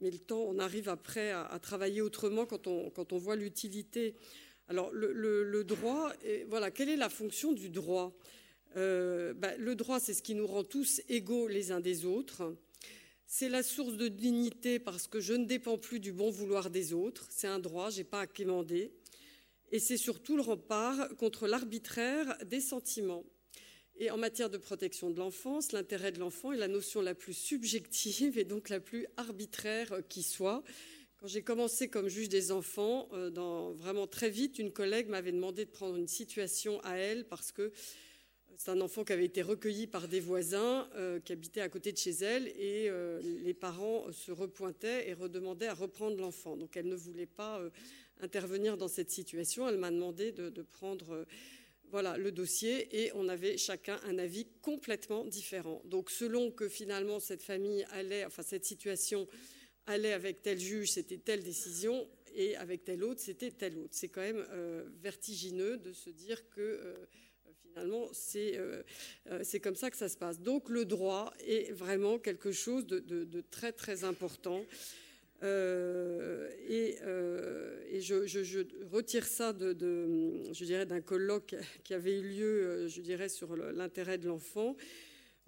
[0.00, 4.14] Mais le temps, on arrive après à, travailler autrement quand on, quand on voit l'utilité.
[4.68, 6.12] Alors le, droit,
[6.48, 8.14] voilà, quelle est la fonction du droit?
[8.76, 12.54] Euh, ben, Le droit, c'est ce qui nous rend tous égaux les uns des autres.
[13.30, 16.94] C'est la source de dignité parce que je ne dépends plus du bon vouloir des
[16.94, 17.26] autres.
[17.28, 18.90] C'est un droit, je n'ai pas à quémander.
[19.70, 23.26] Et c'est surtout le rempart contre l'arbitraire des sentiments.
[23.98, 27.34] Et en matière de protection de l'enfance, l'intérêt de l'enfant est la notion la plus
[27.34, 30.64] subjective et donc la plus arbitraire qui soit.
[31.18, 33.28] Quand j'ai commencé comme juge des enfants, euh,
[33.74, 37.72] vraiment très vite, une collègue m'avait demandé de prendre une situation à elle parce que
[38.58, 41.92] c'est un enfant qui avait été recueilli par des voisins euh, qui habitaient à côté
[41.92, 46.56] de chez elle et euh, les parents se repointaient et redemandaient à reprendre l'enfant.
[46.56, 47.70] Donc elle ne voulait pas euh,
[48.20, 49.68] intervenir dans cette situation.
[49.68, 51.24] Elle m'a demandé de, prendre
[51.92, 55.80] voilà le dossier et on avait chacun un avis complètement différent.
[55.84, 59.28] Donc selon que finalement cette famille allait, enfin cette situation
[59.86, 63.92] allait avec tel juge, c'était telle décision et avec tel autre, c'était telle autre.
[63.92, 64.44] C'est quand même
[65.00, 67.06] vertigineux de se dire que
[67.76, 68.08] euh, finalement
[69.30, 70.40] euh, c'est comme ça que ça se passe.
[70.40, 74.64] Donc le droit est vraiment quelque chose de très très important.
[75.44, 81.54] Euh, et, euh, je, retire ça je dirais, d'un colloque
[81.84, 84.76] qui avait eu lieu, euh, je dirais, sur l'intérêt de l'enfant.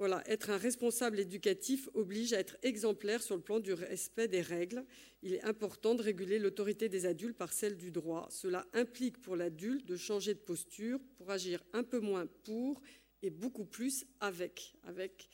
[0.01, 4.41] Voilà, être un responsable éducatif oblige à être exemplaire sur le plan du respect des
[4.41, 4.83] règles.
[5.23, 8.27] Il est important de réguler l'autorité des adultes par celle du droit.
[8.31, 12.81] Cela implique pour l'adulte de changer de posture pour agir un peu moins pour
[13.21, 15.29] et beaucoup plus avec, avec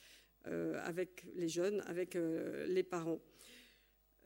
[1.36, 2.18] les jeunes, avec
[2.66, 3.20] les parents.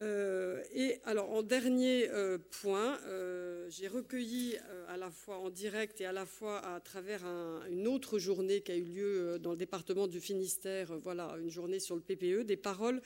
[0.02, 4.56] Euh, et alors, en dernier euh, point, euh, j'ai recueilli
[4.88, 7.24] à la fois en direct et à la fois à travers
[7.70, 11.80] une autre journée qui a eu lieu dans le département du Finistère, voilà, une journée
[11.80, 13.00] sur le PPE, des paroles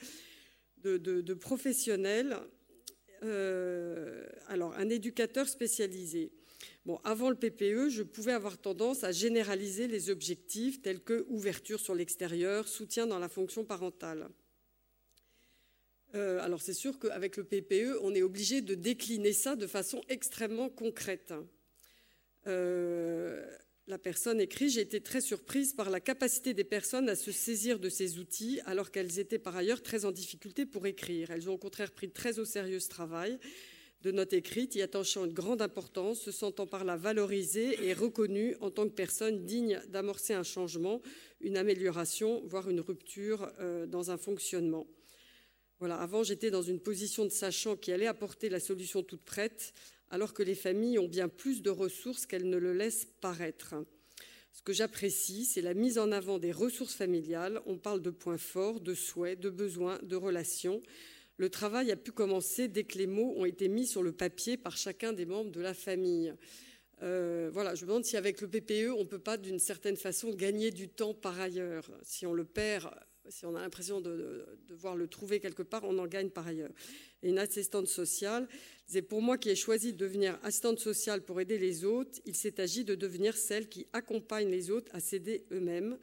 [0.83, 2.37] de, professionnels.
[3.21, 6.31] alors, un éducateur spécialisé.
[6.85, 11.79] Bon, avant le PPE, je pouvais avoir tendance à généraliser les objectifs tels que ouverture
[11.79, 14.29] sur l'extérieur, soutien dans la fonction parentale.
[16.15, 20.01] Euh, alors c'est sûr qu'avec le PPE, on est obligé de décliner ça de façon
[20.09, 21.33] extrêmement concrète.
[22.47, 23.45] Euh,
[23.87, 27.79] la personne écrit J'ai été très surprise par la capacité des personnes à se saisir
[27.79, 31.31] de ces outils alors qu'elles étaient par ailleurs très en difficulté pour écrire.
[31.31, 33.37] Elles ont au contraire pris très au sérieux ce travail
[34.05, 38.55] de notes écrites, y attachant une grande importance, se sentant par là valorisées et reconnues
[38.61, 41.01] en tant que personnes dignes d'amorcer un changement,
[41.41, 44.85] une amélioration, voire une rupture euh, dans un fonctionnement.
[45.79, 49.73] Voilà, avant, j'étais dans une position de sachant qui allait apporter la solution toute prête,
[50.09, 53.75] alors que les familles ont bien plus de ressources qu'elles ne le laissent paraître.
[54.53, 57.61] Ce que j'apprécie, c'est la mise en avant des ressources familiales.
[57.65, 60.81] On parle de points forts, de souhaits, de besoins, de relations.
[61.35, 64.55] Le travail a pu commencer dès que les mots ont été mis sur le papier
[64.55, 66.33] par chacun des membres de la famille.
[67.03, 69.97] Euh, voilà, je me demande si avec le PPE, on ne peut pas d'une certaine
[69.97, 71.91] façon gagner du temps par ailleurs.
[72.03, 72.89] Si on le perd
[73.29, 76.71] si on a l'impression de, devoir le trouver quelque part, on en gagne par ailleurs.
[77.23, 78.47] Et une assistante sociale,
[78.87, 82.35] c'est pour moi qui ai choisi de devenir assistante sociale pour aider les autres, il
[82.35, 85.97] s'est agi de devenir celle qui accompagne les autres à s'aider eux-mêmes.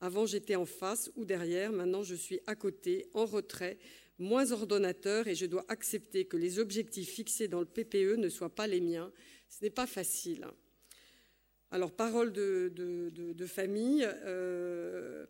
[0.00, 3.78] Avant, j'étais en face ou derrière, maintenant je suis à côté, en retrait,
[4.18, 8.54] moins ordonnateur et je dois accepter que les objectifs fixés dans le PPE ne soient
[8.54, 9.12] pas les miens.
[9.48, 10.46] Ce n'est pas facile.
[11.70, 14.06] Alors, parole de, famille.
[14.24, 15.26] Euh,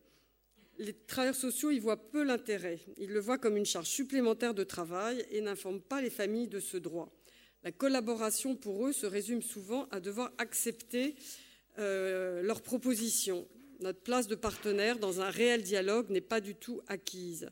[0.79, 2.79] les travailleurs sociaux y voient peu l'intérêt.
[2.97, 6.61] Ils le voient comme une charge supplémentaire de travail et n'informent pas les familles de
[6.61, 7.13] ce droit.
[7.65, 11.17] La collaboration pour eux se résume souvent à devoir accepter
[11.79, 13.47] euh, leurs propositions.
[13.81, 17.51] Notre place de partenaire dans un réel dialogue n'est pas du tout acquise.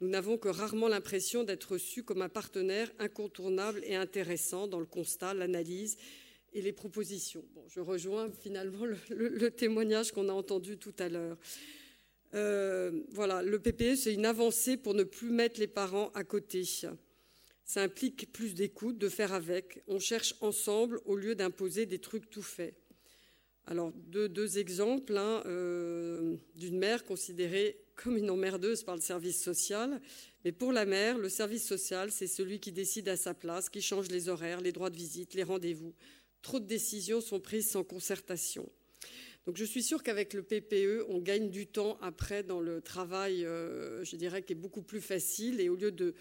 [0.00, 4.86] Nous n'avons que rarement l'impression d'être reçus comme un partenaire incontournable et intéressant dans le
[4.86, 5.96] constat, l'analyse
[6.52, 7.44] et les propositions.
[7.66, 11.36] je rejoins finalement le témoignage qu'on a entendu tout à l'heure.
[12.34, 16.64] Euh, voilà, le PPE, c'est une avancée pour ne plus mettre les parents à côté.
[17.64, 19.82] Ça implique plus d'écoute, de faire avec.
[19.88, 22.74] On cherche ensemble au lieu d'imposer des trucs tout faits.
[23.66, 30.00] Alors, deux, exemples hein, euh, d'une mère considérée comme une emmerdeuse par le service social.
[30.44, 33.82] Mais pour la mère, le service social, c'est celui qui décide à sa place, qui
[33.82, 35.94] change les horaires, les droits de visite, les rendez-vous.
[36.40, 38.70] Trop de décisions sont prises sans concertation.
[39.48, 43.46] Donc je suis sûre qu'avec le PPE, on gagne du temps après dans le travail,
[43.46, 45.58] euh, je dirais, qui est beaucoup plus facile.
[45.62, 46.14] Et au lieu de,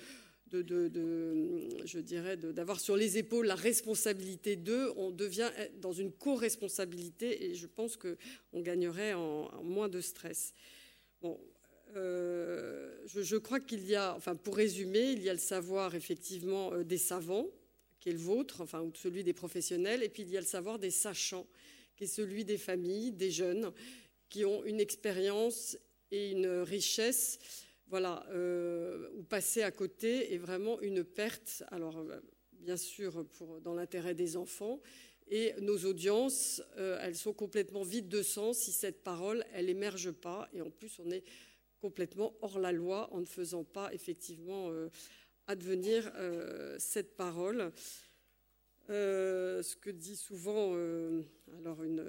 [0.50, 5.52] je dirais, d'avoir sur les épaules la responsabilité d'eux, on devient
[5.82, 7.44] dans une co-responsabilité.
[7.44, 10.54] Et je pense qu'on gagnerait en, moins de stress.
[11.22, 11.38] Bon,
[11.98, 16.72] euh, je, crois qu'il y a, enfin pour résumer, il y a le savoir effectivement
[16.72, 17.48] euh, des savants,
[18.00, 20.46] qui est le vôtre, enfin ou celui des professionnels, et puis il y a le
[20.46, 21.46] savoir des sachants
[21.98, 23.74] qui est celui des familles, des jeunes,
[24.30, 25.78] qui ont une expérience
[26.12, 27.40] et une richesse,
[27.90, 31.64] voilà, euh, où passer à côté est vraiment une perte.
[31.70, 32.20] Alors, euh,
[32.52, 34.80] bien sûr, pour, dans l'intérêt des enfants.
[35.30, 40.12] Et nos audiences, euh, elles sont complètement vides de sens si cette parole, elle émerge
[40.12, 40.48] pas.
[40.54, 41.24] Et en plus, on est
[41.82, 44.72] complètement hors la loi en ne faisant pas effectivement
[45.46, 46.12] advenir
[46.80, 47.72] cette parole.
[48.90, 51.22] Euh, ce que dit souvent euh,
[51.60, 52.06] alors une,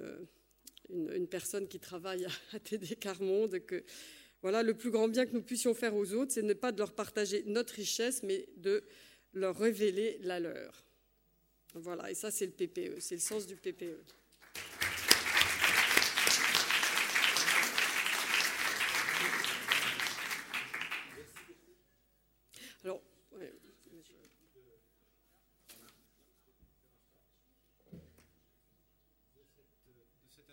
[0.89, 3.83] une, personne qui travaille à TD Carmonde, que
[4.41, 6.77] voilà, le plus grand bien que nous puissions faire aux autres, c'est ne pas de
[6.77, 8.83] leur partager notre richesse, mais de
[9.33, 10.85] leur révéler la leur.
[11.73, 13.99] Voilà, et ça c'est le PPE, c'est le sens du PPE.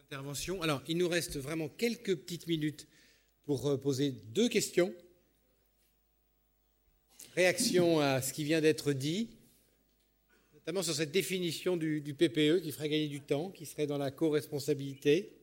[0.06, 0.62] Interventions.
[0.62, 2.86] Alors, il nous reste vraiment quelques petites minutes
[3.44, 4.94] pour euh, poser deux questions.
[7.34, 9.30] Réaction à ce qui vient d'être dit,
[10.54, 13.98] notamment sur cette définition du, du, PPE qui ferait gagner du temps, qui serait dans
[13.98, 15.35] la co-responsabilité.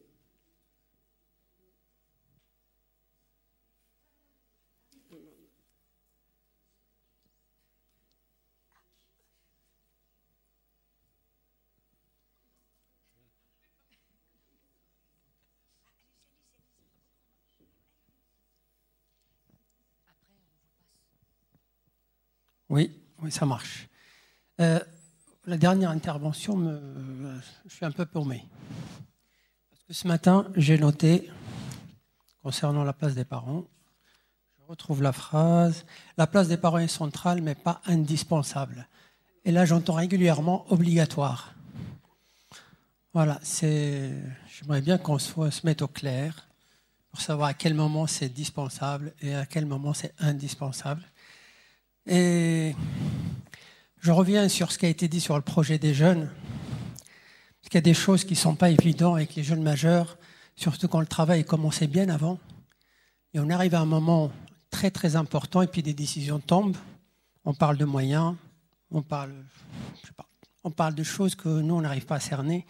[22.73, 22.89] Oui,
[23.21, 23.87] oui, ça marche.
[24.59, 24.79] Euh,
[25.45, 26.57] la dernière intervention,
[27.67, 28.47] je suis un peu paumé.
[29.69, 31.29] Parce que ce matin, j'ai noté,
[32.41, 33.65] concernant la place des parents,
[34.57, 35.85] je retrouve la phrase,
[36.17, 38.87] la place des parents est centrale, mais pas indispensable.
[39.45, 41.53] Et là, j'entends régulièrement obligatoire.
[43.13, 44.13] Voilà, c'est.
[44.47, 46.49] J'aimerais bien qu'on se mette au clair
[47.11, 51.03] pour savoir à quel moment c'est dispensable et à quel moment c'est indispensable.
[52.05, 52.75] Et
[53.99, 56.29] je reviens sur ce qui a été dit sur le projet des jeunes,
[57.61, 60.17] parce qu'il y a des choses qui ne sont pas évidentes avec les jeunes majeurs,
[60.55, 62.39] surtout quand le travail commençait bien avant.
[63.33, 64.31] Et on arrive à un moment
[64.69, 66.75] très très important et puis des décisions tombent.
[67.45, 68.35] On parle de moyens,
[68.91, 69.33] on parle,
[70.63, 72.65] on parle de choses que nous on n'arrive pas à cerner.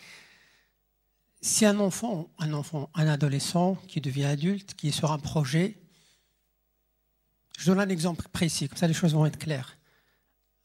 [1.41, 5.82] Si un enfant, un enfant, un adolescent qui devient adulte, qui est sur un projet,
[7.57, 9.77] je donne un exemple précis, comme ça les choses vont être claires.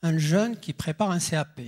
[0.03, 1.61] Un jeune qui prépare un CAP,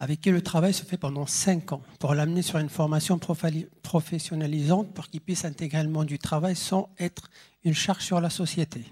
[0.00, 4.92] avec qui le travail se fait pendant 5 ans, pour l'amener sur une formation professionnalisante
[4.92, 7.30] pour qu'il puisse intégrer le du travail sans être
[7.62, 8.84] une charge sur la société.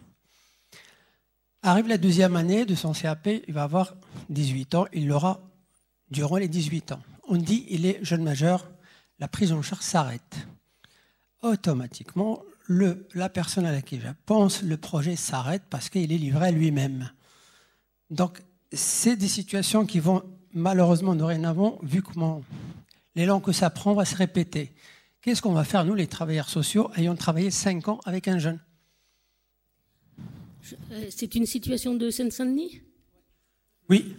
[1.62, 3.94] Arrive la deuxième année de son CAP, il va avoir
[4.30, 5.40] 18 ans, il l'aura
[6.10, 7.02] durant les 18 ans.
[7.28, 8.68] On dit il est jeune majeur,
[9.18, 10.46] la prise en charge s'arrête.
[11.42, 16.50] Automatiquement, la personne à laquelle je pense, le projet s'arrête parce qu'il est livré à
[16.50, 17.10] lui-même.
[18.10, 20.22] Donc, c'est des situations qui vont
[20.52, 22.42] malheureusement dorénavant, vu comment
[23.14, 24.72] l'élan que ça prend va se répéter.
[25.20, 28.58] Qu'est-ce qu'on va faire, nous, les travailleurs sociaux, ayant travaillé cinq ans avec un jeune?
[30.90, 32.80] Euh, C'est une situation de Seine-Saint-Denis?
[33.88, 34.16] Oui.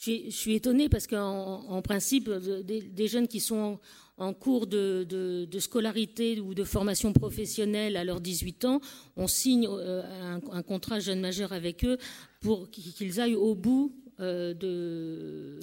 [0.00, 3.78] Je suis, étonnée parce qu'en principe, des, jeunes qui sont
[4.20, 8.80] en cours de, scolarité ou de formation professionnelle à leurs 18 ans,
[9.16, 11.98] on signe euh, un, contrat jeune majeur avec eux
[12.40, 15.58] pour qu'ils aillent au bout euh, de,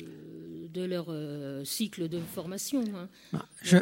[0.73, 2.83] de leur euh, cycle de formation.
[2.95, 3.07] Hein.
[3.33, 3.77] Ah, je,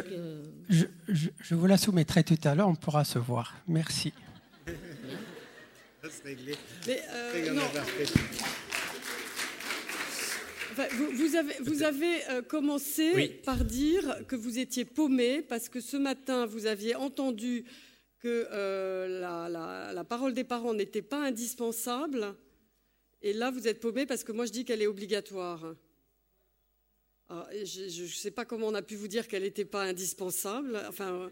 [0.68, 3.54] je, je, vous la soumettrai tout à l'heure, on pourra se voir.
[3.66, 4.12] Merci.
[6.86, 7.02] Mais,
[11.12, 15.96] vous, avez, vous avez euh, commencé par dire que vous étiez paumé parce que ce
[15.96, 17.64] matin, vous aviez entendu
[18.18, 22.34] que euh, la, parole des parents n'était pas indispensable.
[23.22, 25.74] Et là, vous êtes paumé parce que moi, je dis qu'elle est obligatoire.
[27.30, 30.80] je ne sais pas comment on a pu vous dire qu'elle n'était pas indispensable.
[30.88, 31.30] Enfin.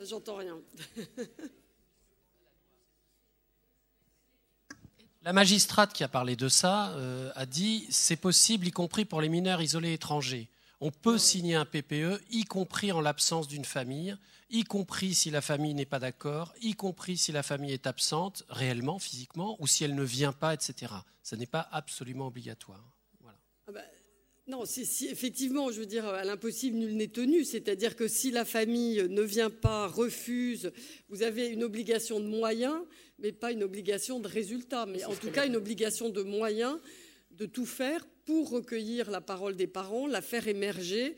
[0.00, 0.60] J'entends rien.
[5.24, 9.22] La magistrate qui a parlé de ça euh, a dit c'est possible, y compris pour
[9.22, 10.50] les mineurs isolés étrangers.
[10.82, 14.18] On peut signer un PPE, y compris en l'absence d'une famille,
[14.50, 18.44] y compris si la famille n'est pas d'accord, y compris si la famille est absente
[18.50, 20.92] réellement, physiquement, ou si elle ne vient pas, etc.
[21.22, 22.84] Ce n'est pas absolument obligatoire.
[23.66, 23.80] Ah bah,
[24.46, 27.44] non, si, effectivement, je veux dire, à l'impossible, nul n'est tenu.
[27.44, 30.70] C'est-à-dire que si la famille ne vient pas, refuse,
[31.08, 32.76] vous avez une obligation de moyens,
[33.18, 34.86] mais pas une obligation de résultat.
[34.86, 36.78] Mais en tout cas, une obligation de moyens
[37.32, 41.16] de tout faire pour recueillir la parole des parents, la faire émerger.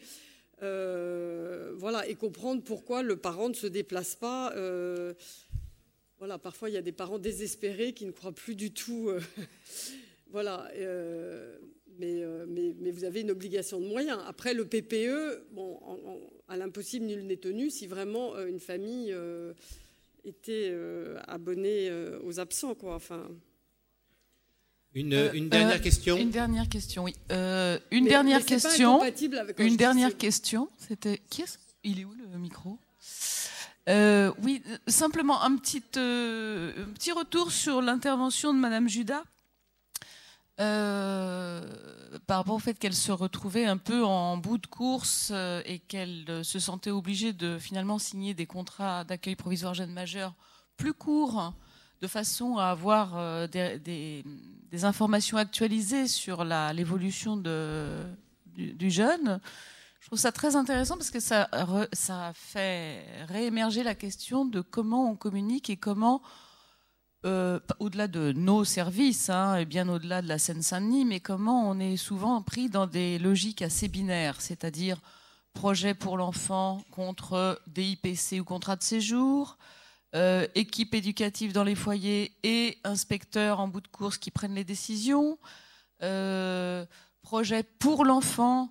[0.63, 4.53] Euh, voilà, et comprendre pourquoi le parent ne se déplace pas.
[4.57, 5.13] Euh,
[6.19, 9.11] voilà, parfois il y a des parents désespérés qui ne croient plus du tout.
[9.11, 9.21] Euh,
[10.31, 10.71] voilà.
[11.99, 14.19] Mais, mais, vous avez une obligation de moyens.
[14.27, 15.81] Après, le PPE, bon,
[16.47, 19.17] à l'impossible, nul n'est tenu si vraiment une famille
[20.27, 21.91] euh, était abonnée
[22.25, 22.75] aux absents.
[22.75, 22.95] Quoi.
[22.95, 23.23] Enfin,
[24.95, 27.15] une, une, dernière question Une dernière question, oui.
[27.91, 29.03] une dernière question.
[29.59, 30.69] une dernière question.
[30.79, 31.21] C'était.
[31.31, 32.79] Qui est Il est où le micro?
[33.89, 39.25] Oui, simplement un petit, un petit retour sur l'intervention de Madame Judas
[40.59, 41.61] euh,
[42.27, 45.79] par rapport au fait qu'elle se retrouvait un peu en bout de course euh, et
[45.81, 50.35] qu'elle euh, se sentait obligée de finalement signer des contrats d'accueil provisoire jeunes majeurs
[50.79, 51.53] plus courts
[52.01, 54.25] de façon à avoir des,
[54.83, 59.41] informations actualisées sur l'évolution du, du, jeune.
[60.01, 61.49] Je trouve ça très intéressant parce que ça,
[61.95, 66.21] ça fait réémerger la question de comment on communique et comment
[67.27, 71.81] euh, au-delà de nos services, hein, et bien au-delà de la Seine-Saint-Denis, mais comment on
[71.81, 75.01] est souvent pris dans des logiques assez binaires, c'est-à-dire
[75.53, 79.59] projet pour l'enfant contre DIPC ou contrat de séjour,
[80.15, 84.65] euh, équipe éducative dans les foyers et inspecteurs en bout de course qui prennent les
[84.65, 85.37] décisions,
[86.03, 86.87] euh,
[87.23, 88.71] projet pour l'enfant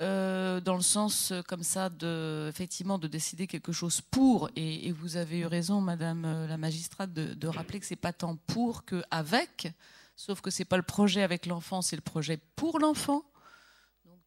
[0.00, 4.90] euh, dans le sens euh, comme ça de effectivement de décider quelque chose pour et,
[4.90, 8.86] vous avez eu raison Madame euh, la magistrate de, rappeler que c'est pas tant pour
[8.86, 9.68] que avec
[10.16, 13.22] sauf que c'est pas le projet avec l'enfant c'est le projet pour l'enfant.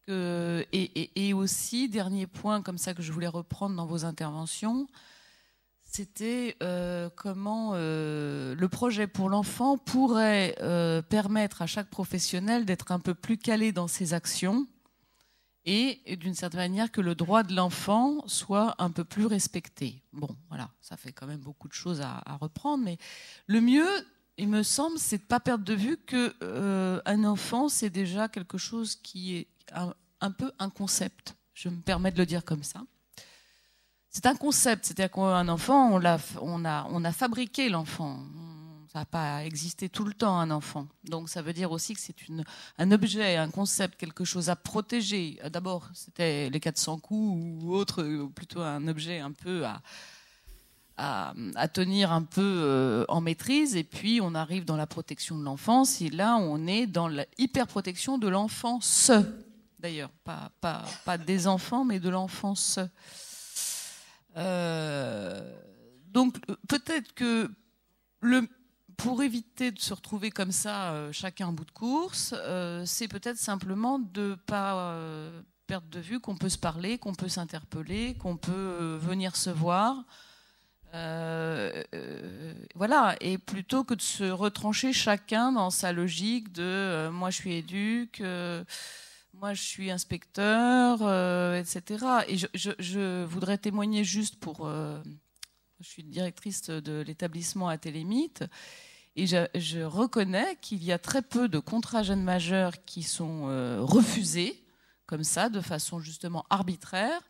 [0.08, 4.86] Et, aussi dernier point comme ça que je voulais reprendre dans vos interventions
[5.82, 6.56] c'était
[7.16, 10.54] comment le projet pour l'enfant pourrait
[11.08, 14.68] permettre à chaque professionnel d'être un peu plus calé dans ses actions
[15.66, 20.00] et d'une certaine manière que le droit de l'enfant soit un peu plus respecté.
[20.12, 22.98] Bon, voilà, ça fait quand même beaucoup de choses à, reprendre, mais
[23.48, 23.88] le mieux,
[24.38, 28.28] il me semble, c'est de ne pas perdre de vue qu'un euh, enfant, c'est déjà
[28.28, 29.48] quelque chose qui est
[30.20, 31.34] un, peu un concept.
[31.52, 32.82] Je me permets de le dire comme ça.
[34.08, 35.90] C'est un concept, c'est-à-dire qu'un enfant,
[36.40, 38.20] on a, fabriqué l'enfant
[38.96, 40.86] ça n'a pas existé tout le temps un enfant.
[41.04, 42.16] Donc ça veut dire aussi que c'est
[42.78, 45.38] un objet, un concept, quelque chose à protéger.
[45.52, 49.82] D'abord, c'était les 400 coups ou autre, plutôt un objet un peu à,
[51.56, 53.76] à, tenir un peu euh, en maîtrise.
[53.76, 56.00] Et puis on arrive dans la protection de l'enfance.
[56.00, 59.12] Et là, on est dans la hyper-protection de l'enfance.
[59.78, 62.78] D'ailleurs, pas, pas, pas, des enfants, mais de l'enfance.
[64.38, 65.54] Euh,
[66.14, 67.50] donc peut-être que
[68.22, 68.48] le,
[68.96, 73.08] pour éviter de se retrouver comme ça, euh, chacun en bout de course, euh, c'est
[73.08, 77.28] peut-être simplement de ne pas euh, perdre de vue qu'on peut se parler, qu'on peut
[77.28, 80.04] s'interpeller, qu'on peut venir se voir.
[82.74, 87.54] voilà, et plutôt que de se retrancher chacun dans sa logique de moi je suis
[87.54, 88.22] éduque,
[89.34, 91.02] moi je suis inspecteur,
[91.54, 92.06] etc.
[92.28, 94.70] Et je, voudrais témoigner juste pour.
[95.80, 98.44] Je suis directrice de l'établissement à Télémite.
[99.14, 103.80] Et je, reconnais qu'il y a très peu de contrats jeunes majeurs qui sont euh,
[103.80, 104.62] refusés,
[105.06, 107.20] comme ça, de façon justement arbitraire,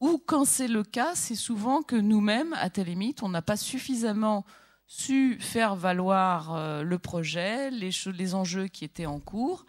[0.00, 4.44] ou quand c'est le cas, c'est souvent que nous-mêmes, à Télémite, on n'a pas suffisamment
[4.86, 9.64] su faire valoir euh, le projet, les, les, enjeux qui étaient en cours,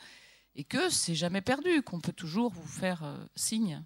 [0.56, 3.84] et que c'est jamais perdu, qu'on peut toujours vous faire euh, signe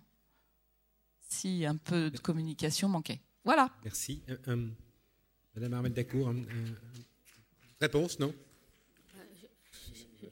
[1.29, 3.21] si un peu de communication manquait.
[3.47, 3.69] Voilà.
[3.85, 4.21] Merci.
[5.55, 6.33] Madame Armel Dacour,
[7.79, 8.33] Réponse, non?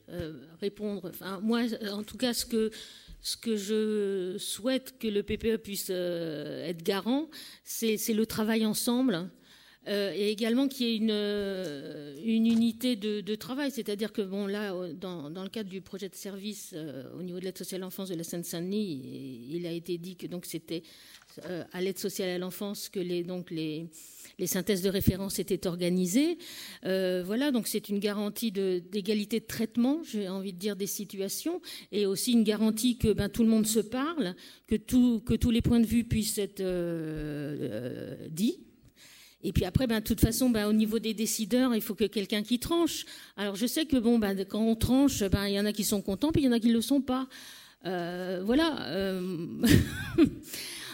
[0.09, 1.11] Euh, Répondre.
[1.11, 1.61] Enfin, moi,
[1.93, 2.71] en tout cas, ce que,
[3.21, 7.29] ce que je souhaite que le PPE puisse euh, être garant,
[7.63, 9.29] c'est le travail ensemble.
[9.87, 14.73] Euh, et également qu'il y ait une, une unité de, travail, c'est-à-dire que bon là,
[14.93, 16.75] dans, dans, le cadre du projet de service
[17.17, 20.27] au niveau de l'aide sociale à l'enfance de la Seine-Saint-Denis, il a été dit que
[20.27, 20.83] donc c'était
[21.71, 23.87] à l'aide sociale à l'enfance que les donc les
[24.39, 26.37] les synthèses de référence étaient organisées.
[26.85, 31.61] Euh, voilà, donc c'est une garantie d'égalité de, traitement, j'ai envie de dire, des situations,
[31.91, 34.35] et aussi une garantie que ben, tout le monde se parle,
[34.67, 38.59] que, tout, que tous les points de vue puissent être euh, euh, dits.
[39.41, 42.05] Et puis après, ben, de toute façon, ben, au niveau des décideurs, il faut que
[42.05, 43.05] quelqu'un qui tranche.
[43.37, 45.83] Alors je sais que bon, ben, quand on tranche, ben, il y en a qui
[45.83, 47.27] sont contents, puis il y en a qui ne le sont pas.
[47.83, 49.21] voilà.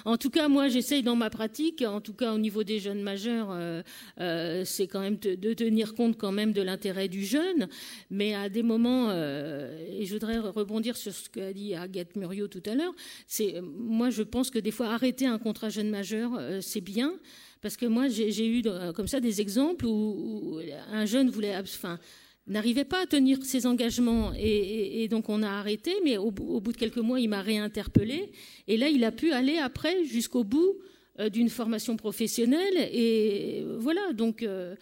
[0.06, 3.02] En tout cas, moi, j'essaye dans ma pratique, en tout cas au niveau des jeunes
[3.02, 3.82] majeurs, euh,
[4.20, 7.68] euh, c'est quand même de tenir compte quand même de l'intérêt du jeune,
[8.10, 12.48] mais à des moments, euh, et je voudrais rebondir sur ce qu'a dit Agathe Muriot
[12.48, 12.94] tout à l'heure,
[13.28, 17.14] c'est moi, je pense que des fois arrêter un contrat jeune majeur, c'est bien.
[17.62, 18.64] Parce que moi, j'ai eu
[18.96, 20.60] comme ça des exemples où,
[20.92, 22.00] un jeune voulait, enfin,
[22.48, 26.78] n'arrivait pas à tenir ses engagements et, donc on a arrêté, mais au, bout de
[26.78, 28.32] quelques mois, il m'a réinterpellé
[28.68, 30.78] et là, il a pu aller après jusqu'au bout
[31.20, 34.76] euh, d'une formation professionnelle et voilà, donc euh,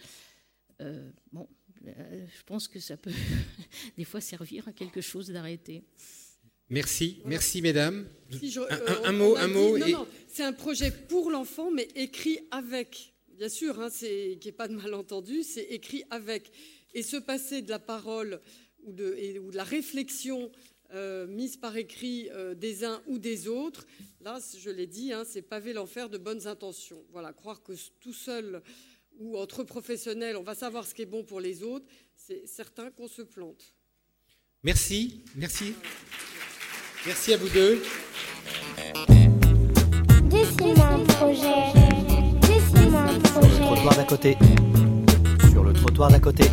[0.80, 1.46] euh, bon,
[1.84, 3.12] je pense que ça peut
[3.98, 5.82] des fois servir à quelque chose d'arrêter.
[6.70, 8.06] Merci, merci mesdames.
[9.04, 9.76] un, mot, un mot.
[9.76, 13.12] Non, c'est un projet pour l'enfant, mais écrit avec.
[13.36, 16.52] Bien sûr, hein, c'est qu'il n'y ait pas de malentendu, c'est écrit avec
[16.94, 18.40] et se passer de la parole
[18.84, 20.50] ou de, ou de la réflexion
[20.92, 23.86] euh, mise par écrit euh, des uns ou des autres,
[24.20, 27.04] là, je l'ai dit, hein, c'est pavé l'enfer de bonnes intentions.
[27.12, 28.60] Voilà, croire que tout seul
[29.20, 31.86] où entre professionnels, on va savoir ce qui est bon pour les autres,
[32.16, 33.74] c'est certain qu'on se plante.
[34.64, 35.74] Merci, merci.
[37.06, 37.82] Merci à vous deux.
[40.24, 41.72] Dessine-moi un projet.
[42.42, 43.54] Dessine-moi un projet.
[43.54, 44.36] Sur le trottoir d'à côté.
[45.50, 46.44] Sur le trottoir d'à côté.